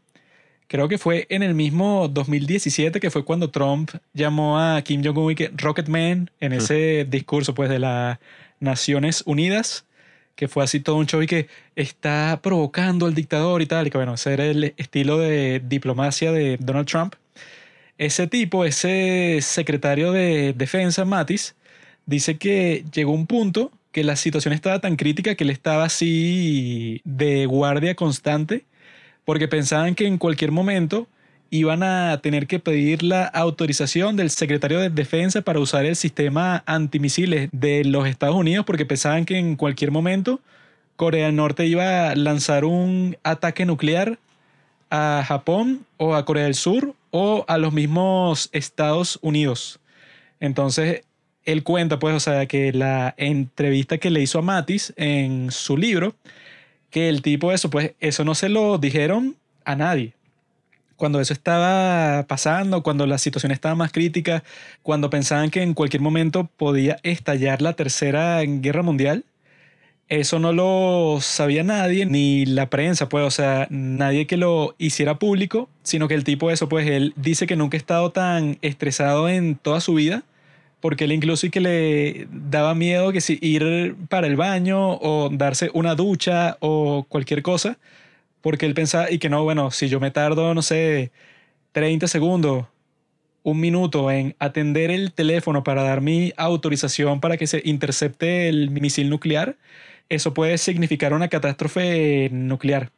creo 0.73 0.89
que 0.89 0.97
fue 0.97 1.27
en 1.29 1.43
el 1.43 1.55
mismo 1.55 2.09
2017, 2.09 2.99
que 2.99 3.11
fue 3.11 3.27
cuando 3.27 3.51
Trump 3.51 3.91
llamó 4.15 4.59
a 4.59 4.81
Kim 4.81 5.05
Jong-un 5.05 5.37
Rocketman 5.55 6.31
en 6.41 6.53
ese 6.55 7.07
discurso 7.07 7.55
pues 7.55 7.69
de 7.69 7.79
las 7.79 8.19
Naciones 8.59 9.23
Unidas, 9.27 9.85
que 10.35 10.49
fue 10.49 10.65
así 10.65 10.81
todo 10.81 10.97
un 10.97 11.07
show 11.07 11.21
y 11.21 11.27
que 11.27 11.49
está 11.77 12.41
provocando 12.43 13.05
al 13.05 13.13
dictador 13.13 13.61
y 13.61 13.67
tal, 13.67 13.87
y 13.87 13.91
que 13.91 13.99
bueno, 13.99 14.15
ese 14.15 14.33
era 14.33 14.47
el 14.47 14.73
estilo 14.79 15.19
de 15.19 15.61
diplomacia 15.63 16.33
de 16.33 16.57
Donald 16.57 16.89
Trump. 16.89 17.17
Ese 17.99 18.27
tipo, 18.27 18.65
ese 18.65 19.41
secretario 19.43 20.11
de 20.11 20.55
defensa, 20.57 21.05
Mattis, 21.05 21.55
dice 22.07 22.39
que 22.39 22.83
llegó 22.95 23.13
un 23.13 23.27
punto 23.27 23.73
que 23.91 24.05
la 24.05 24.17
situación 24.17 24.55
estaba 24.55 24.81
tan 24.81 24.97
crítica 24.97 25.35
que 25.35 25.45
él 25.45 25.51
estaba 25.51 25.85
así 25.85 27.03
de 27.05 27.45
guardia 27.45 27.95
constante 27.95 28.65
porque 29.25 29.49
pensaban 29.49 29.95
que 29.95 30.07
en 30.07 30.19
cualquier 30.19 30.51
momento 30.51 31.07
iban 31.51 31.83
a 31.83 32.19
tener 32.23 32.47
que 32.47 32.59
pedir 32.59 33.03
la 33.03 33.25
autorización 33.27 34.17
del 34.17 34.31
secretario 34.31 34.81
de 34.81 34.89
Defensa 34.89 35.43
para 35.43 35.61
usar 35.61 35.85
el 35.85 35.97
sistema 35.97 36.63
antimisiles 36.67 37.51
de 37.53 37.85
los 37.85 38.09
Estados 38.09 38.37
Unidos 38.37 38.65
porque 38.65 38.87
pensaban 38.87 39.27
que 39.27 39.37
en 39.37 39.57
cualquier 39.57 39.91
momento 39.91 40.41
Corea 40.97 41.27
del 41.27 41.37
Norte 41.37 41.67
iba 41.67 42.11
a 42.11 42.15
lanzar 42.15 42.65
un 42.65 43.17
ataque 43.23 43.67
nuclear 43.67 44.19
a 44.91 45.25
Japón 45.27 45.85
o 45.97 46.15
a 46.15 46.25
Corea 46.25 46.45
del 46.45 46.55
Sur 46.55 46.95
o 47.11 47.45
a 47.49 47.59
los 47.59 47.73
mismos 47.73 48.49
Estados 48.53 49.19
Unidos. 49.23 49.81
Entonces, 50.41 51.03
él 51.45 51.63
cuenta, 51.63 51.99
pues, 51.99 52.15
o 52.15 52.21
sea, 52.21 52.47
que 52.47 52.73
la 52.73 53.15
entrevista 53.17 53.99
que 53.99 54.11
le 54.11 54.21
hizo 54.21 54.39
a 54.39 54.43
Matis 54.43 54.93
en 54.97 55.51
su 55.51 55.77
libro, 55.77 56.15
que 56.93 57.09
el 57.09 57.23
tipo 57.23 57.51
eso, 57.53 57.71
pues, 57.71 57.93
eso 57.99 58.25
no 58.25 58.37
se 58.37 58.49
lo 58.49 58.79
dijeron 58.79 59.37
a 59.65 59.75
nadie. 59.75 60.13
Cuando 60.97 61.21
eso 61.21 61.33
estaba 61.33 62.25
pasando, 62.29 62.85
cuando 62.85 63.07
la 63.07 63.19
situación 63.19 63.51
estaba 63.51 63.75
más 63.75 63.91
crítica, 63.91 64.45
cuando 64.83 65.11
pensaban 65.11 65.51
que 65.51 65.63
en 65.63 65.75
cualquier 65.75 66.03
momento 66.03 66.49
podía 66.57 66.99
estallar 67.03 67.63
la 67.63 67.73
tercera 67.73 68.41
guerra 68.43 68.83
mundial, 68.83 69.25
eso 70.09 70.39
no 70.39 70.53
lo 70.53 71.19
sabía 71.23 71.65
nadie, 71.65 72.05
ni 72.05 72.45
la 72.45 72.69
prensa, 72.69 73.09
pues, 73.09 73.25
o 73.25 73.31
sea, 73.31 73.67
nadie 73.71 74.27
que 74.27 74.37
lo 74.37 74.75
hiciera 74.77 75.19
público, 75.19 75.71
sino 75.83 76.07
que 76.07 76.15
el 76.15 76.25
tipo 76.25 76.51
eso, 76.51 76.69
pues, 76.69 76.87
él 76.87 77.15
dice 77.17 77.47
que 77.47 77.57
nunca 77.57 77.77
ha 77.77 77.81
estado 77.81 78.11
tan 78.13 78.59
estresado 78.61 79.31
en 79.31 79.57
toda 79.57 79.81
su 79.81 79.95
vida 79.95 80.25
porque 80.83 81.05
él 81.05 81.13
incluso 81.13 81.47
y 81.47 81.51
que 81.51 81.61
le 81.61 82.27
daba 82.31 82.75
miedo 82.75 83.13
que 83.13 83.21
si 83.21 83.39
ir 83.41 83.95
para 84.09 84.27
el 84.27 84.35
baño 84.37 84.95
o 84.95 85.31
darse 85.33 85.71
una 85.75 85.95
ducha 85.95 86.57
o 86.61 87.07
cualquier 87.09 87.43
cosa, 87.43 87.79
porque 88.43 88.67
él 88.67 88.75
pensaba 88.75 89.09
y 89.11 89.19
que 89.19 89.29
no, 89.31 89.45
bueno, 89.45 89.71
si 89.71 89.89
yo 89.89 90.01
me 90.01 90.11
tardo, 90.11 90.55
no 90.55 90.61
sé, 90.61 91.13
30 91.71 92.09
segundos, 92.09 92.67
un 93.45 93.61
minuto 93.61 94.11
en 94.11 94.35
atender 94.41 94.91
el 94.91 95.13
teléfono 95.13 95.63
para 95.63 95.85
dar 95.85 96.01
mi 96.01 96.33
autorización 96.37 97.21
para 97.21 97.37
que 97.37 97.47
se 97.47 97.63
intercepte 97.65 98.49
el 98.49 98.71
misil 98.71 99.09
nuclear, 99.09 99.57
eso 100.09 100.35
puede 100.35 100.59
significar 100.59 101.15
una 101.15 101.29
catástrofe 101.29 102.29
nuclear. 102.33 102.91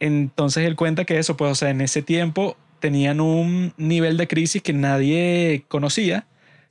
Entonces 0.00 0.66
él 0.66 0.76
cuenta 0.76 1.06
que 1.06 1.18
eso, 1.18 1.36
pues, 1.38 1.50
o 1.52 1.54
sea, 1.54 1.70
en 1.70 1.80
ese 1.80 2.02
tiempo 2.02 2.58
tenían 2.78 3.20
un 3.22 3.72
nivel 3.78 4.18
de 4.18 4.28
crisis 4.28 4.60
que 4.60 4.74
nadie 4.74 5.64
conocía 5.68 6.26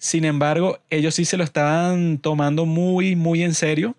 sin 0.05 0.23
embargo, 0.23 0.77
ellos 0.91 1.15
sí 1.15 1.25
se 1.25 1.35
lo 1.35 1.43
estaban 1.43 2.19
tomando 2.19 2.67
muy, 2.67 3.15
muy 3.15 3.41
en 3.41 3.55
serio. 3.55 3.95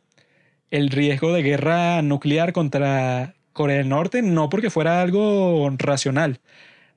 El 0.71 0.91
riesgo 0.91 1.33
de 1.33 1.43
guerra 1.43 2.01
nuclear 2.01 2.53
contra 2.53 3.35
Corea 3.53 3.79
del 3.79 3.89
Norte, 3.89 4.23
no 4.23 4.49
porque 4.49 4.71
fuera 4.71 5.03
algo 5.03 5.69
racional, 5.79 6.39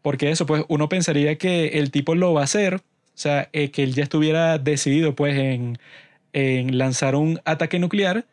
porque 0.04 0.30
eso, 0.30 0.46
pues 0.46 0.64
uno 0.68 0.90
pensaría 0.90 1.38
que 1.40 1.80
el 1.80 1.90
tipo 1.90 2.14
lo 2.14 2.34
va 2.36 2.42
a 2.42 2.44
hacer, 2.44 2.76
o 2.76 2.82
sea, 3.16 3.50
eh, 3.52 3.72
que 3.72 3.82
él 3.82 3.96
ya 3.96 4.04
estuviera 4.04 4.60
decidido, 4.60 5.16
pues, 5.16 5.36
en, 5.40 5.80
en 6.34 6.78
lanzar 6.78 7.16
un 7.16 7.42
ataque 7.46 7.80
nuclear, 7.80 8.28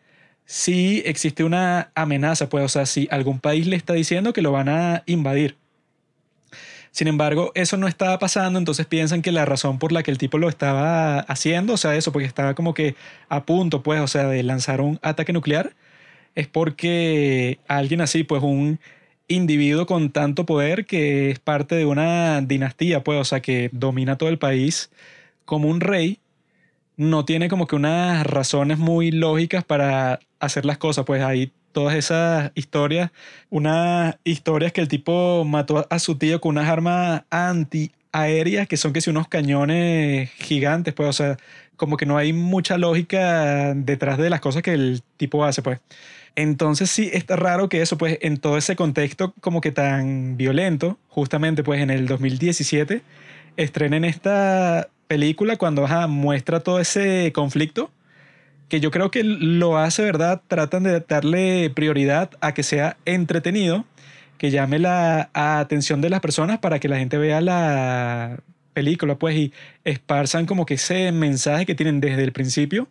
si 0.44 1.02
existe 1.06 1.42
una 1.44 1.90
amenaza, 1.94 2.50
pues, 2.50 2.64
o 2.64 2.68
sea, 2.68 2.84
si 2.86 3.08
algún 3.10 3.40
país 3.40 3.66
le 3.66 3.76
está 3.76 3.94
diciendo 3.94 4.34
que 4.34 4.42
lo 4.42 4.52
van 4.52 4.68
a 4.68 5.04
invadir. 5.06 5.56
Sin 6.96 7.09
embargo, 7.09 7.52
eso 7.54 7.76
no 7.76 7.88
estaba 7.88 8.18
pasando, 8.18 8.59
entonces 8.59 8.87
piensan 8.87 9.20
que 9.20 9.30
la 9.30 9.44
razón 9.44 9.78
por 9.78 9.92
la 9.92 10.02
que 10.02 10.11
el 10.11 10.16
tipo 10.16 10.38
lo 10.38 10.48
estaba 10.48 11.18
haciendo, 11.18 11.74
o 11.74 11.76
sea, 11.76 11.94
eso, 11.94 12.11
porque 12.11 12.26
estaba 12.26 12.54
como 12.54 12.72
que 12.72 12.94
a 13.28 13.44
punto, 13.44 13.82
pues, 13.82 14.00
o 14.00 14.06
sea, 14.06 14.26
de 14.28 14.42
lanzar 14.42 14.80
un 14.80 14.98
ataque 15.02 15.35
nuclear, 15.35 15.74
es 16.35 16.46
porque 16.46 17.59
alguien 17.68 18.00
así, 18.00 18.24
pues, 18.24 18.42
un 18.42 18.80
individuo 19.28 19.85
con 19.85 20.11
tanto 20.11 20.46
poder 20.46 20.87
que 20.87 21.30
es 21.30 21.38
parte 21.38 21.74
de 21.74 21.85
una 21.85 22.40
dinastía, 22.40 23.04
pues, 23.04 23.20
o 23.20 23.24
sea, 23.24 23.40
que 23.40 23.68
domina 23.72 24.16
todo 24.16 24.30
el 24.30 24.38
país 24.38 24.90
como 25.44 25.68
un 25.68 25.82
rey, 25.82 26.18
no 26.96 27.26
tiene 27.26 27.48
como 27.50 27.66
que 27.66 27.76
unas 27.76 28.26
razones 28.26 28.78
muy 28.78 29.11
lógicas 29.11 29.64
para 29.64 30.20
hacer 30.40 30.64
las 30.64 30.78
cosas, 30.78 31.04
pues 31.04 31.22
ahí 31.22 31.52
todas 31.76 31.94
esas 31.94 32.52
historias, 32.54 33.10
unas 33.50 34.16
historias 34.24 34.72
que 34.72 34.80
el 34.80 34.88
tipo 34.88 35.44
mató 35.44 35.86
a 35.90 35.98
su 35.98 36.16
tío 36.16 36.40
con 36.40 36.56
unas 36.56 36.70
armas 36.70 37.24
antiaéreas 37.28 38.66
que 38.66 38.78
son 38.78 38.94
que 38.94 39.02
si 39.02 39.10
unos 39.10 39.28
cañones 39.28 40.30
gigantes, 40.38 40.94
pues, 40.94 41.06
o 41.06 41.12
sea, 41.12 41.36
como 41.76 41.98
que 41.98 42.06
no 42.06 42.16
hay 42.16 42.32
mucha 42.32 42.78
lógica 42.78 43.74
detrás 43.74 44.16
de 44.16 44.30
las 44.30 44.40
cosas 44.40 44.62
que 44.62 44.72
el 44.72 45.02
tipo 45.18 45.44
hace, 45.44 45.60
pues. 45.60 45.80
Entonces 46.34 46.90
sí 46.90 47.10
está 47.12 47.36
raro 47.36 47.68
que 47.68 47.82
eso, 47.82 47.98
pues, 47.98 48.16
en 48.22 48.38
todo 48.38 48.56
ese 48.56 48.74
contexto 48.74 49.34
como 49.42 49.60
que 49.60 49.70
tan 49.70 50.38
violento, 50.38 50.98
justamente 51.08 51.62
pues 51.62 51.82
en 51.82 51.90
el 51.90 52.06
2017, 52.06 53.02
estrenen 53.58 54.06
esta 54.06 54.88
película 55.08 55.58
cuando 55.58 55.86
muestra 56.08 56.60
todo 56.60 56.80
ese 56.80 57.32
conflicto 57.34 57.90
que 58.68 58.81
yo 58.81 58.90
creo 58.90 59.11
que 59.11 59.22
lo 59.24 59.79
hace, 59.79 60.02
¿verdad? 60.02 60.42
Tratan 60.48 60.83
de 60.85 61.00
darle 61.00 61.70
prioridad 61.70 62.31
a 62.40 62.55
que 62.55 62.62
sea 62.62 62.96
entretenido, 63.05 63.85
que 64.38 64.50
llame 64.50 64.79
la 64.79 65.31
atención 65.33 66.00
de 66.00 66.11
las 66.11 66.20
personas 66.20 66.59
para 66.59 66.79
que 66.81 66.88
la 66.88 66.98
gente 66.98 67.18
vea 67.18 67.40
la 67.40 68.38
película, 68.74 69.16
pues, 69.18 69.37
y 69.37 69.52
esparzan 69.85 70.46
como 70.46 70.66
que 70.66 70.74
ese 70.74 71.12
mensaje 71.12 71.64
que 71.66 71.74
tienen 71.74 72.00
desde 72.00 72.24
el 72.24 72.33
principio, 72.33 72.88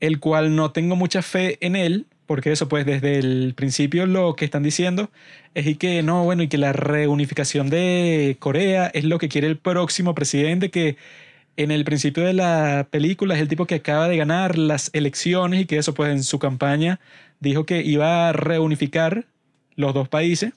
el 0.00 0.20
cual 0.20 0.56
no 0.56 0.72
tengo 0.72 0.96
mucha 0.96 1.22
fe 1.22 1.58
en 1.60 1.76
él, 1.76 2.06
porque 2.26 2.52
eso, 2.52 2.68
pues, 2.68 2.86
desde 2.86 3.18
el 3.18 3.54
principio 3.54 4.06
lo 4.06 4.36
que 4.36 4.44
están 4.46 4.62
diciendo 4.62 5.10
es 5.54 5.66
y 5.66 5.74
que 5.74 6.02
no, 6.02 6.24
bueno, 6.24 6.42
y 6.44 6.48
que 6.48 6.58
la 6.58 6.72
reunificación 6.72 7.68
de 7.68 8.36
Corea 8.38 8.86
es 8.94 9.04
lo 9.04 9.18
que 9.18 9.28
quiere 9.28 9.48
el 9.48 9.58
próximo 9.58 10.14
presidente, 10.14 10.70
que 10.70 10.96
en 11.56 11.70
el 11.70 11.84
principio 11.84 12.24
de 12.24 12.32
la 12.32 12.88
película 12.90 13.34
es 13.34 13.40
el 13.40 13.48
tipo 13.48 13.66
que 13.66 13.76
acaba 13.76 14.08
de 14.08 14.16
ganar 14.16 14.58
las 14.58 14.90
elecciones 14.92 15.62
y 15.62 15.66
que 15.66 15.78
eso 15.78 15.94
pues 15.94 16.10
en 16.10 16.24
su 16.24 16.38
campaña 16.38 17.00
dijo 17.40 17.66
que 17.66 17.82
iba 17.82 18.28
a 18.28 18.32
reunificar 18.32 19.26
los 19.76 19.94
dos 19.94 20.08
países 20.08 20.52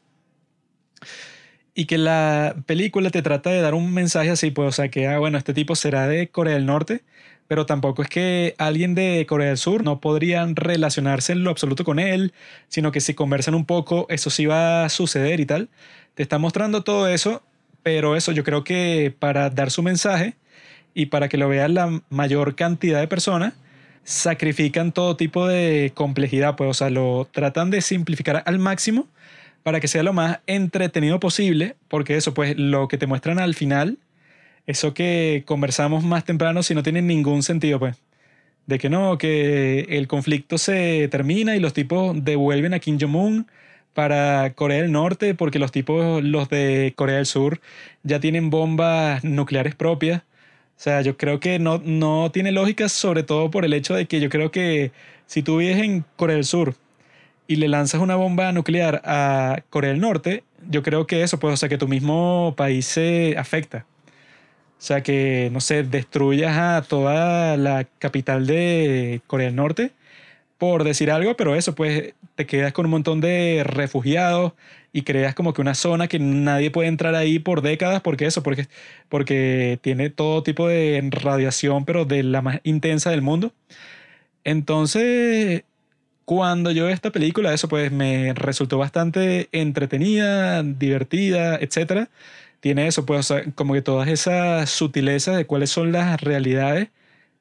y 1.74 1.86
que 1.86 1.98
la 1.98 2.56
película 2.66 3.10
te 3.10 3.22
trata 3.22 3.50
de 3.50 3.62
dar 3.62 3.74
un 3.74 3.94
mensaje 3.94 4.30
así, 4.30 4.50
pues 4.52 4.70
o 4.70 4.72
sea 4.72 4.90
que, 4.90 5.08
ah, 5.08 5.20
bueno, 5.20 5.38
este 5.38 5.54
tipo 5.54 5.76
será 5.76 6.08
de 6.08 6.30
Corea 6.30 6.54
del 6.54 6.66
Norte, 6.66 7.04
pero 7.48 7.66
tampoco 7.66 8.02
es 8.02 8.10
que 8.10 8.56
alguien 8.58 8.96
de 8.96 9.26
Corea 9.28 9.50
del 9.50 9.58
Sur 9.58 9.84
no 9.84 10.00
podrían 10.00 10.56
relacionarse 10.56 11.34
en 11.34 11.44
lo 11.44 11.52
absoluto 11.52 11.84
con 11.84 12.00
él, 12.00 12.34
sino 12.70 12.92
que 12.92 13.02
si 13.02 13.14
conversan 13.14 13.56
un 13.56 13.66
poco, 13.66 14.08
eso 14.10 14.30
sí 14.30 14.46
va 14.46 14.86
a 14.86 14.90
suceder 14.90 15.40
y 15.42 15.46
tal. 15.46 15.70
Te 16.16 16.24
está 16.24 16.40
mostrando 16.40 16.84
todo 16.84 17.10
eso, 17.10 17.44
pero 17.84 18.16
eso 18.16 18.32
yo 18.32 18.44
creo 18.44 18.64
que 18.64 19.14
para 19.20 19.50
dar 19.50 19.70
su 19.70 19.84
mensaje, 19.84 20.36
y 20.96 21.08
para 21.08 21.30
que 21.30 21.38
lo 21.38 21.48
vea 21.50 21.68
la 21.68 22.02
mayor 22.10 22.56
cantidad 22.56 23.00
de 23.00 23.08
personas, 23.08 23.54
sacrifican 24.04 24.92
todo 24.92 25.18
tipo 25.18 25.48
de 25.48 25.92
complejidad, 25.94 26.56
pues, 26.56 26.70
o 26.70 26.74
sea, 26.74 26.90
lo 26.90 27.28
tratan 27.32 27.70
de 27.72 27.82
simplificar 27.82 28.44
al 28.46 28.60
máximo 28.60 29.08
para 29.64 29.80
que 29.80 29.88
sea 29.88 30.04
lo 30.04 30.14
más 30.14 30.40
entretenido 30.48 31.20
posible, 31.20 31.76
porque 31.90 32.16
eso, 32.18 32.34
pues 32.34 32.58
lo 32.58 32.88
que 32.88 32.98
te 32.98 33.08
muestran 33.08 33.40
al 33.40 33.56
final, 33.56 33.98
eso 34.68 34.94
que 34.94 35.44
conversamos 35.46 36.04
más 36.04 36.24
temprano, 36.24 36.64
si 36.64 36.76
no 36.76 36.84
tiene 36.84 37.02
ningún 37.02 37.44
sentido, 37.44 37.80
pues. 37.80 37.98
De 38.68 38.80
que 38.80 38.90
no, 38.90 39.18
que 39.18 39.82
el 39.90 40.08
conflicto 40.08 40.58
se 40.58 41.08
termina 41.10 41.56
y 41.56 41.60
los 41.60 41.74
tipos 41.74 42.16
devuelven 42.24 42.74
a 42.74 42.80
Kim 42.80 42.98
Jong-un 43.00 43.48
para 43.94 44.54
Corea 44.54 44.82
del 44.82 44.92
Norte 44.92 45.36
porque 45.36 45.60
los 45.60 45.72
tipos, 45.72 46.24
los 46.24 46.50
de 46.50 46.94
Corea 46.96 47.18
del 47.18 47.26
Sur, 47.26 47.62
ya 48.04 48.20
tienen 48.20 48.50
bombas 48.50 49.24
nucleares 49.24 49.76
propias. 49.76 50.24
O 50.78 50.82
sea, 50.86 51.02
yo 51.02 51.18
creo 51.18 51.40
que 51.40 51.58
no, 51.58 51.82
no 51.84 52.32
tiene 52.32 52.52
lógica, 52.52 52.90
sobre 52.90 53.24
todo 53.24 53.50
por 53.50 53.64
el 53.66 53.74
hecho 53.74 53.96
de 53.96 54.08
que 54.08 54.20
yo 54.20 54.30
creo 54.30 54.52
que 54.52 54.92
si 55.26 55.42
tú 55.42 55.58
vives 55.58 55.78
en 55.78 56.04
Corea 56.18 56.36
del 56.36 56.46
Sur 56.46 56.76
y 57.48 57.56
le 57.56 57.68
lanzas 57.68 58.02
una 58.02 58.16
bomba 58.16 58.52
nuclear 58.52 59.02
a 59.06 59.64
Corea 59.70 59.92
del 59.92 60.02
Norte, 60.02 60.44
yo 60.70 60.84
creo 60.84 61.08
que 61.08 61.24
eso, 61.24 61.40
pues, 61.40 61.54
o 61.54 61.58
sea, 61.58 61.70
que 61.70 61.78
tu 61.78 61.88
mismo 61.88 62.54
país 62.58 62.86
se 62.86 63.36
afecta. 63.38 63.86
O 64.78 64.82
sea, 64.86 65.02
que, 65.02 65.50
no 65.54 65.62
sé, 65.62 65.84
destruyas 65.84 66.58
a 66.58 66.82
toda 66.88 67.56
la 67.58 67.86
capital 68.00 68.46
de 68.46 69.22
Corea 69.28 69.48
del 69.48 69.56
Norte, 69.56 69.92
por 70.58 70.84
decir 70.84 71.12
algo, 71.12 71.36
pero 71.38 71.56
eso, 71.56 71.76
pues 71.76 72.14
te 72.36 72.46
quedas 72.46 72.74
con 72.74 72.86
un 72.86 72.92
montón 72.92 73.22
de 73.22 73.64
refugiados 73.66 74.54
y 74.96 75.04
creas 75.04 75.36
como 75.36 75.54
que 75.54 75.62
una 75.62 75.76
zona 75.76 76.08
que 76.08 76.20
nadie 76.20 76.72
puede 76.72 76.88
entrar 76.88 77.16
ahí 77.16 77.40
por 77.40 77.62
décadas, 77.62 78.02
porque 78.02 78.26
eso, 78.28 78.44
porque, 78.44 78.68
porque 79.10 79.80
tiene 79.82 80.10
todo 80.10 80.42
tipo 80.44 80.68
de 80.70 81.02
radiación, 81.12 81.86
pero 81.86 82.06
de 82.06 82.24
la 82.24 82.42
más 82.42 82.62
intensa 82.64 83.12
del 83.12 83.22
mundo. 83.22 83.54
Entonces, 84.44 85.64
cuando 86.26 86.72
yo 86.72 86.90
esta 86.90 87.12
película, 87.12 87.54
eso 87.54 87.68
pues 87.68 87.92
me 87.92 88.34
resultó 88.34 88.78
bastante 88.78 89.50
entretenida, 89.52 90.64
divertida, 90.64 91.58
etcétera 91.58 92.10
tiene 92.66 92.88
eso, 92.88 93.06
pues, 93.06 93.32
como 93.56 93.76
que 93.76 93.84
todas 93.84 94.08
esas 94.08 94.72
sutilezas 94.72 95.38
de 95.38 95.46
cuáles 95.46 95.70
son 95.70 95.92
las 95.92 96.20
realidades 96.22 96.90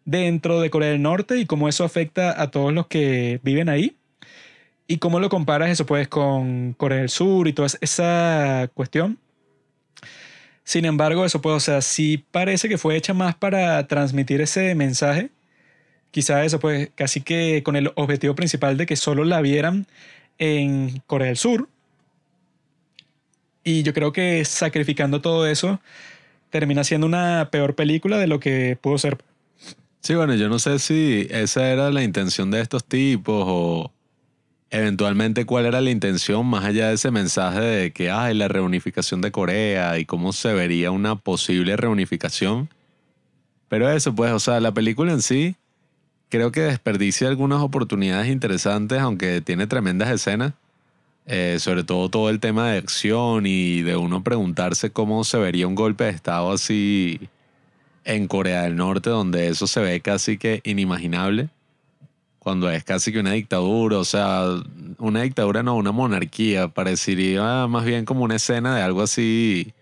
dentro 0.04 0.60
de 0.60 0.70
Corea 0.70 0.90
del 0.90 1.02
Norte 1.02 1.38
y 1.38 1.46
cómo 1.46 1.68
eso 1.68 1.84
afecta 1.84 2.40
a 2.42 2.50
todos 2.50 2.74
los 2.74 2.88
que 2.88 3.40
viven 3.42 3.70
ahí. 3.70 3.96
Y 4.86 4.98
cómo 4.98 5.20
lo 5.20 5.28
comparas 5.28 5.70
eso, 5.70 5.86
pues, 5.86 6.08
con 6.08 6.74
Corea 6.74 6.98
del 6.98 7.08
Sur 7.08 7.48
y 7.48 7.52
toda 7.52 7.68
esa 7.80 8.70
cuestión. 8.74 9.18
Sin 10.64 10.84
embargo, 10.84 11.24
eso, 11.24 11.40
pues, 11.40 11.56
o 11.56 11.60
sea, 11.60 11.80
sí 11.80 12.24
parece 12.30 12.68
que 12.68 12.78
fue 12.78 12.96
hecha 12.96 13.14
más 13.14 13.34
para 13.34 13.86
transmitir 13.86 14.40
ese 14.40 14.74
mensaje. 14.74 15.30
Quizá 16.10 16.44
eso, 16.44 16.60
pues, 16.60 16.90
casi 16.94 17.20
que 17.22 17.62
con 17.62 17.76
el 17.76 17.92
objetivo 17.96 18.34
principal 18.34 18.76
de 18.76 18.86
que 18.86 18.96
solo 18.96 19.24
la 19.24 19.40
vieran 19.40 19.86
en 20.38 21.02
Corea 21.06 21.28
del 21.28 21.36
Sur 21.36 21.68
y 23.64 23.82
yo 23.82 23.94
creo 23.94 24.12
que 24.12 24.44
sacrificando 24.44 25.20
todo 25.22 25.46
eso, 25.46 25.80
termina 26.50 26.84
siendo 26.84 27.06
una 27.06 27.48
peor 27.50 27.74
película 27.74 28.18
de 28.18 28.26
lo 28.26 28.38
que 28.38 28.78
pudo 28.80 28.98
ser. 28.98 29.18
Sí, 30.00 30.14
bueno, 30.14 30.34
yo 30.34 30.50
no 30.50 30.58
sé 30.58 30.78
si 30.78 31.26
esa 31.30 31.66
era 31.70 31.90
la 31.90 32.02
intención 32.02 32.50
de 32.50 32.60
estos 32.60 32.84
tipos 32.84 33.44
o 33.48 33.90
eventualmente 34.74 35.46
cuál 35.46 35.66
era 35.66 35.80
la 35.80 35.90
intención 35.90 36.44
más 36.46 36.64
allá 36.64 36.88
de 36.88 36.94
ese 36.94 37.12
mensaje 37.12 37.60
de 37.60 37.92
que 37.92 38.10
hay 38.10 38.34
la 38.34 38.48
reunificación 38.48 39.20
de 39.20 39.30
Corea 39.30 40.00
y 40.00 40.04
cómo 40.04 40.32
se 40.32 40.52
vería 40.52 40.90
una 40.90 41.14
posible 41.14 41.76
reunificación. 41.76 42.68
Pero 43.68 43.88
eso, 43.88 44.16
pues, 44.16 44.32
o 44.32 44.40
sea, 44.40 44.58
la 44.58 44.74
película 44.74 45.12
en 45.12 45.22
sí 45.22 45.54
creo 46.28 46.50
que 46.50 46.62
desperdicia 46.62 47.28
algunas 47.28 47.60
oportunidades 47.60 48.26
interesantes, 48.28 48.98
aunque 48.98 49.40
tiene 49.40 49.68
tremendas 49.68 50.10
escenas. 50.10 50.54
Eh, 51.26 51.56
sobre 51.58 51.84
todo 51.84 52.10
todo 52.10 52.28
el 52.28 52.38
tema 52.38 52.70
de 52.70 52.78
acción 52.78 53.46
y 53.46 53.80
de 53.80 53.96
uno 53.96 54.22
preguntarse 54.22 54.90
cómo 54.90 55.24
se 55.24 55.38
vería 55.38 55.66
un 55.66 55.74
golpe 55.74 56.04
de 56.04 56.10
Estado 56.10 56.52
así 56.52 57.30
en 58.04 58.26
Corea 58.26 58.62
del 58.62 58.76
Norte, 58.76 59.08
donde 59.08 59.48
eso 59.48 59.66
se 59.66 59.80
ve 59.80 60.00
casi 60.00 60.36
que 60.36 60.60
inimaginable, 60.64 61.48
cuando 62.44 62.70
es 62.70 62.84
casi 62.84 63.10
que 63.10 63.20
una 63.20 63.32
dictadura, 63.32 63.98
o 63.98 64.04
sea, 64.04 64.44
una 64.98 65.22
dictadura 65.22 65.62
no, 65.62 65.76
una 65.76 65.92
monarquía, 65.92 66.68
parecería 66.68 67.66
más 67.66 67.84
bien 67.86 68.04
como 68.04 68.22
una 68.22 68.36
escena 68.36 68.76
de 68.76 68.82
algo 68.82 69.02
así 69.02 69.72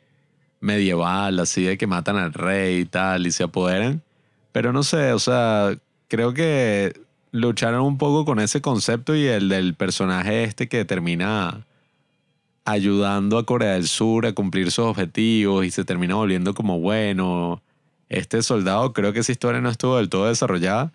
medieval, 0.61 1.41
así 1.41 1.65
de 1.65 1.77
que 1.77 1.89
matan 1.89 2.17
al 2.17 2.33
rey 2.33 2.83
y 2.83 2.85
tal, 2.87 3.27
y 3.27 3.33
se 3.33 3.43
apoderan, 3.43 4.01
pero 4.53 4.73
no 4.73 4.85
sé, 4.85 5.13
o 5.13 5.19
sea, 5.19 5.77
creo 6.09 6.35
que 6.35 6.95
lucharon 7.33 7.83
un 7.83 7.99
poco 7.99 8.25
con 8.25 8.39
ese 8.39 8.61
concepto 8.61 9.17
y 9.17 9.27
el 9.27 9.49
del 9.49 9.75
personaje 9.75 10.45
este 10.45 10.69
que 10.69 10.85
termina 10.85 11.67
ayudando 12.65 13.39
a 13.39 13.47
Corea 13.47 13.73
del 13.73 13.89
Sur 13.89 14.25
a 14.25 14.35
cumplir 14.35 14.71
sus 14.71 14.85
objetivos 14.85 15.67
y 15.67 15.73
se 15.73 15.85
termina 15.85 16.15
volviendo 16.15 16.55
como 16.55 16.79
bueno. 16.79 17.61
Este 18.09 18.43
soldado, 18.43 18.93
creo 18.93 19.13
que 19.13 19.21
esa 19.21 19.33
historia 19.33 19.61
no 19.61 19.71
estuvo 19.71 19.97
del 19.97 20.11
todo 20.11 20.29
desarrollada. 20.29 20.93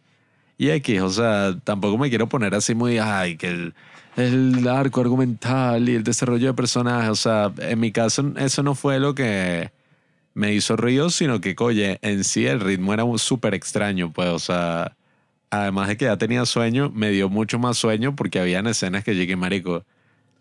Y 0.58 0.70
X, 0.70 1.02
o 1.02 1.10
sea, 1.10 1.56
tampoco 1.64 1.98
me 1.98 2.10
quiero 2.10 2.28
poner 2.28 2.56
así 2.56 2.74
muy, 2.74 2.98
ay, 2.98 3.38
que 3.38 3.48
el, 3.48 3.74
el 4.16 4.68
arco 4.68 5.02
argumental 5.02 5.88
y 5.88 5.96
el 5.96 6.04
desarrollo 6.04 6.48
de 6.48 6.54
personajes, 6.54 7.10
o 7.10 7.16
sea, 7.16 7.54
en 7.60 7.80
mi 7.80 7.92
caso 7.92 8.34
eso 8.38 8.64
no 8.64 8.74
fue 8.74 9.00
lo 9.00 9.14
que 9.14 9.72
me 10.34 10.54
hizo 10.54 10.76
río, 10.76 11.10
sino 11.10 11.42
que, 11.42 11.56
oye, 11.60 12.00
en 12.02 12.24
sí 12.24 12.46
el 12.46 12.60
ritmo 12.60 12.94
era 12.94 13.04
súper 13.18 13.54
extraño, 13.54 14.12
pues, 14.12 14.30
o 14.30 14.40
sea, 14.40 14.96
además 15.50 15.88
de 15.88 15.98
que 15.98 16.06
ya 16.06 16.18
tenía 16.18 16.46
sueño, 16.46 16.92
me 16.94 17.12
dio 17.12 17.30
mucho 17.30 17.60
más 17.60 17.78
sueño 17.78 18.16
porque 18.16 18.40
habían 18.40 18.68
escenas 18.68 19.04
que 19.04 19.16
llegué, 19.16 19.36
marico. 19.36 19.84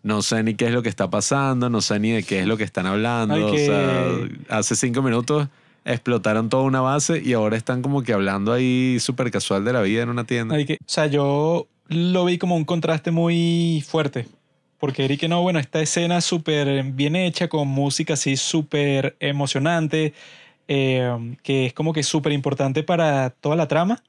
No 0.03 0.21
sé 0.21 0.43
ni 0.43 0.53
qué 0.53 0.67
es 0.67 0.71
lo 0.71 0.83
que 0.83 0.89
está 0.89 1.09
pasando, 1.09 1.69
no 1.69 1.81
sé 1.81 1.99
ni 1.99 2.11
de 2.11 2.23
qué 2.23 2.41
es 2.41 2.47
lo 2.47 2.55
que 2.55 2.63
están 2.63 2.85
hablando. 2.85 3.47
O 3.47 3.57
sea, 3.57 4.05
hace 4.49 4.75
cinco 4.75 5.01
minutos 5.01 5.49
explotaron 5.87 6.49
toda 6.49 6.63
una 6.63 6.81
base 6.81 7.21
y 7.23 7.33
ahora 7.33 7.57
están 7.57 7.81
como 7.81 8.03
que 8.03 8.13
hablando 8.13 8.53
ahí 8.53 8.97
súper 8.99 9.31
casual 9.31 9.63
de 9.65 9.73
la 9.73 9.81
vida 9.81 10.03
en 10.03 10.09
una 10.09 10.25
tienda. 10.25 10.63
que, 10.65 10.73
o 10.75 10.89
sea, 10.89 11.07
yo 11.07 11.67
lo 11.87 12.25
vi 12.25 12.37
como 12.37 12.55
un 12.55 12.65
contraste 12.65 13.11
muy 13.11 13.83
fuerte. 13.87 14.27
Porque 14.79 15.05
Eric, 15.05 15.23
no, 15.23 15.41
bueno, 15.41 15.59
esta 15.59 15.81
escena 15.81 16.21
súper 16.21 16.83
bien 16.83 17.15
hecha, 17.15 17.47
con 17.47 17.67
música 17.67 18.13
así 18.13 18.37
súper 18.37 19.15
emocionante, 19.19 20.13
eh, 20.67 21.35
que 21.41 21.67
es 21.67 21.73
como 21.73 21.93
que 21.93 22.03
súper 22.03 22.31
importante 22.31 22.83
para 22.83 23.31
toda 23.31 23.55
la 23.55 23.67
trama. 23.67 24.03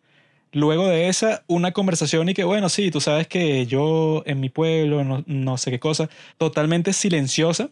Luego 0.52 0.86
de 0.88 1.08
esa, 1.08 1.42
una 1.46 1.72
conversación 1.72 2.28
y 2.28 2.34
que, 2.34 2.44
bueno, 2.44 2.68
sí, 2.68 2.90
tú 2.90 3.00
sabes 3.00 3.28
que 3.28 3.66
yo 3.66 4.22
en 4.26 4.40
mi 4.40 4.48
pueblo, 4.50 5.22
no, 5.26 5.56
sé 5.58 5.70
qué 5.70 5.78
cosa, 5.78 6.08
totalmente 6.38 6.92
silenciosa 6.92 7.70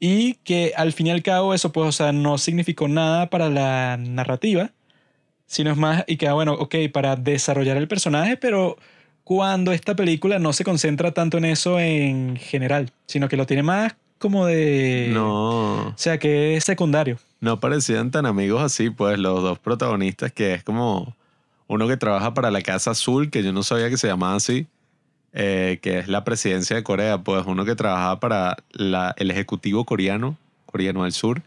y 0.00 0.34
que 0.36 0.72
al 0.76 0.94
fin 0.94 1.08
y 1.08 1.10
al 1.10 1.22
cabo 1.22 1.52
eso, 1.52 1.70
pues, 1.70 1.88
o 1.88 1.92
sea, 1.92 2.12
no 2.12 2.38
significó 2.38 2.88
nada 2.88 3.28
para 3.28 3.50
la 3.50 3.98
narrativa, 3.98 4.72
sino 5.46 5.70
es 5.70 5.76
más, 5.76 6.04
y 6.06 6.16
que, 6.16 6.26
ah, 6.26 6.32
bueno, 6.32 6.54
ok, 6.54 6.74
para 6.92 7.16
desarrollar 7.16 7.76
el 7.76 7.86
personaje, 7.86 8.38
pero 8.38 8.78
cuando 9.24 9.72
esta 9.72 9.94
película 9.94 10.38
no 10.38 10.54
se 10.54 10.64
concentra 10.64 11.12
tanto 11.12 11.36
en 11.38 11.44
eso 11.44 11.78
en 11.78 12.36
general, 12.36 12.90
sino 13.06 13.28
que 13.28 13.36
lo 13.36 13.46
tiene 13.46 13.62
más 13.62 13.94
como 14.18 14.46
de... 14.46 15.10
No. 15.12 15.88
O 15.88 15.94
sea, 15.96 16.18
que 16.18 16.56
es 16.56 16.64
secundario. 16.64 17.18
No 17.40 17.58
parecían 17.58 18.10
tan 18.10 18.26
amigos 18.26 18.62
así, 18.62 18.90
pues, 18.90 19.18
los 19.18 19.42
dos 19.42 19.58
protagonistas, 19.58 20.32
que 20.32 20.54
es 20.54 20.64
como 20.64 21.16
uno 21.66 21.88
que 21.88 21.96
trabaja 21.96 22.34
para 22.34 22.50
la 22.50 22.62
Casa 22.62 22.92
Azul, 22.92 23.30
que 23.30 23.42
yo 23.42 23.52
no 23.52 23.62
sabía 23.62 23.88
que 23.90 23.96
se 23.96 24.08
llamaba 24.08 24.34
así, 24.34 24.66
eh, 25.32 25.78
que 25.82 25.98
es 25.98 26.08
la 26.08 26.24
presidencia 26.24 26.76
de 26.76 26.82
Corea, 26.82 27.18
pues 27.18 27.44
uno 27.46 27.64
que 27.64 27.76
trabajaba 27.76 28.20
para 28.20 28.56
la, 28.72 29.14
el 29.18 29.30
Ejecutivo 29.30 29.84
coreano, 29.84 30.36
coreano 30.66 31.04
del 31.04 31.12
sur, 31.12 31.42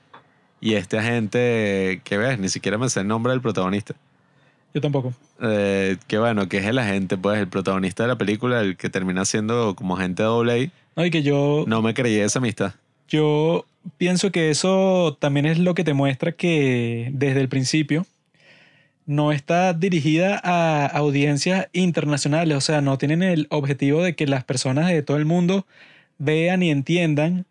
y 0.62 0.76
este 0.76 0.98
agente, 0.98 2.02
que 2.04 2.18
ves, 2.18 2.40
ni 2.40 2.50
siquiera 2.50 2.78
me 2.78 2.90
sé 2.90 3.02
el 3.02 3.08
nombre 3.08 3.32
del 3.34 3.42
protagonista. 3.42 3.96
Yo 4.74 4.82
tampoco. 4.82 5.14
Eh, 5.42 5.98
que 6.08 6.18
bueno, 6.18 6.48
que 6.48 6.58
es 6.58 6.66
el 6.66 6.80
agente, 6.80 7.18
pues 7.18 7.40
el 7.40 7.48
protagonista 7.48 8.04
de 8.04 8.10
la 8.10 8.18
película, 8.18 8.62
el 8.62 8.78
que 8.78 8.90
termina 8.90 9.26
siendo 9.26 9.76
como 9.76 9.98
agente 9.98 10.24
doble. 10.24 10.72
No, 10.96 11.06
y 11.06 11.12
que 11.12 11.22
yo... 11.22 11.66
No 11.68 11.82
me 11.82 11.94
creí 11.94 12.16
esa 12.16 12.40
amistad. 12.40 12.74
Yo 13.08 13.66
pienso 13.98 14.32
que 14.32 14.50
eso 14.50 15.18
también 15.20 15.46
es 15.46 15.60
lo 15.60 15.76
que 15.76 15.84
te 15.84 15.94
muestra 15.94 16.32
que 16.32 17.10
desde 17.14 17.42
el 17.42 17.50
principio 17.50 18.06
no 19.06 19.32
está 19.32 19.74
dirigida 19.74 20.40
a 20.44 20.86
audiencias 20.86 21.68
internacionales, 21.74 22.58
o 22.58 22.62
sea, 22.62 22.82
no 22.82 22.98
tienen 22.98 23.24
el 23.24 23.48
objetivo 23.50 24.02
de 24.04 24.16
que 24.16 24.28
las 24.28 24.44
personas 24.44 24.88
de 24.90 25.04
todo 25.04 25.18
el 25.18 25.26
mundo 25.26 25.66
vean 26.18 26.64
y 26.64 26.72
entiendan 26.72 27.46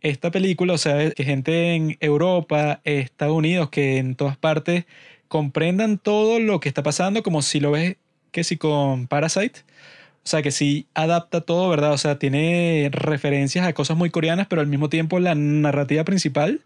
esta 0.00 0.30
película, 0.30 0.74
o 0.74 0.78
sea, 0.78 1.10
que 1.10 1.24
gente 1.24 1.74
en 1.74 1.96
Europa, 2.00 2.80
Estados 2.84 3.36
Unidos, 3.36 3.70
que 3.70 3.98
en 3.98 4.14
todas 4.14 4.36
partes 4.36 4.84
comprendan 5.28 5.98
todo 5.98 6.40
lo 6.40 6.60
que 6.60 6.68
está 6.68 6.82
pasando, 6.82 7.22
como 7.22 7.42
si 7.42 7.60
lo 7.60 7.72
ves 7.72 7.96
que 8.30 8.44
si 8.44 8.56
con 8.56 9.06
Parasite, 9.06 9.60
o 10.24 10.30
sea, 10.30 10.42
que 10.42 10.50
sí 10.50 10.86
adapta 10.94 11.40
todo, 11.40 11.68
¿verdad? 11.70 11.92
O 11.92 11.98
sea, 11.98 12.18
tiene 12.18 12.90
referencias 12.92 13.66
a 13.66 13.72
cosas 13.72 13.96
muy 13.96 14.10
coreanas, 14.10 14.46
pero 14.48 14.60
al 14.60 14.66
mismo 14.66 14.88
tiempo 14.88 15.18
la 15.20 15.34
narrativa 15.34 16.04
principal 16.04 16.60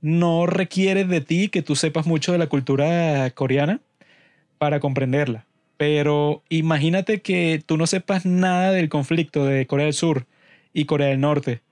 no 0.00 0.46
requiere 0.46 1.04
de 1.04 1.20
ti 1.20 1.48
que 1.48 1.62
tú 1.62 1.76
sepas 1.76 2.06
mucho 2.06 2.32
de 2.32 2.38
la 2.38 2.48
cultura 2.48 3.30
coreana 3.30 3.80
para 4.58 4.80
comprenderla. 4.80 5.46
Pero 5.76 6.42
imagínate 6.48 7.22
que 7.22 7.62
tú 7.64 7.76
no 7.76 7.86
sepas 7.86 8.26
nada 8.26 8.72
del 8.72 8.88
conflicto 8.88 9.46
de 9.46 9.66
Corea 9.66 9.86
del 9.86 9.94
Sur 9.94 10.26
y 10.72 10.84
Corea 10.84 11.08
del 11.08 11.20
Norte, 11.20 11.62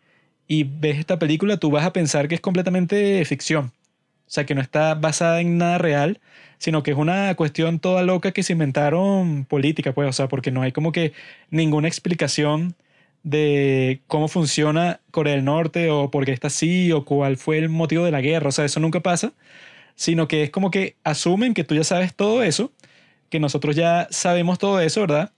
y 0.49 0.64
ves 0.64 0.99
esta 0.99 1.18
película, 1.18 1.59
tú 1.59 1.70
vas 1.70 1.85
a 1.85 1.93
pensar 1.93 2.26
que 2.26 2.35
es 2.35 2.41
completamente 2.41 3.22
ficción. 3.26 3.66
O 4.26 4.31
sea, 4.31 4.47
que 4.47 4.55
no 4.55 4.62
está 4.62 4.95
basada 4.95 5.41
en 5.41 5.59
nada 5.59 5.79
real, 5.79 6.20
sino 6.59 6.83
que 6.83 6.91
es 6.91 6.97
una 6.97 7.35
cuestión 7.35 7.79
toda 7.79 8.03
loca 8.03 8.33
que 8.33 8.43
se 8.43 8.55
inventaron 8.55 9.45
política, 9.45 9.93
pues, 9.93 10.09
o 10.09 10.12
sea, 10.12 10.29
porque 10.29 10.51
no 10.51 10.62
hay 10.62 10.72
como 10.72 10.91
que 10.91 11.12
ninguna 11.51 11.89
explicación 11.89 12.74
de 13.23 14.01
cómo 14.07 14.29
funciona 14.29 15.01
Corea 15.11 15.35
del 15.35 15.45
Norte 15.45 15.91
o 15.91 16.11
por 16.11 16.25
qué 16.25 16.33
está 16.33 16.49
así 16.49 16.93
o 16.93 17.05
cuál 17.05 17.37
fue 17.37 17.59
el 17.59 17.69
motivo 17.69 18.05
de 18.05 18.11
la 18.11 18.21
guerra, 18.21 18.49
o 18.49 18.53
sea, 18.53 18.64
eso 18.64 18.81
nunca 18.81 19.01
pasa, 19.01 19.33
sino 19.97 20.29
que 20.29 20.45
es 20.45 20.51
como 20.51 20.71
que 20.71 20.97
asumen 21.05 21.55
que 21.55 21.64
tú 21.64 21.75
ya 21.75 21.85
sabes 21.85 22.14
todo 22.14 22.43
eso, 22.43 22.73
que 23.31 23.41
nosotros 23.41 23.77
ya 23.77 24.09
sabemos 24.11 24.59
todo 24.59 24.81
eso, 24.81 25.03
¿verdad? 25.03 25.33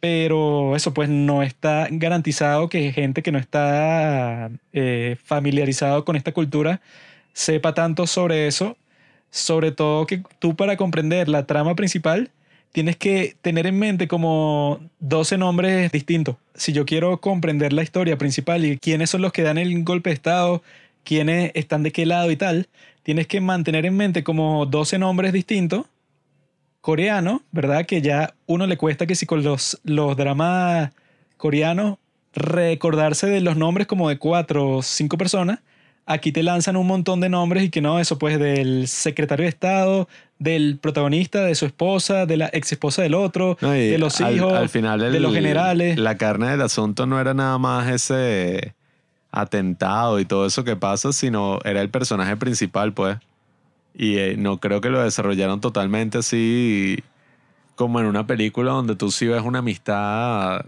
Pero 0.00 0.76
eso 0.76 0.94
pues 0.94 1.08
no 1.08 1.42
está 1.42 1.88
garantizado 1.90 2.68
que 2.68 2.92
gente 2.92 3.22
que 3.22 3.32
no 3.32 3.38
está 3.38 4.50
eh, 4.72 5.16
familiarizado 5.24 6.04
con 6.04 6.16
esta 6.16 6.32
cultura 6.32 6.80
sepa 7.32 7.74
tanto 7.74 8.06
sobre 8.06 8.46
eso, 8.46 8.76
sobre 9.30 9.72
todo 9.72 10.06
que 10.06 10.22
tú 10.38 10.56
para 10.56 10.76
comprender 10.76 11.28
la 11.28 11.46
trama 11.46 11.74
principal 11.74 12.30
tienes 12.72 12.96
que 12.96 13.36
tener 13.42 13.66
en 13.66 13.78
mente 13.78 14.08
como 14.08 14.80
12 15.00 15.38
nombres 15.38 15.92
distintos. 15.92 16.36
Si 16.54 16.72
yo 16.72 16.86
quiero 16.86 17.20
comprender 17.20 17.72
la 17.72 17.82
historia 17.82 18.18
principal 18.18 18.64
y 18.64 18.78
quiénes 18.78 19.10
son 19.10 19.22
los 19.22 19.32
que 19.32 19.42
dan 19.42 19.58
el 19.58 19.84
golpe 19.84 20.10
de 20.10 20.14
Estado, 20.14 20.62
quiénes 21.04 21.52
están 21.54 21.82
de 21.82 21.92
qué 21.92 22.06
lado 22.06 22.30
y 22.30 22.36
tal, 22.36 22.68
tienes 23.02 23.26
que 23.26 23.40
mantener 23.40 23.86
en 23.86 23.96
mente 23.96 24.22
como 24.22 24.66
12 24.66 24.98
nombres 24.98 25.32
distintos 25.32 25.86
coreanos, 26.80 27.40
¿verdad? 27.52 27.86
Que 27.86 28.02
ya 28.02 28.34
uno 28.46 28.66
le 28.66 28.76
cuesta 28.76 29.06
que 29.06 29.14
si 29.14 29.26
con 29.26 29.42
los, 29.42 29.80
los 29.84 30.16
dramas 30.16 30.92
coreanos 31.36 31.98
recordarse 32.34 33.26
de 33.26 33.40
los 33.40 33.56
nombres 33.56 33.86
como 33.86 34.08
de 34.08 34.18
cuatro 34.18 34.76
o 34.76 34.82
cinco 34.82 35.18
personas 35.18 35.60
aquí 36.08 36.32
te 36.32 36.42
lanzan 36.42 36.76
un 36.76 36.86
montón 36.86 37.20
de 37.20 37.28
nombres 37.28 37.64
y 37.64 37.70
que 37.70 37.80
no, 37.80 38.00
eso 38.00 38.18
pues 38.18 38.38
del 38.40 38.88
secretario 38.88 39.44
de 39.44 39.50
Estado, 39.50 40.08
del 40.38 40.78
protagonista, 40.78 41.44
de 41.44 41.54
su 41.54 41.66
esposa, 41.66 42.26
de 42.26 42.38
la 42.38 42.50
ex 42.52 42.72
esposa 42.72 43.02
del 43.02 43.14
otro, 43.14 43.58
de 43.60 43.98
los 43.98 44.20
hijos, 44.20 44.54
al 44.54 44.70
final 44.70 45.00
de 45.12 45.20
los 45.20 45.34
generales. 45.34 45.98
La 45.98 46.16
carne 46.16 46.48
del 46.48 46.62
asunto 46.62 47.06
no 47.06 47.20
era 47.20 47.34
nada 47.34 47.58
más 47.58 47.88
ese 47.88 48.74
atentado 49.30 50.18
y 50.18 50.24
todo 50.24 50.46
eso 50.46 50.64
que 50.64 50.76
pasa, 50.76 51.12
sino 51.12 51.58
era 51.64 51.82
el 51.82 51.90
personaje 51.90 52.36
principal, 52.36 52.94
pues. 52.94 53.18
Y 53.94 54.16
eh, 54.16 54.36
no 54.38 54.58
creo 54.58 54.80
que 54.80 54.88
lo 54.88 55.02
desarrollaron 55.02 55.60
totalmente 55.60 56.18
así 56.18 57.02
como 57.74 58.00
en 58.00 58.06
una 58.06 58.26
película 58.26 58.72
donde 58.72 58.96
tú 58.96 59.10
sí 59.10 59.26
ves 59.26 59.42
una 59.42 59.58
amistad 59.58 60.64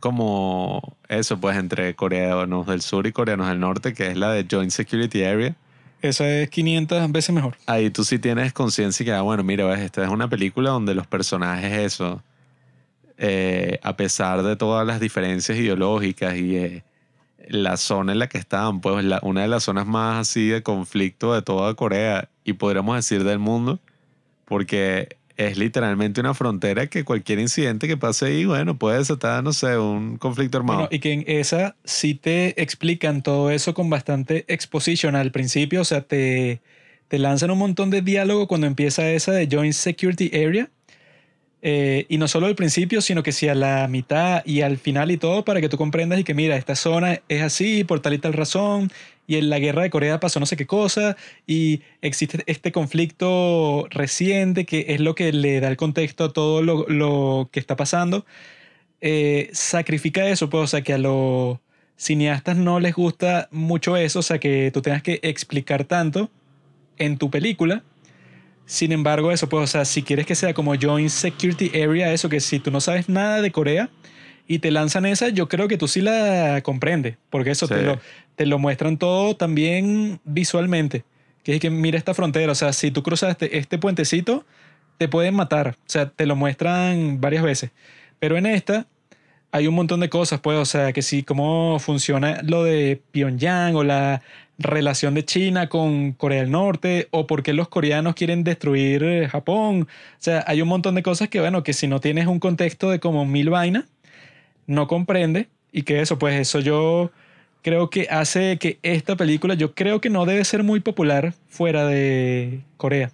como 0.00 0.96
eso, 1.08 1.40
pues 1.40 1.56
entre 1.56 1.94
coreanos 1.94 2.66
del 2.66 2.82
sur 2.82 3.06
y 3.06 3.12
coreanos 3.12 3.48
del 3.48 3.60
norte, 3.60 3.94
que 3.94 4.08
es 4.08 4.16
la 4.16 4.32
de 4.32 4.46
Joint 4.50 4.70
Security 4.70 5.24
Area. 5.24 5.56
Esa 6.00 6.28
es 6.28 6.50
500 6.50 7.10
veces 7.10 7.34
mejor. 7.34 7.56
Ahí 7.66 7.90
tú 7.90 8.04
sí 8.04 8.18
tienes 8.18 8.52
conciencia 8.52 9.04
que, 9.04 9.12
ah, 9.12 9.22
bueno, 9.22 9.42
mira, 9.42 9.64
ves, 9.64 9.80
esta 9.80 10.04
es 10.04 10.10
una 10.10 10.28
película 10.28 10.70
donde 10.70 10.94
los 10.94 11.06
personajes, 11.06 11.72
eso, 11.72 12.22
eh, 13.16 13.80
a 13.82 13.96
pesar 13.96 14.42
de 14.44 14.54
todas 14.54 14.86
las 14.86 15.00
diferencias 15.00 15.58
ideológicas 15.58 16.36
y 16.36 16.56
eh, 16.56 16.84
la 17.48 17.76
zona 17.76 18.12
en 18.12 18.20
la 18.20 18.28
que 18.28 18.38
estaban, 18.38 18.80
pues 18.80 19.04
la, 19.04 19.18
una 19.22 19.42
de 19.42 19.48
las 19.48 19.64
zonas 19.64 19.86
más 19.86 20.28
así 20.28 20.48
de 20.48 20.62
conflicto 20.62 21.34
de 21.34 21.42
toda 21.42 21.74
Corea 21.74 22.28
y 22.44 22.52
podríamos 22.52 22.94
decir 22.94 23.24
del 23.24 23.40
mundo, 23.40 23.80
porque 24.44 25.17
es 25.38 25.56
literalmente 25.56 26.20
una 26.20 26.34
frontera 26.34 26.88
que 26.88 27.04
cualquier 27.04 27.38
incidente 27.38 27.86
que 27.86 27.96
pase 27.96 28.26
ahí, 28.26 28.44
bueno, 28.44 28.76
puede 28.76 28.98
desatar, 28.98 29.42
no 29.44 29.52
sé, 29.52 29.78
un 29.78 30.18
conflicto 30.18 30.58
armado. 30.58 30.88
y 30.90 30.98
que 30.98 31.12
en 31.12 31.24
esa 31.28 31.76
sí 31.84 32.14
te 32.14 32.60
explican 32.60 33.22
todo 33.22 33.50
eso 33.50 33.72
con 33.72 33.88
bastante 33.88 34.44
exposición 34.48 35.14
al 35.14 35.30
principio, 35.30 35.82
o 35.82 35.84
sea, 35.84 36.00
te, 36.00 36.60
te 37.06 37.20
lanzan 37.20 37.52
un 37.52 37.58
montón 37.58 37.88
de 37.88 38.02
diálogo 38.02 38.48
cuando 38.48 38.66
empieza 38.66 39.08
esa 39.12 39.30
de 39.32 39.48
Joint 39.50 39.74
Security 39.74 40.30
Area. 40.34 40.68
Eh, 41.60 42.06
y 42.08 42.18
no 42.18 42.28
solo 42.28 42.46
al 42.46 42.54
principio, 42.54 43.00
sino 43.00 43.24
que 43.24 43.32
sí 43.32 43.48
a 43.48 43.54
la 43.54 43.88
mitad 43.88 44.46
y 44.46 44.60
al 44.62 44.78
final 44.78 45.10
y 45.10 45.16
todo 45.16 45.44
para 45.44 45.60
que 45.60 45.68
tú 45.68 45.76
comprendas 45.76 46.20
y 46.20 46.24
que 46.24 46.32
mira, 46.32 46.56
esta 46.56 46.76
zona 46.76 47.20
es 47.28 47.42
así 47.42 47.82
por 47.82 47.98
tal 47.98 48.14
y 48.14 48.18
tal 48.18 48.32
razón 48.32 48.92
y 49.28 49.36
en 49.36 49.50
la 49.50 49.60
guerra 49.60 49.82
de 49.82 49.90
Corea 49.90 50.18
pasó 50.18 50.40
no 50.40 50.46
sé 50.46 50.56
qué 50.56 50.66
cosa 50.66 51.16
y 51.46 51.82
existe 52.00 52.42
este 52.46 52.72
conflicto 52.72 53.86
reciente 53.90 54.64
que 54.64 54.86
es 54.88 55.00
lo 55.00 55.14
que 55.14 55.32
le 55.32 55.60
da 55.60 55.68
el 55.68 55.76
contexto 55.76 56.24
a 56.24 56.32
todo 56.32 56.62
lo, 56.62 57.50
que 57.52 57.60
está 57.60 57.76
pasando. 57.76 58.24
Eh, 59.00 59.50
sacrifica 59.52 60.26
eso, 60.28 60.50
pues, 60.50 60.64
o 60.64 60.66
sea, 60.66 60.82
que 60.82 60.94
a 60.94 60.98
los 60.98 61.58
cineastas 61.96 62.56
no 62.56 62.80
les 62.80 62.94
gusta 62.94 63.48
mucho 63.52 63.96
eso, 63.96 64.20
o 64.20 64.22
sea, 64.22 64.38
que 64.38 64.70
tú 64.72 64.80
tengas 64.82 65.02
que 65.02 65.20
explicar 65.22 65.84
tanto 65.84 66.30
en 66.96 67.18
tu 67.18 67.30
película. 67.30 67.84
Sin 68.64 68.92
embargo, 68.92 69.30
eso, 69.30 69.48
pues, 69.48 69.64
o 69.64 69.66
sea, 69.66 69.84
si 69.84 70.02
quieres 70.02 70.26
que 70.26 70.34
sea 70.36 70.54
como 70.54 70.74
Joint 70.74 71.10
Security 71.10 71.70
Area, 71.80 72.12
eso 72.12 72.30
que 72.30 72.40
si 72.40 72.60
tú 72.60 72.70
no 72.70 72.80
sabes 72.80 73.08
nada 73.10 73.42
de 73.42 73.52
Corea, 73.52 73.90
y 74.48 74.60
te 74.60 74.70
lanzan 74.70 75.04
esa, 75.04 75.28
yo 75.28 75.46
creo 75.46 75.68
que 75.68 75.76
tú 75.76 75.86
sí 75.86 76.00
la 76.00 76.62
comprendes, 76.62 77.16
porque 77.28 77.50
eso 77.50 77.68
te, 77.68 77.82
lo, 77.82 78.00
te 78.34 78.46
lo 78.46 78.58
muestran 78.58 78.96
todo 78.96 79.36
también 79.36 80.20
visualmente. 80.24 81.04
Que 81.44 81.54
es 81.54 81.60
que 81.60 81.68
mira 81.70 81.98
esta 81.98 82.14
frontera, 82.14 82.50
o 82.50 82.54
sea, 82.54 82.72
si 82.72 82.90
tú 82.90 83.02
cruzaste 83.02 83.58
este 83.58 83.76
puentecito, 83.78 84.46
te 84.96 85.06
pueden 85.06 85.34
matar, 85.34 85.76
o 85.78 85.84
sea, 85.86 86.08
te 86.08 86.24
lo 86.24 86.34
muestran 86.34 87.20
varias 87.20 87.42
veces. 87.44 87.70
Pero 88.18 88.38
en 88.38 88.46
esta 88.46 88.86
hay 89.52 89.66
un 89.66 89.74
montón 89.74 90.00
de 90.00 90.08
cosas, 90.08 90.40
pues, 90.40 90.56
o 90.56 90.64
sea, 90.64 90.94
que 90.94 91.02
sí, 91.02 91.22
cómo 91.22 91.78
funciona 91.78 92.40
lo 92.42 92.64
de 92.64 93.02
Pyongyang 93.12 93.76
o 93.76 93.84
la 93.84 94.22
relación 94.58 95.12
de 95.12 95.26
China 95.26 95.68
con 95.68 96.12
Corea 96.12 96.40
del 96.40 96.50
Norte 96.50 97.08
o 97.10 97.26
por 97.26 97.42
qué 97.42 97.52
los 97.52 97.68
coreanos 97.68 98.14
quieren 98.14 98.44
destruir 98.44 99.28
Japón. 99.28 99.82
O 99.82 100.16
sea, 100.18 100.42
hay 100.46 100.62
un 100.62 100.68
montón 100.68 100.94
de 100.94 101.02
cosas 101.02 101.28
que, 101.28 101.40
bueno, 101.40 101.62
que 101.62 101.74
si 101.74 101.86
no 101.86 102.00
tienes 102.00 102.26
un 102.26 102.40
contexto 102.40 102.90
de 102.90 102.98
como 102.98 103.26
mil 103.26 103.50
vainas, 103.50 103.84
no 104.68 104.86
comprende 104.86 105.48
y 105.72 105.82
que 105.82 106.00
eso, 106.00 106.18
pues 106.20 106.38
eso 106.38 106.60
yo 106.60 107.10
creo 107.62 107.90
que 107.90 108.06
hace 108.10 108.58
que 108.58 108.78
esta 108.82 109.16
película, 109.16 109.54
yo 109.54 109.74
creo 109.74 110.00
que 110.00 110.10
no 110.10 110.26
debe 110.26 110.44
ser 110.44 110.62
muy 110.62 110.78
popular 110.78 111.34
fuera 111.48 111.86
de 111.86 112.60
Corea. 112.76 113.10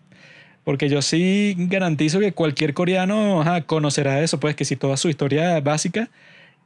Porque 0.64 0.88
yo 0.88 1.02
sí 1.02 1.54
garantizo 1.56 2.20
que 2.20 2.32
cualquier 2.32 2.74
coreano 2.74 3.44
conocerá 3.66 4.22
eso, 4.22 4.40
pues 4.40 4.56
que 4.56 4.64
si 4.64 4.76
toda 4.76 4.96
su 4.96 5.08
historia 5.08 5.60
básica 5.60 6.10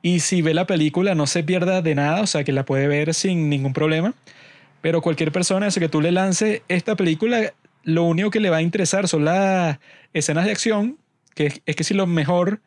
y 0.03 0.21
si 0.21 0.41
ve 0.43 0.55
la 0.55 0.67
película 0.67 1.15
no 1.15 1.27
se 1.27 1.43
pierda 1.43 1.83
de 1.83 1.95
nada, 1.95 2.23
o 2.23 2.27
sea 2.27 2.45
que 2.45 2.53
la 2.53 2.65
puede 2.65 2.87
ver 2.87 3.15
sin 3.15 3.49
ningún 3.49 3.73
problema. 3.73 4.15
Pero 4.81 5.03
cualquier 5.03 5.33
persona, 5.33 5.67
eso 5.67 5.81
que 5.81 5.89
tú 5.89 6.01
le 6.01 6.13
lances 6.13 6.63
esta 6.69 6.95
película, 6.97 7.53
lo 7.83 8.05
único 8.05 8.31
que 8.31 8.41
le 8.41 8.51
va 8.51 8.59
a 8.59 8.63
interesar 8.63 9.09
son 9.09 9.25
las 9.25 9.79
escenas 10.13 10.45
de 10.45 10.53
acción, 10.53 10.97
que 11.35 11.61
es 11.67 11.77
que 11.77 11.85
si 11.85 11.95
lo 11.95 12.07
mejor 12.07 12.61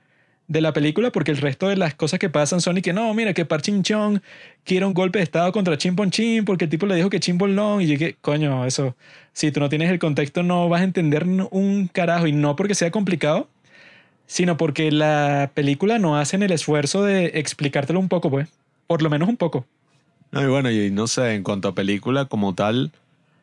de 0.48 0.62
la 0.62 0.74
película 0.74 1.12
porque 1.12 1.32
el 1.32 1.38
resto 1.38 1.68
de 1.70 1.78
las 1.78 1.96
cosas 1.96 2.20
que 2.20 2.30
pasan 2.30 2.60
son 2.62 2.78
y 2.78 2.82
que 2.82 2.94
no, 2.94 3.14
mira 3.14 3.34
que 3.34 3.46
Parchin 3.46 3.84
Chong 3.84 4.20
quiere 4.66 4.86
un 4.86 4.94
golpe 4.94 5.20
de 5.20 5.24
estado 5.24 5.52
contra 5.52 5.78
Chimpon 5.78 6.12
Chim 6.12 6.44
porque 6.46 6.66
el 6.66 6.70
tipo 6.70 6.86
le 6.86 6.96
dijo 6.96 7.10
que 7.10 7.20
Chimpon 7.20 7.56
Long 7.56 7.82
y 7.82 7.88
yo 7.88 7.98
que, 7.98 8.16
coño, 8.22 8.66
eso, 8.66 8.96
si 9.34 9.52
tú 9.52 9.60
no 9.60 9.70
tienes 9.70 9.90
el 9.90 10.00
contexto 10.00 10.44
no 10.44 10.68
vas 10.68 10.82
a 10.82 10.84
entender 10.84 11.26
un 11.26 11.88
carajo 11.88 12.28
y 12.28 12.34
no 12.34 12.56
porque 12.56 12.76
sea 12.76 12.92
complicado, 12.92 13.48
sino 14.26 14.58
porque 14.58 14.92
la 14.92 15.52
película 15.54 16.00
no 16.00 16.18
hace 16.18 16.38
el 16.38 16.52
esfuerzo 16.52 17.04
de 17.04 17.32
explicártelo 17.36 18.00
un 18.00 18.10
poco, 18.10 18.30
pues, 18.30 18.48
por 18.88 19.02
lo 19.02 19.10
menos 19.10 19.30
un 19.30 19.38
poco. 19.38 19.66
No, 20.32 20.42
y 20.42 20.48
bueno, 20.48 20.72
y 20.72 20.90
no 20.92 21.08
sé, 21.08 21.36
en 21.36 21.44
cuanto 21.44 21.68
a 21.68 21.76
película 21.76 22.26
como 22.26 22.56
tal, 22.56 22.92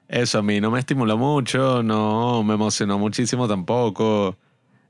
eso 0.09 0.39
a 0.39 0.43
mí 0.43 0.61
no 0.61 0.71
me 0.71 0.79
estimuló 0.79 1.19
mucho, 1.19 1.83
no 1.83 2.43
me 2.43 2.55
emocionó 2.55 2.99
muchísimo 2.99 3.47
tampoco. 3.47 4.37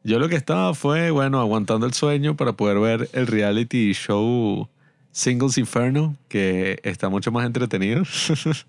Yo 0.05 0.19
lo 0.19 0.29
que 0.29 0.37
estaba 0.37 0.75
fue, 0.75 1.11
bueno, 1.11 1.41
aguantando 1.41 1.87
el 1.87 1.93
sueño 1.93 2.37
para 2.37 2.53
poder 2.53 2.79
ver 2.79 3.11
el 3.13 3.27
reality 3.27 3.93
show 3.93 4.69
Singles 5.13 5.59
Inferno, 5.59 6.17
que 6.29 6.81
está 6.85 7.09
mucho 7.09 7.33
más 7.33 7.47
entretenido. 7.47 8.03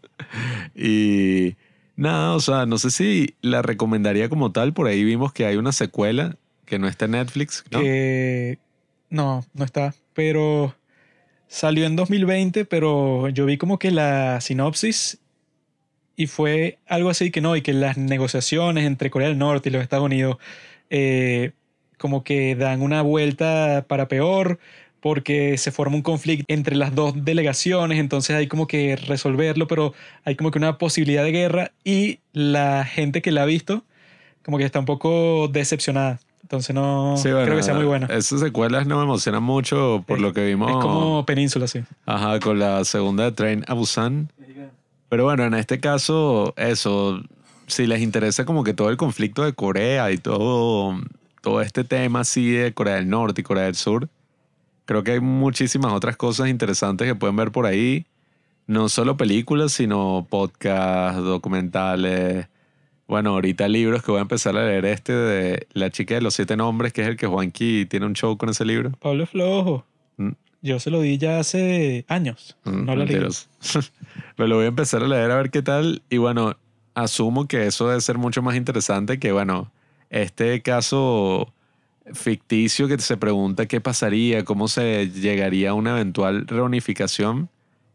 y 0.75 1.55
nada, 1.95 2.35
o 2.35 2.39
sea, 2.39 2.65
no 2.65 2.77
sé 2.77 2.91
si 2.91 3.35
la 3.41 3.61
recomendaría 3.61 4.29
como 4.29 4.51
tal. 4.51 4.73
Por 4.73 4.87
ahí 4.87 5.03
vimos 5.03 5.31
que 5.31 5.45
hay 5.45 5.57
una 5.57 5.71
secuela 5.71 6.37
que 6.65 6.79
no 6.79 6.87
está 6.87 7.05
en 7.05 7.11
Netflix. 7.11 7.63
¿no? 7.71 7.79
No, 9.09 9.45
no 9.53 9.65
está. 9.65 9.93
Pero 10.13 10.75
salió 11.47 11.85
en 11.85 11.95
2020, 11.95 12.65
pero 12.65 13.29
yo 13.29 13.45
vi 13.45 13.57
como 13.57 13.79
que 13.79 13.91
la 13.91 14.41
sinopsis 14.41 15.19
y 16.15 16.27
fue 16.27 16.79
algo 16.85 17.09
así 17.09 17.31
que 17.31 17.41
no, 17.41 17.55
y 17.55 17.61
que 17.61 17.73
las 17.73 17.97
negociaciones 17.97 18.85
entre 18.85 19.09
Corea 19.09 19.29
del 19.29 19.37
Norte 19.37 19.69
y 19.69 19.71
los 19.71 19.81
Estados 19.81 20.05
Unidos 20.05 20.37
eh, 20.89 21.51
como 21.97 22.23
que 22.23 22.55
dan 22.55 22.81
una 22.81 23.01
vuelta 23.01 23.85
para 23.87 24.07
peor 24.07 24.59
porque 25.01 25.57
se 25.57 25.71
forma 25.71 25.95
un 25.95 26.01
conflicto 26.01 26.45
entre 26.49 26.75
las 26.75 26.93
dos 26.93 27.13
delegaciones, 27.23 27.99
entonces 27.99 28.35
hay 28.35 28.47
como 28.47 28.67
que 28.67 28.95
resolverlo, 28.97 29.67
pero 29.67 29.93
hay 30.25 30.35
como 30.35 30.51
que 30.51 30.57
una 30.57 30.77
posibilidad 30.77 31.23
de 31.23 31.31
guerra 31.31 31.71
y 31.85 32.19
la 32.33 32.83
gente 32.85 33.21
que 33.21 33.31
la 33.31 33.43
ha 33.43 33.45
visto 33.45 33.83
como 34.43 34.57
que 34.57 34.65
está 34.65 34.79
un 34.79 34.85
poco 34.85 35.47
decepcionada, 35.47 36.19
Entonces 36.41 36.73
no 36.73 37.15
Sí, 37.17 37.29
bueno, 37.29 37.45
creo 37.45 37.57
que 37.57 37.63
sea 37.63 37.75
muy 37.75 37.85
buena. 37.85 38.07
Esas 38.07 38.39
secuelas 38.39 38.87
no 38.87 38.97
me 38.97 39.03
emocionan 39.03 39.43
mucho 39.43 40.03
por 40.07 40.17
Es- 40.17 40.21
lo 40.23 40.33
que 40.33 40.45
vimos. 40.45 40.69
Es 40.71 40.75
como 40.77 41.25
Península, 41.25 41.67
sí. 41.67 41.81
Ajá, 42.05 42.39
con 42.39 42.57
la 42.59 42.83
segunda 42.85 43.25
de 43.25 43.31
Train 43.33 43.63
a 43.67 43.73
Busan. 43.73 44.31
Pero 45.09 45.23
bueno, 45.25 45.43
en 45.45 45.53
este 45.53 45.79
caso, 45.79 46.53
eso, 46.57 47.21
si 47.69 47.87
les 47.87 48.01
interesa 48.01 48.45
como 48.45 48.63
que 48.63 48.73
todo 48.73 48.89
el 48.89 48.97
conflicto 48.97 49.43
de 49.43 49.53
Corea 49.53 50.11
y 50.11 50.17
todo, 50.17 50.99
todo 51.41 51.61
este 51.61 51.83
tema 51.83 52.21
así 52.21 52.51
de 52.51 52.73
Corea 52.73 52.95
del 52.95 53.09
Norte 53.09 53.41
y 53.41 53.43
Corea 53.43 53.65
del 53.65 53.75
Sur, 53.75 54.09
creo 54.85 55.03
que 55.03 55.11
hay 55.11 55.19
muchísimas 55.19 55.93
otras 55.93 56.17
cosas 56.17 56.49
interesantes 56.49 57.07
que 57.07 57.15
pueden 57.15 57.35
ver 57.35 57.51
por 57.51 57.65
ahí. 57.65 58.05
No 58.67 58.89
solo 58.89 59.17
películas, 59.17 59.71
sino 59.71 60.27
podcasts, 60.29 61.23
documentales. 61.23 62.47
Bueno, 63.07 63.31
ahorita 63.31 63.67
libros 63.67 64.03
que 64.03 64.11
voy 64.11 64.19
a 64.19 64.21
empezar 64.21 64.55
a 64.55 64.65
leer 64.65 64.85
este 64.85 65.13
de 65.13 65.67
La 65.73 65.89
chica 65.89 66.15
de 66.15 66.21
los 66.21 66.35
siete 66.35 66.55
nombres, 66.55 66.93
que 66.93 67.01
es 67.01 67.07
el 67.07 67.17
que 67.17 67.25
Juanqui 67.25 67.87
tiene 67.87 68.05
un 68.05 68.13
show 68.13 68.37
con 68.37 68.49
ese 68.49 68.65
libro. 68.65 68.91
Pablo 68.99 69.25
Flojo. 69.25 69.85
Mm. 70.17 70.31
Yo 70.61 70.79
se 70.79 70.91
lo 70.91 71.01
di 71.01 71.17
ya 71.17 71.39
hace 71.39 72.05
años. 72.07 72.57
Mm, 72.65 72.85
no 72.85 72.95
lo 72.95 73.05
leí. 73.05 73.17
Pero 73.17 74.47
lo 74.47 74.55
voy 74.55 74.65
a 74.65 74.67
empezar 74.67 75.01
a 75.01 75.07
leer 75.07 75.31
a 75.31 75.37
ver 75.37 75.49
qué 75.49 75.63
tal. 75.63 76.03
Y 76.09 76.17
bueno, 76.17 76.55
asumo 77.03 77.47
que 77.47 77.67
eso 77.67 77.87
debe 77.87 78.01
ser 78.01 78.17
mucho 78.17 78.41
más 78.41 78.55
interesante 78.55 79.19
que, 79.19 79.31
bueno, 79.31 79.71
este 80.09 80.61
caso 80.61 81.53
ficticio 82.13 82.87
que 82.87 82.97
se 82.99 83.17
pregunta 83.17 83.67
qué 83.67 83.81
pasaría, 83.81 84.43
cómo 84.43 84.67
se 84.67 85.09
llegaría 85.09 85.71
a 85.71 85.73
una 85.73 85.91
eventual 85.91 86.47
reunificación. 86.47 87.49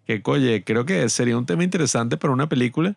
Que, 0.07 0.23
oye, 0.25 0.65
creo 0.65 0.85
que 0.85 1.09
sería 1.09 1.37
un 1.39 1.47
tema 1.47 1.65
interesante 1.65 2.17
para 2.17 2.33
una 2.33 2.49
película, 2.49 2.97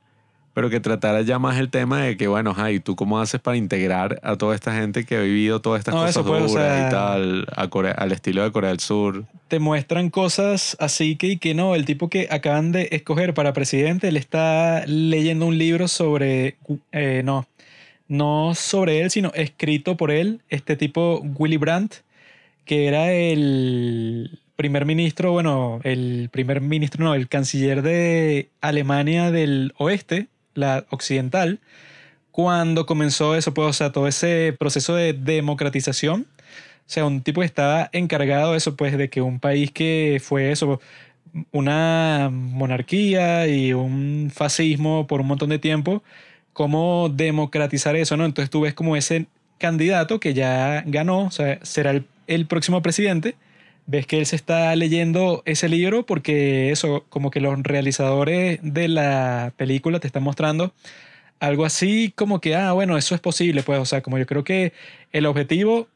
pero 0.58 0.72
que 0.72 0.80
tratara 0.80 1.22
ya 1.22 1.38
más 1.38 1.60
el 1.60 1.70
tema 1.70 2.02
de 2.02 2.18
que, 2.18 2.28
bueno, 2.28 2.52
ay, 2.58 2.80
¿tú 2.80 2.96
cómo 2.96 3.20
haces 3.20 3.40
para 3.40 3.58
integrar 3.58 4.20
a 4.24 4.38
toda 4.38 4.56
esta 4.56 4.74
gente 4.74 5.06
que 5.06 5.16
ha 5.16 5.22
vivido 5.22 5.62
todas 5.62 5.78
estas 5.82 5.94
No, 5.94 6.02
cosas 6.02 6.18
o 6.18 6.24
duras 6.24 6.52
sea- 6.52 6.88
y 6.88 6.90
tal, 6.90 7.46
a 7.56 7.68
Corea- 7.68 7.92
al 7.92 8.12
estilo 8.12 8.42
de 8.44 8.52
Corea 8.52 8.72
del 8.72 8.80
Sur? 8.80 9.26
Te 9.50 9.60
muestran 9.60 10.10
cosas 10.10 10.76
así 10.80 11.16
que, 11.16 11.28
y 11.28 11.38
que 11.38 11.54
no. 11.54 11.76
El 11.76 11.86
tipo 11.86 12.10
que 12.10 12.28
acaban 12.32 12.72
de 12.72 12.88
escoger 12.92 13.36
para 13.36 13.54
presidente, 13.54 14.08
él 14.08 14.18
está 14.18 14.84
leyendo 14.88 15.46
un 15.46 15.60
libro 15.60 15.88
sobre. 15.88 16.56
eh, 16.92 17.22
no. 17.24 17.46
No 18.08 18.56
sobre 18.56 19.02
él, 19.02 19.12
sino 19.12 19.32
escrito 19.36 19.96
por 19.96 20.10
él, 20.10 20.42
este 20.50 20.76
tipo 20.76 21.22
Willy 21.38 21.58
Brandt, 21.58 21.98
que 22.66 22.88
era 22.88 23.12
el 23.12 24.40
primer 24.56 24.86
ministro, 24.86 25.34
bueno, 25.34 25.82
el 25.84 26.30
primer 26.32 26.62
ministro, 26.62 27.04
no, 27.06 27.14
el 27.14 27.28
canciller 27.28 27.84
de 27.84 28.50
Alemania 28.60 29.30
del 29.30 29.74
oeste, 29.78 30.26
la 30.58 30.86
occidental, 30.90 31.60
cuando 32.32 32.86
comenzó 32.86 33.36
eso, 33.36 33.54
pues, 33.54 33.68
o 33.70 33.74
sea, 33.74 33.92
todo 33.92 34.08
ese 34.08 34.56
proceso 34.60 34.96
de 34.96 35.14
democratización. 35.14 36.28
O 36.88 36.90
sea, 36.90 37.06
un 37.06 37.22
tipo 37.22 37.42
que 37.42 37.48
estaba 37.48 37.90
encargado 37.94 38.52
de 38.52 38.58
eso, 38.58 38.76
pues, 38.76 38.98
de 38.98 39.10
que 39.10 39.22
un 39.22 39.40
país 39.40 39.72
que 39.72 40.22
fue 40.24 40.52
eso, 40.52 40.80
una 41.52 42.30
monarquía 42.32 43.48
y 43.48 43.74
un 43.74 44.32
fascismo 44.34 45.08
por 45.08 45.22
un 45.22 45.28
montón 45.28 45.50
de 45.50 45.60
tiempo, 45.60 46.04
cómo 46.54 47.10
democratizar 47.10 47.96
eso, 47.96 48.18
¿no? 48.18 48.26
Entonces 48.26 48.50
tú 48.50 48.62
ves 48.62 48.74
como 48.74 48.96
ese 48.96 49.28
candidato 49.58 50.20
que 50.20 50.34
ya 50.34 50.84
ganó, 50.86 51.26
o 51.26 51.32
sea, 51.32 51.60
será 51.64 51.92
el, 51.92 52.06
el 52.28 52.48
próximo 52.48 52.82
presidente, 52.82 53.36
ves 53.88 54.06
que 54.06 54.20
él 54.20 54.26
se 54.26 54.36
está 54.36 54.76
leyendo 54.76 55.42
ese 55.46 55.70
libro 55.70 56.06
porque 56.06 56.72
eso, 56.72 57.06
como 57.10 57.32
que 57.32 57.42
los 57.42 57.62
realizadores 57.64 58.60
de 58.62 58.88
la 58.88 59.54
película 59.58 60.00
te 60.00 60.08
están 60.08 60.24
mostrando 60.24 60.74
algo 61.40 61.66
así 61.66 62.12
como 62.16 62.42
que, 62.42 62.56
ah, 62.56 62.74
bueno, 62.74 62.98
eso 62.98 63.16
es 63.16 63.22
posible, 63.22 63.64
pues, 63.64 63.80
o 63.80 63.86
sea, 63.86 64.02
como 64.02 64.18
yo 64.18 64.26
creo 64.26 64.44
que 64.44 64.74
el 65.12 65.26
objetivo 65.26 65.88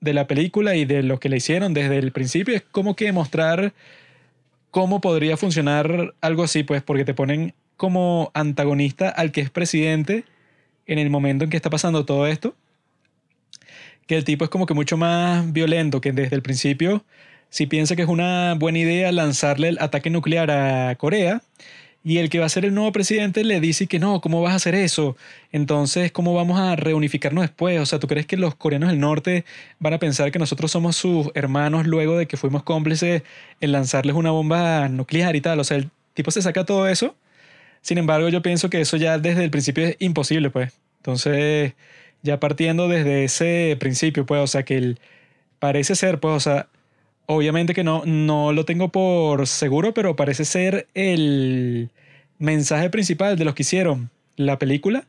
de 0.00 0.14
la 0.14 0.26
película 0.26 0.76
y 0.76 0.84
de 0.84 1.02
lo 1.02 1.20
que 1.20 1.28
le 1.28 1.36
hicieron 1.38 1.74
desde 1.74 1.98
el 1.98 2.12
principio 2.12 2.54
es 2.54 2.62
como 2.62 2.96
que 2.96 3.12
mostrar 3.12 3.72
cómo 4.70 5.00
podría 5.00 5.36
funcionar 5.36 6.14
algo 6.20 6.44
así, 6.44 6.62
pues, 6.62 6.82
porque 6.82 7.04
te 7.04 7.14
ponen 7.14 7.54
como 7.76 8.30
antagonista 8.34 9.08
al 9.08 9.32
que 9.32 9.40
es 9.42 9.50
presidente 9.50 10.24
en 10.86 10.98
el 10.98 11.10
momento 11.10 11.44
en 11.44 11.50
que 11.50 11.56
está 11.56 11.70
pasando 11.70 12.04
todo 12.04 12.26
esto, 12.26 12.54
que 14.06 14.16
el 14.16 14.24
tipo 14.24 14.44
es 14.44 14.50
como 14.50 14.66
que 14.66 14.74
mucho 14.74 14.96
más 14.96 15.52
violento, 15.52 16.00
que 16.00 16.12
desde 16.12 16.36
el 16.36 16.42
principio, 16.42 17.04
si 17.50 17.66
piensa 17.66 17.96
que 17.96 18.02
es 18.02 18.08
una 18.08 18.54
buena 18.54 18.78
idea 18.78 19.12
lanzarle 19.12 19.68
el 19.68 19.78
ataque 19.80 20.10
nuclear 20.10 20.50
a 20.50 20.94
Corea, 20.96 21.42
y 22.06 22.18
el 22.18 22.30
que 22.30 22.38
va 22.38 22.46
a 22.46 22.48
ser 22.48 22.64
el 22.64 22.72
nuevo 22.72 22.92
presidente 22.92 23.42
le 23.42 23.58
dice 23.58 23.88
que 23.88 23.98
no, 23.98 24.20
¿cómo 24.20 24.40
vas 24.40 24.52
a 24.52 24.56
hacer 24.56 24.76
eso? 24.76 25.16
Entonces, 25.50 26.12
¿cómo 26.12 26.34
vamos 26.34 26.60
a 26.60 26.76
reunificarnos 26.76 27.42
después? 27.42 27.80
O 27.80 27.84
sea, 27.84 27.98
¿tú 27.98 28.06
crees 28.06 28.26
que 28.26 28.36
los 28.36 28.54
coreanos 28.54 28.90
del 28.90 29.00
norte 29.00 29.44
van 29.80 29.92
a 29.92 29.98
pensar 29.98 30.30
que 30.30 30.38
nosotros 30.38 30.70
somos 30.70 30.94
sus 30.94 31.30
hermanos 31.34 31.84
luego 31.84 32.16
de 32.16 32.26
que 32.26 32.36
fuimos 32.36 32.62
cómplices 32.62 33.24
en 33.60 33.72
lanzarles 33.72 34.14
una 34.14 34.30
bomba 34.30 34.88
nuclear 34.88 35.34
y 35.34 35.40
tal? 35.40 35.58
O 35.58 35.64
sea, 35.64 35.78
el 35.78 35.90
tipo 36.14 36.30
se 36.30 36.42
saca 36.42 36.64
todo 36.64 36.86
eso. 36.86 37.16
Sin 37.80 37.98
embargo, 37.98 38.28
yo 38.28 38.40
pienso 38.40 38.70
que 38.70 38.80
eso 38.80 38.96
ya 38.96 39.18
desde 39.18 39.42
el 39.42 39.50
principio 39.50 39.86
es 39.86 39.96
imposible, 39.98 40.50
pues. 40.50 40.72
Entonces, 40.98 41.74
ya 42.22 42.38
partiendo 42.38 42.86
desde 42.88 43.24
ese 43.24 43.76
principio, 43.80 44.26
pues, 44.26 44.40
o 44.42 44.46
sea, 44.46 44.64
que 44.64 44.76
el, 44.76 45.00
parece 45.58 45.96
ser, 45.96 46.20
pues, 46.20 46.34
o 46.34 46.40
sea, 46.40 46.68
obviamente 47.26 47.74
que 47.74 47.84
no, 47.84 48.02
no 48.06 48.52
lo 48.52 48.64
tengo 48.64 48.90
por 48.90 49.46
seguro, 49.46 49.94
pero 49.94 50.16
parece 50.16 50.44
ser 50.44 50.88
el 50.94 51.90
mensaje 52.38 52.90
principal 52.90 53.36
de 53.36 53.44
los 53.44 53.54
que 53.54 53.62
hicieron 53.62 54.10
la 54.36 54.58
película. 54.58 55.06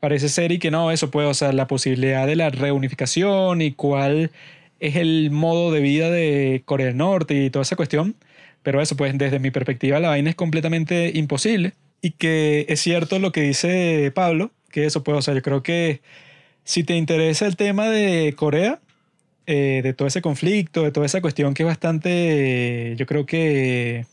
Parece 0.00 0.28
ser 0.28 0.52
y 0.52 0.58
que 0.58 0.70
no, 0.70 0.90
eso 0.90 1.10
pues, 1.10 1.26
o 1.26 1.34
sea, 1.34 1.52
la 1.52 1.66
posibilidad 1.66 2.26
de 2.26 2.36
la 2.36 2.50
reunificación 2.50 3.62
y 3.62 3.72
cuál 3.72 4.30
es 4.80 4.96
el 4.96 5.30
modo 5.30 5.72
de 5.72 5.80
vida 5.80 6.10
de 6.10 6.62
Corea 6.64 6.86
del 6.86 6.98
Norte 6.98 7.34
y 7.34 7.50
toda 7.50 7.62
esa 7.62 7.76
cuestión. 7.76 8.14
Pero 8.62 8.80
eso, 8.82 8.96
pues, 8.96 9.16
desde 9.16 9.38
mi 9.38 9.50
perspectiva, 9.50 10.00
la 10.00 10.08
vaina 10.08 10.30
es 10.30 10.36
completamente 10.36 11.12
imposible. 11.14 11.74
Y 12.02 12.10
que 12.12 12.66
es 12.68 12.80
cierto 12.80 13.18
lo 13.18 13.32
que 13.32 13.42
dice 13.42 14.12
Pablo, 14.14 14.50
que 14.70 14.86
eso, 14.86 15.02
pues, 15.04 15.18
o 15.18 15.22
sea, 15.22 15.34
yo 15.34 15.42
creo 15.42 15.62
que 15.62 16.02
si 16.64 16.84
te 16.84 16.96
interesa 16.96 17.46
el 17.46 17.56
tema 17.56 17.88
de 17.88 18.34
Corea, 18.36 18.80
eh, 19.46 19.80
de 19.82 19.92
todo 19.94 20.08
ese 20.08 20.22
conflicto, 20.22 20.82
de 20.82 20.92
toda 20.92 21.06
esa 21.06 21.20
cuestión 21.20 21.54
que 21.54 21.62
es 21.62 21.66
bastante, 21.66 22.94
yo 22.96 23.06
creo 23.06 23.26
que 23.26 24.06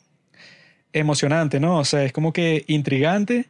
emocionante, 0.94 1.60
¿no? 1.60 1.80
O 1.80 1.86
sea, 1.86 2.04
es 2.04 2.14
como 2.14 2.34
que 2.34 2.64
intrigante, 2.68 3.48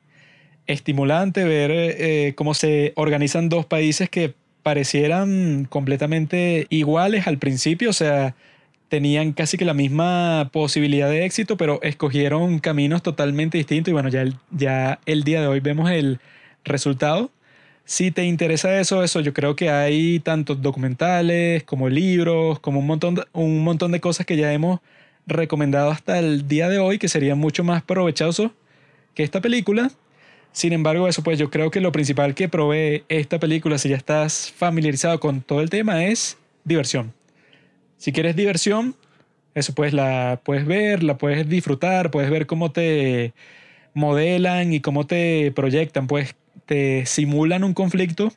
estimulante 0.67 1.43
ver 1.43 1.71
eh, 1.73 2.33
cómo 2.35 2.53
se 2.53 2.93
organizan 2.95 3.49
dos 3.49 3.65
países 3.65 4.09
que 4.09 4.33
parecieran 4.63 5.65
completamente 5.69 6.67
iguales 6.69 7.27
al 7.27 7.37
principio, 7.37 7.89
o 7.89 7.93
sea, 7.93 8.35
tenían 8.87 9.33
casi 9.33 9.57
que 9.57 9.65
la 9.65 9.73
misma 9.73 10.49
posibilidad 10.53 11.09
de 11.09 11.25
éxito, 11.25 11.57
pero 11.57 11.81
escogieron 11.81 12.59
caminos 12.59 13.03
totalmente 13.03 13.57
distintos 13.57 13.91
y 13.91 13.93
bueno, 13.93 14.09
ya 14.09 14.21
el, 14.21 14.35
ya 14.51 14.99
el 15.05 15.23
día 15.23 15.41
de 15.41 15.47
hoy 15.47 15.59
vemos 15.59 15.91
el 15.91 16.19
resultado. 16.63 17.31
Si 17.85 18.11
te 18.11 18.23
interesa 18.25 18.79
eso, 18.79 19.03
eso 19.03 19.19
yo 19.19 19.33
creo 19.33 19.55
que 19.55 19.69
hay 19.69 20.19
tantos 20.19 20.61
documentales 20.61 21.63
como 21.63 21.89
libros, 21.89 22.59
como 22.59 22.79
un 22.79 22.87
montón 22.87 23.15
de, 23.15 23.25
un 23.33 23.63
montón 23.63 23.91
de 23.91 23.99
cosas 23.99 24.25
que 24.25 24.37
ya 24.37 24.53
hemos 24.53 24.79
recomendado 25.27 25.91
hasta 25.91 26.19
el 26.19 26.47
día 26.47 26.69
de 26.69 26.79
hoy 26.79 26.97
que 26.97 27.09
serían 27.09 27.37
mucho 27.37 27.63
más 27.63 27.83
provechosos 27.83 28.51
que 29.13 29.23
esta 29.23 29.41
película. 29.41 29.91
Sin 30.53 30.71
embargo, 30.71 31.07
eso 31.07 31.23
pues 31.23 31.39
yo 31.39 31.49
creo 31.49 31.71
que 31.71 31.81
lo 31.81 31.91
principal 31.91 32.35
que 32.35 32.47
provee 32.47 33.03
esta 33.09 33.39
película, 33.39 33.77
si 33.77 33.89
ya 33.89 33.97
estás 33.97 34.51
familiarizado 34.55 35.19
con 35.19 35.41
todo 35.41 35.61
el 35.61 35.69
tema, 35.69 36.05
es 36.05 36.37
diversión. 36.63 37.13
Si 37.97 38.11
quieres 38.13 38.35
diversión, 38.35 38.95
eso 39.55 39.73
pues 39.73 39.93
la 39.93 40.41
puedes 40.43 40.65
ver, 40.65 41.03
la 41.03 41.17
puedes 41.17 41.49
disfrutar, 41.49 42.11
puedes 42.11 42.29
ver 42.31 42.47
cómo 42.47 42.71
te 42.71 43.33
modelan 43.93 44.73
y 44.73 44.79
cómo 44.79 45.05
te 45.05 45.51
proyectan, 45.51 46.07
pues 46.07 46.35
te 46.65 47.05
simulan 47.05 47.63
un 47.63 47.73
conflicto 47.73 48.33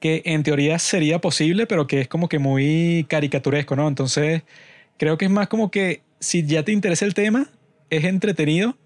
que 0.00 0.22
en 0.24 0.42
teoría 0.42 0.78
sería 0.78 1.20
posible, 1.20 1.66
pero 1.66 1.86
que 1.86 2.00
es 2.00 2.08
como 2.08 2.28
que 2.28 2.38
muy 2.38 3.06
caricaturesco, 3.08 3.76
¿no? 3.76 3.88
Entonces, 3.88 4.42
creo 4.96 5.18
que 5.18 5.24
es 5.24 5.30
más 5.30 5.48
como 5.48 5.70
que 5.70 6.02
si 6.20 6.44
ya 6.46 6.62
te 6.62 6.72
interesa 6.72 7.04
el 7.04 7.14
tema, 7.14 7.48
es 7.90 8.04
entretenido. 8.04 8.76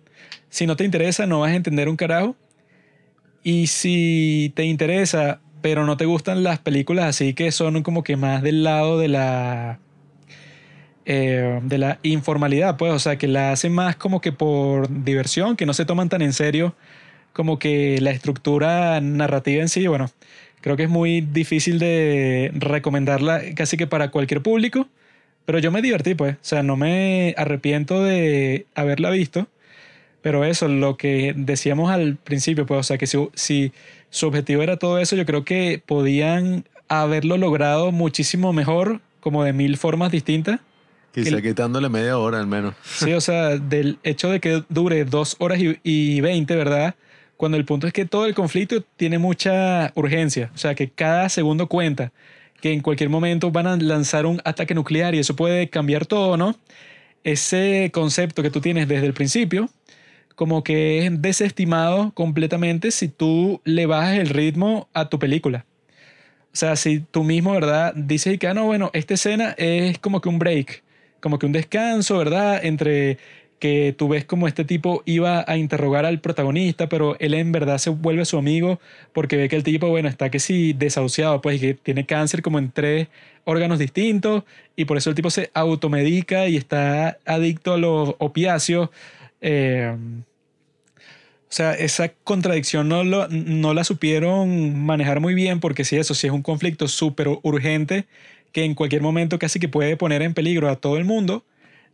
Si 0.49 0.67
no 0.67 0.77
te 0.77 0.85
interesa, 0.85 1.27
no 1.27 1.41
vas 1.41 1.53
a 1.53 1.57
entender 1.57 1.89
un 1.89 1.97
carajo. 1.97 2.37
Y 3.43 3.67
si 3.67 4.53
te 4.55 4.65
interesa, 4.65 5.41
pero 5.61 5.85
no 5.85 5.97
te 5.97 6.07
gustan 6.07 6.43
las 6.43 6.59
películas 6.59 7.07
así 7.07 7.35
que 7.35 7.53
son 7.53 7.83
como 7.83 8.03
que 8.03 8.17
más 8.17 8.43
del 8.43 8.63
lado 8.63 8.99
de 8.99 9.09
la 9.09 9.79
eh, 11.05 11.61
de 11.65 11.79
la 11.79 11.99
informalidad, 12.05 12.77
pues, 12.77 12.93
o 12.93 12.99
sea, 13.01 13.17
que 13.17 13.27
la 13.27 13.51
hacen 13.51 13.73
más 13.73 13.97
como 13.97 14.21
que 14.21 14.31
por 14.31 14.89
diversión, 15.05 15.57
que 15.57 15.67
no 15.67 15.75
se 15.75 15.85
toman 15.85 16.09
tan 16.09 16.23
en 16.23 16.33
serio 16.33 16.77
como 17.33 17.59
que 17.59 17.99
la 18.01 18.11
estructura 18.11 19.01
narrativa 19.01 19.63
en 19.63 19.69
sí, 19.69 19.87
bueno, 19.87 20.11
creo 20.61 20.77
que 20.77 20.85
es 20.85 20.91
muy 20.91 21.21
difícil 21.21 21.79
de 21.79 22.51
recomendarla 22.55 23.41
casi 23.55 23.77
que 23.77 23.87
para 23.87 24.11
cualquier 24.11 24.43
público, 24.43 24.89
pero 25.45 25.59
yo 25.59 25.71
me 25.73 25.83
divertí, 25.83 26.15
pues, 26.15 26.35
o 26.35 26.39
sea, 26.43 26.63
no 26.63 26.77
me 26.77 27.35
arrepiento 27.37 28.03
de 28.03 28.67
haberla 28.75 29.11
visto, 29.11 29.49
pero 30.21 30.45
eso, 30.45 30.69
lo 30.69 30.97
que 30.97 31.35
decíamos 31.37 31.91
al 31.91 32.17
principio, 32.17 32.65
pues, 32.67 32.81
o 32.81 32.83
sea, 32.85 32.99
que 32.99 33.07
si, 33.07 33.19
si 33.35 33.73
su 34.11 34.29
objetivo 34.29 34.63
era 34.63 34.77
todo 34.77 34.99
eso, 34.99 35.17
yo 35.17 35.27
creo 35.27 35.45
que 35.45 35.83
podían 35.85 36.65
haberlo 36.89 37.39
logrado 37.39 37.91
muchísimo 37.91 38.53
mejor, 38.53 39.01
como 39.21 39.43
de 39.45 39.53
mil 39.53 39.77
formas 39.79 40.13
distintas. 40.13 40.61
Quizá 41.13 41.37
El- 41.37 41.43
quitándole 41.43 41.89
media 41.89 42.19
hora 42.19 42.39
al 42.39 42.47
menos. 42.47 42.75
Sí, 42.85 43.13
o 43.13 43.21
sea, 43.21 43.57
del 43.59 43.99
hecho 44.03 44.31
de 44.31 44.41
que 44.41 44.63
dure 44.69 45.05
dos 45.05 45.37
horas 45.41 45.59
y, 45.83 46.21
20, 46.21 46.55
¿verdad? 46.57 46.95
Cuando 47.43 47.59
el 47.59 47.65
punto 47.65 47.89
es 47.89 47.93
que 47.93 48.05
todo 48.05 48.27
el 48.27 48.37
conflicto 48.37 48.85
tiene 48.97 49.19
mucha 49.19 49.91
urgencia, 49.97 50.53
o 50.55 50.59
sea, 50.59 50.77
que 50.77 50.91
cada 50.91 51.29
segundo 51.29 51.67
cuenta, 51.67 52.13
que 52.61 52.73
en 52.73 52.83
cualquier 52.83 53.11
momento 53.11 53.51
van 53.51 53.67
a 53.67 53.77
lanzar 53.77 54.27
un 54.27 54.41
ataque 54.45 54.77
nuclear 54.77 55.17
y 55.17 55.19
eso 55.19 55.35
puede 55.35 55.69
cambiar 55.69 56.07
todo, 56.07 56.37
¿no? 56.37 56.55
Ese 57.25 57.91
concepto 57.93 58.45
que 58.45 58.51
tú 58.51 58.61
tienes 58.61 58.87
desde 58.87 59.07
el 59.07 59.13
principio, 59.13 59.69
como 60.37 60.63
que 60.63 61.05
es 61.05 61.21
desestimado 61.21 62.13
completamente 62.15 62.93
si 62.93 63.09
tú 63.09 63.61
le 63.65 63.87
bajas 63.87 64.19
el 64.19 64.29
ritmo 64.29 64.89
a 64.95 65.09
tu 65.09 65.19
película. 65.19 65.67
O 66.53 66.57
sea, 66.57 66.77
si 66.77 67.01
tú 67.01 67.25
mismo, 67.25 67.55
¿verdad? 67.55 67.93
Dices 67.97 68.39
que, 68.39 68.47
ah, 68.47 68.55
no, 68.55 68.67
bueno, 68.67 68.93
esta 68.93 69.15
escena 69.15 69.57
es 69.59 69.99
como 69.99 70.21
que 70.21 70.29
un 70.29 70.39
break, 70.39 70.85
como 71.19 71.41
que 71.41 71.47
un 71.47 71.53
descanso, 71.53 72.19
¿verdad? 72.19 72.65
Entre 72.65 73.19
que 73.63 73.95
tú 73.97 74.09
ves 74.09 74.25
como 74.25 74.49
este 74.49 74.65
tipo 74.65 75.05
iba 75.07 75.45
a 75.47 75.57
interrogar 75.57 76.05
al 76.05 76.21
protagonista, 76.21 76.89
pero 76.89 77.17
él 77.21 77.35
en 77.35 77.53
verdad 77.53 77.79
se 77.79 77.91
vuelve 77.91 78.25
su 78.25 78.37
amigo 78.37 78.81
porque 79.13 79.37
ve 79.37 79.49
que 79.49 79.55
el 79.57 79.63
tipo, 79.63 79.89
bueno, 79.89 80.09
está 80.09 80.31
que 80.31 80.41
sí 80.41 80.73
desahuciado, 80.75 81.41
pues 81.41 81.61
que 81.61 81.75
tiene 81.75 82.05
cáncer 82.07 82.43
como 82.43 82.59
en 82.59 82.73
tres 82.73 83.09
órganos 83.45 83.79
distintos 83.79 84.43
y 84.77 84.85
por 84.87 84.97
eso 84.99 85.11
el 85.11 85.17
tipo 85.17 85.31
se 85.31 85.51
automedica 85.55 86.49
y 86.49 86.57
está 86.57 87.19
adicto 87.25 87.75
a 87.75 87.79
los 87.79 88.17
opiáceos. 88.19 88.91
Eh, 89.41 89.95
o 91.49 91.55
sea, 91.55 91.75
esa 91.75 92.09
contradicción 92.25 92.89
no, 92.89 93.05
lo- 93.05 93.29
no 93.29 93.75
la 93.75 93.85
supieron 93.85 94.79
manejar 94.85 95.21
muy 95.21 95.35
bien 95.35 95.61
porque 95.61 95.85
si 95.85 95.97
eso, 95.97 96.15
si 96.15 96.27
es 96.27 96.33
un 96.33 96.43
conflicto 96.43 96.89
súper 96.89 97.29
urgente 97.43 98.07
que 98.53 98.65
en 98.65 98.75
cualquier 98.75 99.03
momento 99.03 99.39
casi 99.39 99.59
que 99.61 99.69
puede 99.69 99.97
poner 99.97 100.23
en 100.23 100.35
peligro 100.35 100.69
a 100.71 100.77
todo 100.77 100.97
el 100.97 101.05
mundo, 101.05 101.45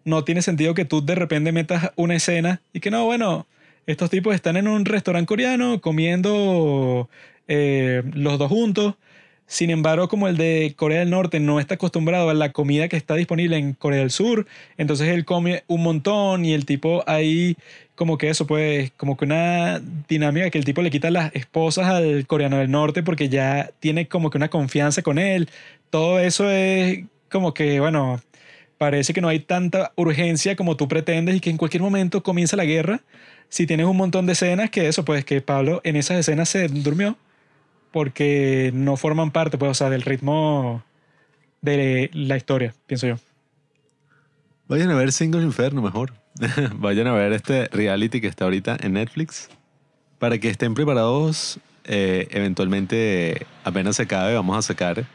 no 0.04 0.24
tiene 0.24 0.42
sentido 0.42 0.74
que 0.74 0.84
tú 0.84 1.04
de 1.04 1.14
repente 1.14 1.52
metas 1.52 1.92
una 1.96 2.16
escena 2.16 2.60
y 2.72 2.80
que 2.80 2.90
no, 2.90 3.04
bueno, 3.04 3.46
estos 3.86 4.10
tipos 4.10 4.34
están 4.34 4.56
en 4.56 4.68
un 4.68 4.84
restaurante 4.84 5.26
coreano 5.26 5.80
comiendo 5.80 7.08
eh, 7.48 8.02
los 8.14 8.38
dos 8.38 8.48
juntos. 8.48 8.94
Sin 9.46 9.70
embargo, 9.70 10.08
como 10.08 10.28
el 10.28 10.36
de 10.36 10.74
Corea 10.76 10.98
del 10.98 11.08
Norte 11.08 11.40
no 11.40 11.58
está 11.58 11.76
acostumbrado 11.76 12.28
a 12.28 12.34
la 12.34 12.52
comida 12.52 12.88
que 12.88 12.98
está 12.98 13.14
disponible 13.14 13.56
en 13.56 13.72
Corea 13.72 14.00
del 14.00 14.10
Sur, 14.10 14.46
entonces 14.76 15.08
él 15.08 15.24
come 15.24 15.64
un 15.68 15.82
montón 15.82 16.44
y 16.44 16.52
el 16.52 16.66
tipo 16.66 17.02
ahí 17.06 17.56
como 17.94 18.18
que 18.18 18.28
eso, 18.28 18.46
pues, 18.46 18.92
como 18.98 19.16
que 19.16 19.24
una 19.24 19.80
dinámica 20.06 20.50
que 20.50 20.58
el 20.58 20.66
tipo 20.66 20.82
le 20.82 20.90
quita 20.90 21.10
las 21.10 21.34
esposas 21.34 21.86
al 21.86 22.26
coreano 22.26 22.58
del 22.58 22.70
norte 22.70 23.02
porque 23.02 23.30
ya 23.30 23.70
tiene 23.80 24.06
como 24.06 24.28
que 24.30 24.36
una 24.36 24.50
confianza 24.50 25.00
con 25.02 25.18
él. 25.18 25.48
Todo 25.90 26.20
eso 26.20 26.50
es 26.50 27.06
como 27.30 27.54
que, 27.54 27.80
bueno, 27.80 28.20
parece 28.78 29.12
que 29.12 29.20
no 29.20 29.28
hay 29.28 29.40
tanta 29.40 29.92
urgencia 29.96 30.56
como 30.56 30.76
tú 30.76 30.88
pretendes 30.88 31.36
y 31.36 31.40
que 31.40 31.50
en 31.50 31.56
cualquier 31.56 31.82
momento 31.82 32.22
comienza 32.22 32.56
la 32.56 32.64
guerra. 32.64 33.02
Si 33.48 33.66
tienes 33.66 33.86
un 33.86 33.96
montón 33.96 34.26
de 34.26 34.32
escenas, 34.32 34.70
que 34.70 34.88
eso, 34.88 35.04
pues, 35.04 35.24
que 35.24 35.40
Pablo 35.40 35.80
en 35.84 35.96
esas 35.96 36.18
escenas 36.18 36.48
se 36.48 36.68
durmió 36.68 37.16
porque 37.90 38.70
no 38.74 38.96
forman 38.96 39.30
parte, 39.30 39.58
pues, 39.58 39.70
o 39.70 39.74
sea, 39.74 39.90
del 39.90 40.02
ritmo 40.02 40.84
de 41.60 42.10
la 42.12 42.36
historia, 42.36 42.74
pienso 42.86 43.08
yo. 43.08 43.16
Vayan 44.68 44.90
a 44.90 44.94
ver 44.94 45.12
Single 45.12 45.42
Inferno 45.42 45.82
mejor. 45.82 46.12
Vayan 46.76 47.06
a 47.08 47.12
ver 47.12 47.32
este 47.32 47.68
reality 47.68 48.20
que 48.20 48.28
está 48.28 48.44
ahorita 48.44 48.76
en 48.80 48.92
Netflix. 48.92 49.48
Para 50.18 50.38
que 50.38 50.50
estén 50.50 50.74
preparados, 50.74 51.58
eh, 51.84 52.28
eventualmente 52.30 53.46
apenas 53.64 53.96
se 53.96 54.02
acabe, 54.02 54.34
vamos 54.34 54.56
a 54.56 54.62
sacar 54.62 55.06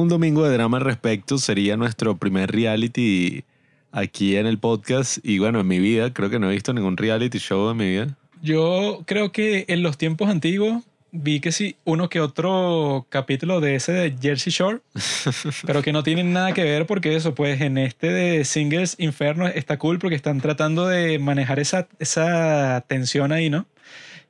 un 0.00 0.08
domingo 0.08 0.44
de 0.44 0.52
drama 0.52 0.78
al 0.78 0.84
respecto. 0.84 1.38
Sería 1.38 1.76
nuestro 1.76 2.16
primer 2.16 2.50
reality 2.50 3.44
aquí 3.92 4.36
en 4.36 4.46
el 4.46 4.58
podcast. 4.58 5.18
Y 5.22 5.38
bueno, 5.38 5.60
en 5.60 5.66
mi 5.66 5.78
vida, 5.78 6.12
creo 6.12 6.30
que 6.30 6.38
no 6.38 6.50
he 6.50 6.54
visto 6.54 6.72
ningún 6.72 6.96
reality 6.96 7.38
show 7.38 7.70
en 7.70 7.76
mi 7.76 7.88
vida. 7.90 8.16
Yo 8.42 9.02
creo 9.06 9.32
que 9.32 9.64
en 9.68 9.82
los 9.82 9.98
tiempos 9.98 10.28
antiguos 10.28 10.84
vi 11.10 11.40
que 11.40 11.52
sí, 11.52 11.76
uno 11.84 12.08
que 12.08 12.20
otro 12.20 13.06
capítulo 13.08 13.60
de 13.60 13.74
ese 13.74 13.92
de 13.92 14.14
Jersey 14.20 14.52
Shore, 14.52 14.80
pero 15.66 15.82
que 15.82 15.92
no 15.92 16.02
tienen 16.02 16.32
nada 16.32 16.52
que 16.52 16.62
ver 16.62 16.86
porque 16.86 17.16
eso, 17.16 17.34
pues 17.34 17.60
en 17.60 17.78
este 17.78 18.12
de 18.12 18.44
Singles 18.44 18.94
Inferno 18.98 19.48
está 19.48 19.78
cool 19.78 19.98
porque 19.98 20.14
están 20.14 20.40
tratando 20.40 20.86
de 20.86 21.18
manejar 21.18 21.58
esa, 21.58 21.88
esa 21.98 22.84
tensión 22.86 23.32
ahí, 23.32 23.50
¿no? 23.50 23.66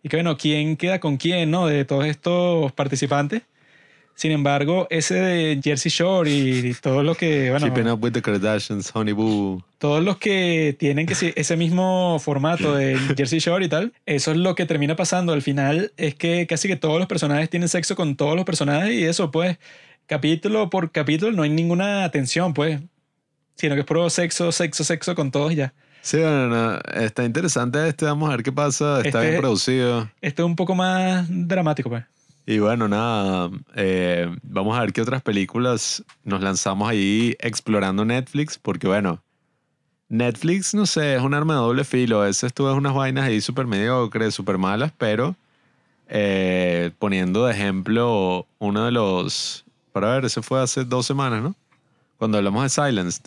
Y 0.03 0.09
que 0.09 0.17
bueno, 0.17 0.37
¿quién 0.37 0.77
queda 0.77 1.01
con 1.01 1.17
quién, 1.17 1.51
¿no? 1.51 1.67
De 1.67 1.85
todos 1.85 2.07
estos 2.07 2.73
participantes. 2.73 3.43
Sin 4.19 4.33
embargo, 4.33 4.89
ese 4.91 5.15
de 5.15 5.61
Jersey 5.63 5.93
Shore 5.93 6.29
y 6.29 6.75
todo 6.83 7.05
lo 7.05 7.15
que, 7.15 7.51
bueno, 7.53 7.67
Keeping 7.67 7.89
Up 7.89 8.03
with 8.03 8.11
the 8.11 8.21
Kardashians, 8.21 8.91
Honey 8.93 9.13
Boo. 9.15 9.63
todos 9.79 10.03
los 10.03 10.17
que 10.17 10.75
tienen 10.77 11.07
que 11.07 11.15
ese 11.37 11.57
mismo 11.57 12.19
formato 12.19 12.75
de 12.75 12.99
Jersey 13.17 13.39
Shore 13.39 13.65
y 13.65 13.69
tal, 13.69 13.93
eso 14.07 14.33
es 14.33 14.37
lo 14.39 14.57
que 14.57 14.67
termina 14.67 14.97
pasando. 14.97 15.33
Al 15.33 15.41
final 15.43 15.93
es 15.97 16.17
que 16.17 16.49
casi 16.49 16.67
que 16.67 16.75
todos 16.75 16.99
los 16.99 17.07
personajes 17.07 17.49
tienen 17.49 17.69
sexo 17.69 17.95
con 17.95 18.17
todos 18.17 18.35
los 18.35 18.45
personajes 18.45 18.93
y 18.93 19.05
eso, 19.05 19.31
pues, 19.31 19.57
capítulo 20.09 20.69
por 20.69 20.91
capítulo 20.91 21.31
no 21.31 21.45
hay 21.45 21.51
ninguna 21.51 22.11
tensión, 22.11 22.55
pues, 22.55 22.81
sino 23.55 23.77
que 23.77 23.83
es 23.83 23.87
puro 23.87 24.11
sexo, 24.11 24.51
sexo, 24.51 24.83
sexo 24.83 25.15
con 25.15 25.31
todos 25.31 25.53
y 25.53 25.57
ya. 25.57 25.73
Sí, 26.03 26.17
bueno, 26.17 26.49
no, 26.49 26.79
está 27.01 27.25
interesante 27.25 27.87
este, 27.87 28.05
vamos 28.05 28.29
a 28.29 28.33
ver 28.33 28.43
qué 28.43 28.51
pasa. 28.51 28.97
Está 28.97 29.21
Este- 29.21 29.31
bien 29.31 29.41
producido. 29.41 30.11
Esto 30.21 30.43
es 30.43 30.47
un 30.47 30.57
poco 30.57 30.75
más 30.75 31.25
dramático, 31.29 31.89
pues. 31.89 32.03
Y 32.51 32.61
bueno, 32.61 32.89
nada, 32.89 33.51
eh, 33.77 34.35
vamos 34.43 34.75
a 34.75 34.81
ver 34.81 34.95
qué 34.95 35.03
otras 35.03 35.21
películas 35.21 36.03
nos 36.25 36.41
lanzamos 36.41 36.89
ahí 36.89 37.37
explorando 37.41 38.07
Netflix, 38.07 38.57
porque 38.57 38.89
bueno, 38.89 39.23
Netflix, 40.09 40.73
no 40.73 40.87
sé, 40.87 41.17
es 41.17 41.21
un 41.21 41.35
arma 41.35 41.57
de 41.57 41.61
doble 41.61 41.85
filo. 41.85 42.23
A 42.23 42.25
veces 42.25 42.55
tú 42.55 42.65
ves 42.65 42.75
unas 42.75 42.95
vainas 42.95 43.27
ahí 43.27 43.43
súper 43.43 43.67
mediocres, 43.67 44.35
súper 44.35 44.57
malas, 44.57 44.93
pero 44.97 45.37
eh, 46.09 46.91
poniendo 46.99 47.45
de 47.45 47.53
ejemplo 47.53 48.47
uno 48.59 48.87
de 48.87 48.93
los, 48.93 49.67
para 49.93 50.15
ver, 50.15 50.25
ese 50.25 50.41
fue 50.41 50.63
hace 50.63 50.87
dos 50.87 51.05
semanas, 51.05 51.43
¿no? 51.43 51.55
Cuando 52.17 52.39
hablamos 52.39 52.63
de 52.63 52.71
Silenced. 52.71 53.25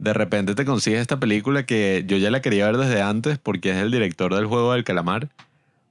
De 0.00 0.12
repente 0.12 0.56
te 0.56 0.64
consigues 0.64 1.00
esta 1.00 1.20
película 1.20 1.66
que 1.66 2.02
yo 2.04 2.16
ya 2.16 2.32
la 2.32 2.42
quería 2.42 2.66
ver 2.66 2.78
desde 2.78 3.00
antes 3.00 3.38
porque 3.38 3.70
es 3.70 3.76
el 3.76 3.92
director 3.92 4.34
del 4.34 4.46
juego 4.46 4.72
del 4.72 4.82
calamar. 4.82 5.28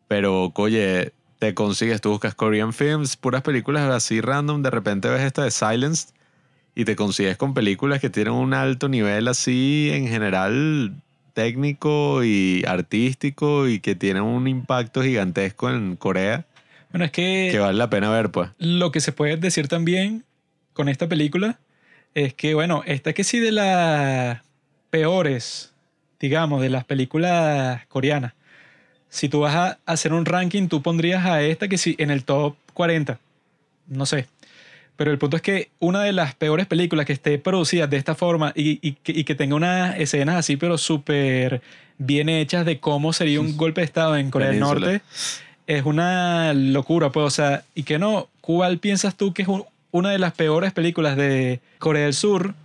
Pero, 0.10 0.52
oye, 0.58 1.14
te 1.44 1.54
consigues, 1.54 2.00
tú 2.00 2.12
buscas 2.12 2.36
Korean 2.36 2.72
Films, 2.72 3.18
puras 3.18 3.42
películas 3.42 3.90
así 3.90 4.22
random, 4.22 4.62
de 4.62 4.70
repente 4.70 5.10
ves 5.10 5.20
esta 5.24 5.44
de 5.44 5.52
Silenced 5.52 6.14
y 6.74 6.86
te 6.86 6.96
consigues 6.96 7.36
con 7.36 7.54
películas 7.54 8.00
que 8.00 8.10
tienen 8.10 8.32
un 8.32 8.54
alto 8.54 8.88
nivel 8.88 9.28
así 9.28 9.90
en 9.92 10.08
general 10.08 10.94
técnico 11.34 12.24
y 12.24 12.64
artístico 12.66 13.68
y 13.68 13.82
que 13.82 13.94
tienen 13.94 14.24
un 14.24 14.48
impacto 14.48 15.04
gigantesco 15.04 15.70
en 15.70 15.98
Corea 15.98 16.46
Bueno, 16.92 17.04
es 17.04 17.12
que 17.12 17.50
que 17.52 17.60
vale 17.60 17.78
la 17.78 17.90
pena 17.90 18.10
ver, 18.10 18.32
pues. 18.32 18.50
lo 18.58 18.94
que 18.94 19.02
se 19.02 19.12
puede 19.12 19.36
decir 19.36 19.68
también 19.68 20.24
con 20.72 20.88
esta 20.88 21.10
película 21.10 21.60
es 22.14 22.34
que, 22.34 22.54
bueno, 22.54 22.84
esta 22.86 23.12
que 23.12 23.26
sí 23.26 23.40
de 23.40 23.52
las 23.52 24.40
peores, 24.90 25.74
digamos, 26.22 26.62
de 26.62 26.70
las 26.70 26.86
películas 26.86 27.86
coreanas. 27.88 28.32
Si 29.14 29.30
tú 29.30 29.42
vas 29.42 29.54
a 29.56 29.78
hacer 29.86 30.12
un 30.12 30.26
ranking, 30.26 30.68
tú 30.68 30.82
pondrías 30.82 31.24
a 31.24 31.44
esta 31.44 31.68
que 31.68 31.78
sí 31.78 31.96
en 32.00 32.10
el 32.10 32.24
top 32.24 32.56
40. 32.74 33.20
No 33.88 34.08
sé. 34.08 34.26
Pero 34.96 35.12
el 35.12 35.20
punto 35.20 35.36
es 35.38 35.44
que 35.44 35.70
una 35.80 36.02
de 36.02 36.14
las 36.14 36.34
peores 36.34 36.66
películas 36.66 37.06
que 37.06 37.14
esté 37.14 37.38
producida 37.38 37.86
de 37.86 37.98
esta 37.98 38.16
forma 38.16 38.54
y, 38.56 38.80
y 38.82 38.94
que, 38.94 39.12
y 39.12 39.24
que 39.24 39.36
tenga 39.36 39.56
unas 39.56 40.00
escenas 40.00 40.36
así, 40.38 40.58
pero 40.58 40.80
súper 40.80 41.62
bien 42.00 42.28
hechas 42.28 42.66
de 42.66 42.80
cómo 42.80 43.14
sería 43.14 43.40
un 43.40 43.56
golpe 43.56 43.82
de 43.82 43.86
Estado 43.86 44.18
en 44.18 44.32
Corea 44.32 44.50
del. 44.50 44.60
Norte, 44.60 45.02
es 45.68 45.84
una 45.86 46.54
locura, 46.56 47.12
pues, 47.12 47.26
o 47.28 47.30
sea, 47.30 47.64
y 47.76 47.84
que 47.84 48.00
no, 48.00 48.30
¿cuál 48.42 48.80
piensas 48.80 49.16
tú 49.16 49.32
que 49.32 49.44
es 49.44 49.48
un- 49.48 49.64
una 49.92 50.10
de 50.10 50.18
las 50.18 50.34
peores 50.34 50.74
películas 50.74 51.16
de 51.18 51.60
Corea 51.78 52.06
del 52.06 52.14
Sur? 52.16 52.56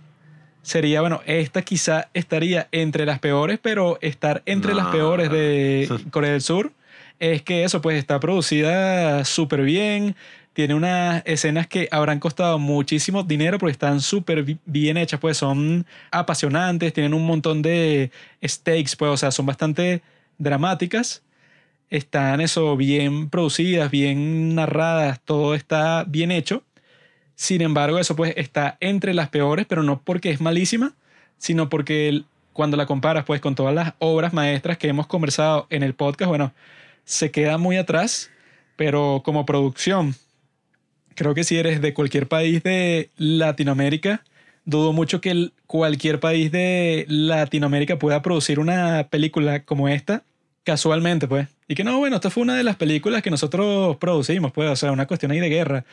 Sería, 0.69 1.01
bueno, 1.01 1.21
esta 1.25 1.63
quizá 1.63 2.09
estaría 2.13 2.67
entre 2.71 3.03
las 3.07 3.17
peores, 3.17 3.57
pero 3.59 3.97
estar 4.01 4.43
entre 4.45 4.75
las 4.75 4.85
peores 4.91 5.31
de 5.31 5.87
Corea 6.11 6.31
del 6.33 6.41
Sur 6.41 6.71
es 7.17 7.41
que 7.41 7.63
eso, 7.63 7.81
pues, 7.81 7.97
está 7.97 8.19
producida 8.19 9.25
súper 9.25 9.63
bien, 9.63 10.15
tiene 10.53 10.75
unas 10.75 11.23
escenas 11.25 11.65
que 11.65 11.87
habrán 11.89 12.19
costado 12.19 12.59
muchísimo 12.59 13.23
dinero 13.23 13.57
porque 13.57 13.71
están 13.71 13.99
súper 13.99 14.43
bi- 14.43 14.59
bien 14.67 14.97
hechas, 14.97 15.19
pues 15.19 15.37
son 15.37 15.87
apasionantes, 16.11 16.93
tienen 16.93 17.15
un 17.15 17.25
montón 17.25 17.63
de 17.63 18.11
stakes, 18.47 18.95
pues, 18.95 19.09
o 19.11 19.17
sea, 19.17 19.31
son 19.31 19.47
bastante 19.47 20.03
dramáticas 20.37 21.23
están 21.89 22.41
eso 22.41 22.77
bien 22.77 23.31
producidas, 23.31 23.89
bien 23.89 24.53
narradas, 24.53 25.19
todo 25.25 25.55
está 25.55 26.05
bien 26.07 26.29
hecho. 26.31 26.61
Sin 27.39 27.61
embargo, 27.61 27.99
eso 27.99 28.17
pues 28.17 28.33
está 28.35 28.75
entre 28.81 29.13
las 29.13 29.29
peores, 29.29 29.65
pero 29.65 29.81
no 29.81 30.01
porque 30.01 30.29
es 30.29 30.41
malísima, 30.41 30.93
sino 31.37 31.69
porque 31.69 32.23
cuando 32.51 32.75
la 32.75 32.85
comparas 32.85 33.23
pues 33.23 33.39
con 33.39 33.55
todas 33.55 33.73
las 33.73 33.93
obras 33.99 34.33
maestras 34.33 34.77
que 34.77 34.89
hemos 34.89 35.07
conversado 35.07 35.65
en 35.69 35.81
el 35.81 35.93
podcast, 35.93 36.27
bueno, 36.27 36.51
se 37.05 37.31
queda 37.31 37.57
muy 37.57 37.77
atrás, 37.77 38.29
pero 38.75 39.21
como 39.23 39.45
producción, 39.45 40.15
creo 41.15 41.33
que 41.33 41.45
si 41.45 41.55
eres 41.55 41.79
de 41.79 41.93
cualquier 41.93 42.27
país 42.27 42.61
de 42.61 43.09
Latinoamérica, 43.15 44.21
dudo 44.65 44.91
mucho 44.91 45.21
que 45.21 45.51
cualquier 45.65 46.19
país 46.19 46.51
de 46.51 47.05
Latinoamérica 47.07 47.97
pueda 47.97 48.21
producir 48.21 48.59
una 48.59 49.07
película 49.09 49.63
como 49.63 49.87
esta 49.87 50.23
casualmente, 50.65 51.25
pues. 51.25 51.47
Y 51.69 51.75
que 51.75 51.85
no, 51.85 51.97
bueno, 51.99 52.17
esta 52.17 52.29
fue 52.29 52.43
una 52.43 52.57
de 52.57 52.63
las 52.63 52.75
películas 52.75 53.23
que 53.23 53.31
nosotros 53.31 53.95
producimos, 53.95 54.51
pues, 54.51 54.69
o 54.69 54.75
sea, 54.75 54.91
una 54.91 55.07
cuestión 55.07 55.31
ahí 55.31 55.39
de 55.39 55.49
guerra. 55.49 55.85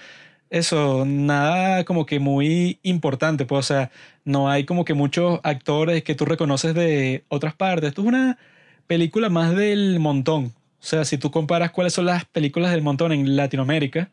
Eso, 0.50 1.04
nada 1.06 1.84
como 1.84 2.06
que 2.06 2.20
muy 2.20 2.78
importante, 2.82 3.44
pues, 3.46 3.58
o 3.58 3.74
sea, 3.74 3.90
no 4.24 4.48
hay 4.48 4.64
como 4.64 4.84
que 4.84 4.94
muchos 4.94 5.40
actores 5.42 6.02
que 6.04 6.14
tú 6.14 6.24
reconoces 6.24 6.74
de 6.74 7.24
otras 7.28 7.54
partes. 7.54 7.88
Esto 7.88 8.02
es 8.02 8.08
una 8.08 8.38
película 8.86 9.28
más 9.28 9.56
del 9.56 9.98
montón. 9.98 10.46
O 10.46 10.84
sea, 10.88 11.04
si 11.04 11.18
tú 11.18 11.30
comparas 11.32 11.72
cuáles 11.72 11.92
son 11.94 12.04
las 12.06 12.24
películas 12.26 12.70
del 12.70 12.82
montón 12.82 13.10
en 13.12 13.34
Latinoamérica, 13.36 14.08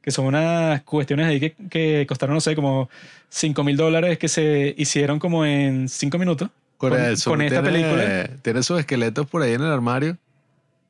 que 0.00 0.10
son 0.10 0.26
unas 0.26 0.82
cuestiones 0.82 1.26
ahí 1.26 1.38
que, 1.40 1.54
que 1.70 2.06
costaron, 2.08 2.34
no 2.34 2.40
sé, 2.40 2.54
como 2.54 2.88
5 3.28 3.62
mil 3.64 3.76
dólares 3.76 4.18
que 4.18 4.28
se 4.28 4.74
hicieron 4.78 5.18
como 5.18 5.44
en 5.44 5.88
5 5.88 6.18
minutos. 6.18 6.48
Corea 6.78 6.98
Con- 6.98 7.06
del 7.08 7.16
Sur 7.18 7.32
con 7.34 7.42
esta 7.42 7.62
tiene, 7.62 7.78
película. 7.80 8.30
tiene 8.42 8.62
sus 8.62 8.80
esqueletos 8.80 9.26
por 9.26 9.42
ahí 9.42 9.52
en 9.52 9.60
el 9.62 9.70
armario. 9.72 10.16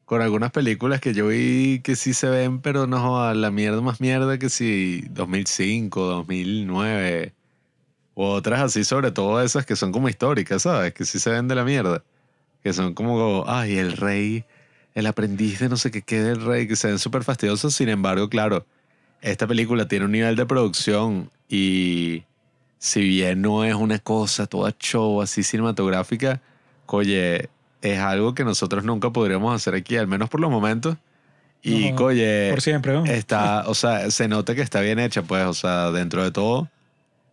Con 0.04 0.20
algunas 0.20 0.50
películas 0.50 1.00
que 1.00 1.14
yo 1.14 1.28
vi 1.28 1.80
que 1.82 1.96
sí 1.96 2.12
se 2.12 2.28
ven, 2.28 2.60
pero 2.60 2.86
no 2.86 3.00
joda, 3.00 3.34
la 3.34 3.50
mierda 3.50 3.80
más 3.80 4.00
mierda 4.00 4.38
que 4.38 4.50
si 4.50 5.02
2005, 5.10 6.00
2009. 6.00 7.32
O 8.14 8.30
otras 8.32 8.60
así, 8.60 8.84
sobre 8.84 9.10
todo 9.12 9.42
esas 9.42 9.66
que 9.66 9.76
son 9.76 9.92
como 9.92 10.08
históricas, 10.08 10.62
¿sabes? 10.62 10.92
Que 10.92 11.04
sí 11.04 11.18
se 11.18 11.30
ven 11.30 11.48
de 11.48 11.54
la 11.54 11.64
mierda. 11.64 12.04
Que 12.62 12.72
son 12.72 12.94
como, 12.94 13.44
ay, 13.46 13.78
el 13.78 13.96
rey, 13.96 14.44
el 14.94 15.06
aprendiz 15.06 15.60
de 15.60 15.68
no 15.68 15.76
sé 15.76 15.90
qué 15.90 16.02
qué 16.02 16.20
del 16.22 16.44
rey, 16.44 16.68
que 16.68 16.76
se 16.76 16.88
ven 16.88 16.98
súper 16.98 17.24
fastidiosos. 17.24 17.74
Sin 17.74 17.88
embargo, 17.88 18.28
claro, 18.28 18.66
esta 19.22 19.46
película 19.46 19.88
tiene 19.88 20.04
un 20.04 20.12
nivel 20.12 20.36
de 20.36 20.46
producción 20.46 21.30
y 21.48 22.24
si 22.78 23.00
bien 23.00 23.40
no 23.40 23.64
es 23.64 23.74
una 23.74 23.98
cosa 23.98 24.46
toda 24.46 24.74
show 24.78 25.22
así 25.22 25.42
cinematográfica, 25.42 26.42
oye, 26.86 27.48
es 27.84 27.98
algo 27.98 28.34
que 28.34 28.44
nosotros 28.44 28.82
nunca 28.82 29.10
podríamos 29.10 29.54
hacer 29.54 29.74
aquí, 29.74 29.96
al 29.96 30.06
menos 30.06 30.30
por 30.30 30.40
los 30.40 30.50
momentos. 30.50 30.96
Y, 31.62 31.92
No, 31.92 32.04
oye, 32.04 32.48
por 32.50 32.62
siempre, 32.62 32.94
¿no? 32.94 33.04
está, 33.04 33.64
o 33.68 33.74
sea, 33.74 34.10
se 34.10 34.26
nota 34.26 34.54
que 34.54 34.62
está 34.62 34.80
bien 34.80 34.98
hecha, 34.98 35.22
pues, 35.22 35.44
o 35.44 35.52
sea, 35.52 35.90
dentro 35.90 36.24
de 36.24 36.30
todo, 36.30 36.70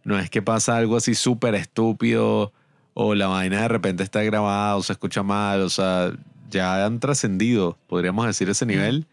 no 0.03 0.19
es 0.19 0.29
que 0.29 0.41
pasa 0.41 0.75
algo 0.75 0.97
así 0.97 1.15
súper 1.15 1.55
estúpido 1.55 2.51
o 2.93 3.15
la 3.15 3.27
vaina 3.27 3.61
de 3.61 3.67
repente 3.69 4.03
está 4.03 4.23
grabada 4.23 4.75
o 4.75 4.83
se 4.83 4.91
escucha 4.91 5.23
mal, 5.23 5.61
o 5.61 5.69
sea, 5.69 6.11
ya 6.49 6.85
han 6.85 6.99
trascendido, 6.99 7.77
podríamos 7.87 8.27
decir, 8.27 8.49
ese 8.49 8.65
nivel. 8.65 9.05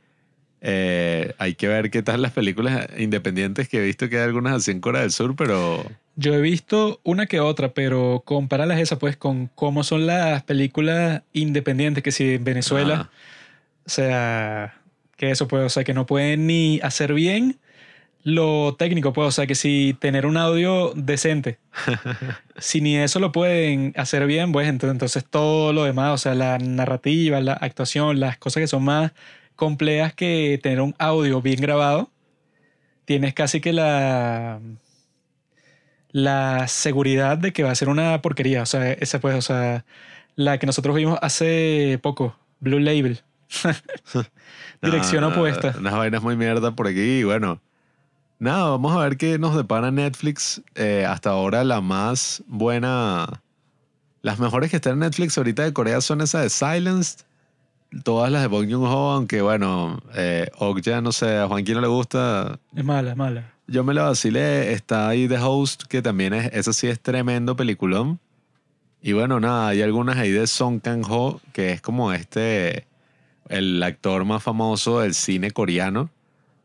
Eh, 0.60 1.34
hay 1.38 1.54
que 1.54 1.68
ver 1.68 1.92
qué 1.92 2.02
tal 2.02 2.20
las 2.20 2.32
películas 2.32 2.88
independientes 2.98 3.68
que 3.68 3.78
he 3.78 3.84
visto 3.84 4.08
que 4.08 4.16
hay 4.16 4.24
algunas 4.24 4.54
así 4.54 4.72
en 4.72 4.80
Corea 4.80 5.02
del 5.02 5.12
Sur, 5.12 5.36
pero 5.36 5.84
Yo 6.20 6.34
he 6.34 6.40
visto 6.40 7.00
una 7.04 7.26
que 7.26 7.38
otra, 7.38 7.68
pero 7.74 8.22
comparalas 8.24 8.80
esas 8.80 8.98
pues 8.98 9.16
con 9.16 9.46
cómo 9.54 9.84
son 9.84 10.04
las 10.06 10.42
películas 10.42 11.22
independientes 11.32 12.02
que 12.02 12.10
si 12.10 12.34
en 12.34 12.42
Venezuela, 12.42 12.94
Ajá. 12.94 13.10
o 13.86 13.88
sea, 13.88 14.74
que 15.16 15.30
eso 15.30 15.46
pues, 15.46 15.62
o 15.64 15.68
sea, 15.68 15.84
que 15.84 15.94
no 15.94 16.06
pueden 16.06 16.48
ni 16.48 16.80
hacer 16.82 17.14
bien 17.14 17.60
lo 18.24 18.74
técnico, 18.76 19.12
pues, 19.12 19.28
o 19.28 19.30
sea, 19.30 19.46
que 19.46 19.54
si 19.54 19.96
tener 20.00 20.26
un 20.26 20.36
audio 20.36 20.92
decente, 20.96 21.58
si 22.58 22.80
ni 22.80 22.96
eso 22.96 23.20
lo 23.20 23.30
pueden 23.30 23.94
hacer 23.96 24.26
bien, 24.26 24.50
pues 24.50 24.68
ent- 24.68 24.90
entonces 24.90 25.24
todo 25.24 25.72
lo 25.72 25.84
demás, 25.84 26.14
o 26.14 26.18
sea, 26.18 26.34
la 26.34 26.58
narrativa, 26.58 27.40
la 27.40 27.52
actuación, 27.52 28.18
las 28.18 28.36
cosas 28.38 28.60
que 28.62 28.66
son 28.66 28.82
más 28.84 29.12
complejas 29.54 30.14
que 30.14 30.58
tener 30.60 30.80
un 30.80 30.96
audio 30.98 31.40
bien 31.40 31.60
grabado, 31.60 32.10
tienes 33.04 33.34
casi 33.34 33.60
que 33.60 33.72
la 33.72 34.60
la 36.10 36.68
seguridad 36.68 37.38
de 37.38 37.52
que 37.52 37.62
va 37.62 37.70
a 37.70 37.74
ser 37.74 37.88
una 37.88 38.20
porquería, 38.22 38.62
o 38.62 38.66
sea, 38.66 38.92
esa 38.92 39.20
pues, 39.20 39.36
o 39.36 39.42
sea, 39.42 39.84
la 40.36 40.58
que 40.58 40.66
nosotros 40.66 40.94
vimos 40.96 41.18
hace 41.22 41.98
poco, 42.02 42.36
Blue 42.60 42.78
Label. 42.78 43.20
Dirección 44.82 45.22
Nah, 45.22 45.28
opuesta. 45.28 45.74
Unas 45.78 45.94
vainas 45.94 46.22
muy 46.22 46.36
mierda 46.36 46.70
por 46.72 46.86
aquí 46.86 47.24
bueno. 47.24 47.60
Nada, 48.38 48.70
vamos 48.70 48.94
a 48.94 49.00
ver 49.00 49.16
qué 49.16 49.38
nos 49.38 49.56
depara 49.56 49.90
Netflix. 49.90 50.62
Eh, 50.76 51.04
hasta 51.08 51.30
ahora 51.30 51.64
la 51.64 51.80
más 51.80 52.44
buena... 52.46 53.42
Las 54.22 54.38
mejores 54.38 54.70
que 54.70 54.76
están 54.76 54.94
en 54.94 54.98
Netflix 55.00 55.36
ahorita 55.38 55.64
de 55.64 55.72
Corea 55.72 56.00
son 56.00 56.20
esas 56.20 56.42
de 56.42 56.50
Silenced. 56.50 57.24
Todas 58.04 58.30
las 58.30 58.42
de 58.42 58.48
Bong 58.48 58.70
Joon-ho, 58.70 59.12
aunque 59.12 59.42
bueno, 59.42 60.00
eh, 60.14 60.50
Okja, 60.58 61.00
no 61.00 61.10
sé, 61.10 61.38
a 61.38 61.48
Juanquín 61.48 61.74
no 61.74 61.80
le 61.80 61.88
gusta. 61.88 62.60
Es 62.76 62.84
mala, 62.84 63.10
es 63.10 63.16
mala. 63.16 63.52
Yo 63.68 63.84
me 63.84 63.94
la 63.94 64.02
vacilé. 64.04 64.72
Está 64.72 65.08
ahí 65.08 65.28
The 65.28 65.38
Host, 65.38 65.84
que 65.84 66.02
también 66.02 66.34
es... 66.34 66.52
Eso 66.52 66.72
sí 66.72 66.88
es 66.88 66.98
tremendo 66.98 67.54
peliculón. 67.54 68.18
Y 69.00 69.12
bueno, 69.12 69.38
nada, 69.38 69.68
hay 69.68 69.82
algunas 69.82 70.16
ahí 70.16 70.32
de 70.32 70.46
Song 70.46 70.80
Kang-ho, 70.80 71.40
que 71.52 71.70
es 71.72 71.80
como 71.80 72.12
este 72.12 72.86
el 73.48 73.82
actor 73.82 74.24
más 74.24 74.42
famoso 74.42 75.00
del 75.00 75.14
cine 75.14 75.50
coreano, 75.52 76.10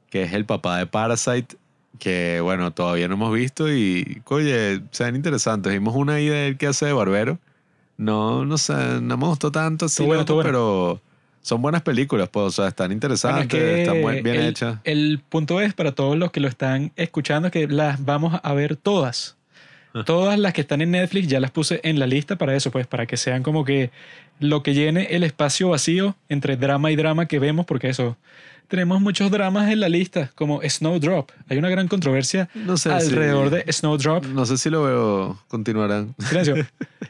que 0.10 0.24
es 0.24 0.34
el 0.34 0.46
papá 0.46 0.78
de 0.80 0.88
Parasite, 0.88 1.56
que 2.00 2.40
bueno, 2.42 2.72
todavía 2.72 3.08
no 3.08 3.14
hemos 3.14 3.34
visto 3.34 3.72
y, 3.72 4.22
oye, 4.26 4.82
se 4.92 5.04
ven 5.06 5.16
interesantes. 5.16 5.72
Vimos 5.72 5.96
una 5.96 6.16
ahí 6.16 6.28
de 6.28 6.48
él 6.48 6.58
que 6.58 6.68
hace 6.68 6.88
de 6.88 6.94
barbero. 6.94 7.38
No, 7.98 8.44
no 8.46 8.58
sé, 8.58 9.00
no 9.02 9.18
me 9.18 9.28
gustó 9.28 9.52
tanto 9.52 9.86
así, 9.86 10.04
bueno, 10.04 10.26
pero 10.26 11.00
son 11.44 11.62
buenas 11.62 11.82
películas, 11.82 12.30
pues, 12.30 12.46
o 12.46 12.52
sea, 12.52 12.70
están 12.70 12.88
Bueno, 12.88 12.94
interesantes, 12.96 13.44
es 13.44 13.48
que 13.48 13.82
están 13.82 14.24
bien 14.24 14.36
el, 14.36 14.48
hechas. 14.48 14.80
El 14.86 15.22
punto 15.28 15.62
es 15.62 15.74
para 15.74 15.92
todos 15.92 16.18
los 16.18 16.32
que 16.32 16.40
lo 16.40 16.48
están 16.48 16.94
escuchando 16.96 17.52
que 17.52 17.68
las 17.68 18.04
vamos 18.04 18.40
a 18.42 18.54
ver 18.54 18.78
todas. 18.78 19.36
Ah. 19.94 20.04
Todas 20.06 20.40
las 20.40 20.54
que 20.54 20.62
están 20.62 20.82
en 20.82 20.92
Netflix 20.92 21.28
ya 21.28 21.42
las 21.42 21.52
puse 21.52 21.82
en 21.84 22.00
la 22.00 22.08
lista 22.08 22.38
para 22.38 22.56
eso, 22.56 22.72
pues, 22.72 22.88
para 22.88 23.06
que 23.06 23.18
sean 23.18 23.44
como 23.44 23.66
que 23.66 23.92
lo 24.40 24.64
que 24.64 24.74
llene 24.74 25.08
el 25.12 25.24
espacio 25.24 25.70
vacío 25.70 26.16
entre 26.30 26.56
drama 26.56 26.92
y 26.92 26.96
drama 26.96 27.28
que 27.28 27.40
vemos, 27.40 27.66
porque 27.66 27.90
eso, 27.90 28.18
tenemos 28.70 29.02
muchos 29.02 29.30
dramas 29.30 29.70
en 29.70 29.82
la 29.82 29.90
lista, 29.90 30.32
como 30.36 30.62
Snowdrop. 30.64 31.30
Hay 31.50 31.58
una 31.58 31.70
gran 31.70 31.90
controversia 31.90 32.50
No 32.56 32.78
sé 32.78 32.90
alrededor 32.90 33.50
si, 33.50 33.56
de 33.56 33.74
Snowdrop. 33.74 34.26
No 34.28 34.46
sé 34.46 34.58
si 34.58 34.70
lo 34.70 34.84
veo, 34.84 35.40
continuarán. 35.50 36.16
Silencio. 36.20 36.56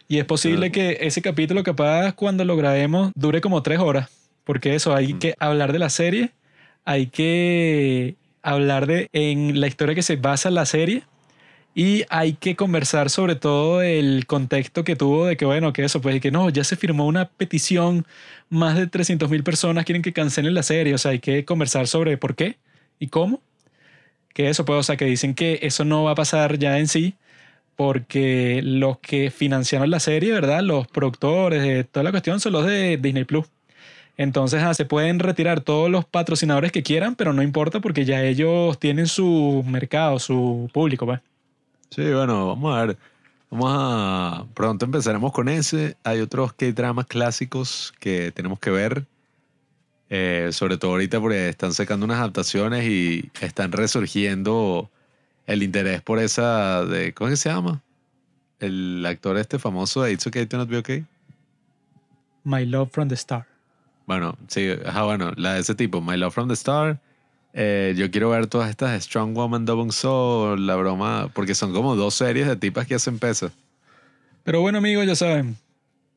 Y 0.08 0.18
es 0.18 0.26
posible 0.26 0.72
que 0.74 0.98
ese 1.02 1.22
capítulo, 1.22 1.64
capaz, 1.64 2.14
cuando 2.14 2.44
lo 2.44 2.58
grabemos, 2.58 3.12
dure 3.16 3.40
como 3.40 3.62
tres 3.62 3.78
horas. 3.80 4.10
Porque 4.44 4.76
eso, 4.76 4.96
hay 4.96 5.14
Mm. 5.16 5.20
que 5.20 5.36
hablar 5.40 5.74
de 5.74 5.80
la 5.80 5.90
serie, 5.90 6.32
hay 6.86 7.08
que 7.08 8.16
hablar 8.42 8.88
de 8.88 9.08
en 9.14 9.60
la 9.62 9.68
historia 9.68 9.96
que 9.96 10.02
se 10.04 10.18
basa 10.18 10.52
la 10.52 10.66
serie 10.66 11.04
y 11.76 12.04
hay 12.10 12.34
que 12.34 12.56
conversar 12.56 13.10
sobre 13.10 13.36
todo 13.36 13.82
el 13.82 14.26
contexto 14.28 14.84
que 14.84 14.96
tuvo 14.96 15.26
de 15.28 15.38
que, 15.38 15.46
bueno, 15.46 15.74
que 15.74 15.84
eso, 15.86 16.02
pues, 16.02 16.16
y 16.18 16.20
que 16.22 16.32
no, 16.32 16.50
ya 16.50 16.64
se 16.64 16.76
firmó 16.78 17.08
una 17.08 17.30
petición, 17.30 18.06
más 18.50 18.78
de 18.78 18.88
300 18.88 19.30
mil 19.30 19.44
personas 19.44 19.86
quieren 19.86 20.02
que 20.04 20.14
cancelen 20.14 20.54
la 20.56 20.64
serie. 20.64 20.94
O 20.94 20.98
sea, 21.00 21.12
hay 21.12 21.20
que 21.20 21.46
conversar 21.46 21.88
sobre 21.88 22.18
por 22.18 22.36
qué 22.36 22.58
y 23.00 23.08
cómo. 23.08 23.42
Que 24.34 24.50
eso, 24.50 24.66
pues, 24.66 24.80
o 24.80 24.84
sea, 24.84 24.98
que 24.98 25.06
dicen 25.06 25.36
que 25.36 25.60
eso 25.64 25.86
no 25.86 26.04
va 26.06 26.12
a 26.12 26.16
pasar 26.16 26.58
ya 26.60 26.80
en 26.80 26.88
sí, 26.88 27.16
porque 27.76 28.62
los 28.64 29.00
que 29.00 29.32
financiaron 29.32 29.90
la 29.92 30.00
serie, 30.02 30.34
¿verdad? 30.34 30.62
Los 30.64 30.88
productores 30.88 31.64
de 31.64 31.84
toda 31.86 32.04
la 32.04 32.12
cuestión 32.12 32.40
son 32.40 32.54
los 32.54 32.66
de 32.68 32.98
Disney 32.98 33.26
Plus. 33.26 33.48
Entonces, 34.18 34.62
ah, 34.62 34.74
se 34.74 34.86
pueden 34.86 35.20
retirar 35.20 35.62
todos 35.62 35.90
los 35.90 36.06
patrocinadores 36.06 36.72
que 36.72 36.84
quieran, 36.84 37.16
pero 37.16 37.34
no 37.34 37.42
importa 37.42 37.80
porque 37.80 38.06
ya 38.06 38.24
ellos 38.24 38.80
tienen 38.80 39.08
su 39.08 39.64
mercado, 39.68 40.20
su 40.20 40.70
público, 40.72 41.06
pues. 41.06 41.20
Sí, 41.90 42.04
bueno, 42.12 42.48
vamos 42.48 42.76
a 42.76 42.86
ver. 42.86 42.98
Vamos 43.50 43.72
a. 43.72 44.46
Pronto 44.54 44.86
empezaremos 44.86 45.32
con 45.32 45.50
ese. 45.50 45.96
Hay 46.04 46.22
otros 46.22 46.54
K-dramas 46.54 47.08
clásicos 47.08 47.94
que 48.00 48.32
tenemos 48.32 48.60
que 48.60 48.72
ver. 48.72 49.06
Eh, 50.10 50.50
sobre 50.52 50.78
todo 50.78 50.92
ahorita 50.92 51.20
porque 51.20 51.50
están 51.50 51.74
sacando 51.74 52.06
unas 52.06 52.20
adaptaciones 52.20 52.84
y 52.86 53.32
están 53.42 53.72
resurgiendo 53.72 54.90
el 55.48 55.64
interés 55.64 56.02
por 56.02 56.20
esa. 56.20 56.86
De, 56.86 57.14
¿Cómo 57.14 57.30
es 57.30 57.34
que 57.34 57.38
se 57.38 57.50
llama? 57.50 57.82
El 58.60 59.04
actor 59.08 59.38
este 59.38 59.60
famoso 59.60 60.04
de 60.04 60.14
It's 60.14 60.28
Okay 60.28 60.46
to 60.46 60.58
Not 60.58 60.70
Be 60.70 60.78
Okay. 60.78 61.06
My 62.44 62.66
Love 62.66 62.90
from 62.92 63.08
the 63.08 63.16
Star. 63.16 63.53
Bueno, 64.06 64.38
sí, 64.48 64.70
ajá, 64.86 65.04
bueno, 65.04 65.32
la 65.36 65.54
de 65.54 65.62
ese 65.62 65.76
tipo, 65.76 66.02
My 66.02 66.18
Love 66.18 66.34
from 66.34 66.48
the 66.48 66.54
Star. 66.54 67.00
Eh, 67.54 67.94
yo 67.96 68.10
quiero 68.10 68.32
ver 68.32 68.48
todas 68.48 68.70
estas 68.70 69.04
Strong 69.04 69.36
Woman, 69.36 69.66
Double 69.66 69.92
Soul, 69.92 70.66
la 70.66 70.76
broma, 70.76 71.30
porque 71.34 71.54
son 71.54 71.72
como 71.72 71.96
dos 71.96 72.16
series 72.16 72.48
de 72.48 72.56
tipas 72.56 72.88
que 72.88 72.96
hacen 72.96 73.20
pesas. 73.20 73.52
Pero 74.44 74.62
bueno, 74.62 74.80
amigos, 74.80 75.06
ya 75.06 75.16
saben, 75.16 75.56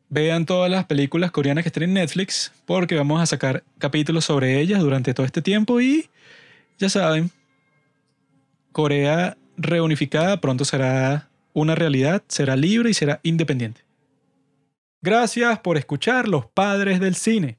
vean 0.09 0.47
todas 0.47 0.70
las 0.70 0.87
películas 0.87 1.30
coreanas 1.30 1.62
que 1.62 1.68
estén 1.68 1.84
en 1.84 1.95
Netflix, 1.95 2.53
porque 2.64 2.97
vamos 2.97 3.20
a 3.20 3.26
sacar 3.26 3.62
capítulos 3.78 4.24
sobre 4.24 4.61
ellas 4.61 4.80
durante 4.80 5.14
todo 5.14 5.26
este 5.26 5.43
tiempo 5.43 5.80
y 5.80 6.09
ya 6.78 6.89
saben, 6.89 7.30
Corea 8.72 9.37
reunificada 9.57 10.41
pronto 10.41 10.64
será 10.64 11.28
una 11.53 11.74
realidad, 11.74 12.22
será 12.28 12.57
libre 12.57 12.91
y 12.91 12.95
será 12.95 13.20
independiente. 13.22 13.82
Gracias 15.01 15.59
por 15.61 15.76
escuchar 15.78 16.28
Los 16.28 16.47
Padres 16.47 17.01
del 17.01 17.14
Cine. 17.14 17.59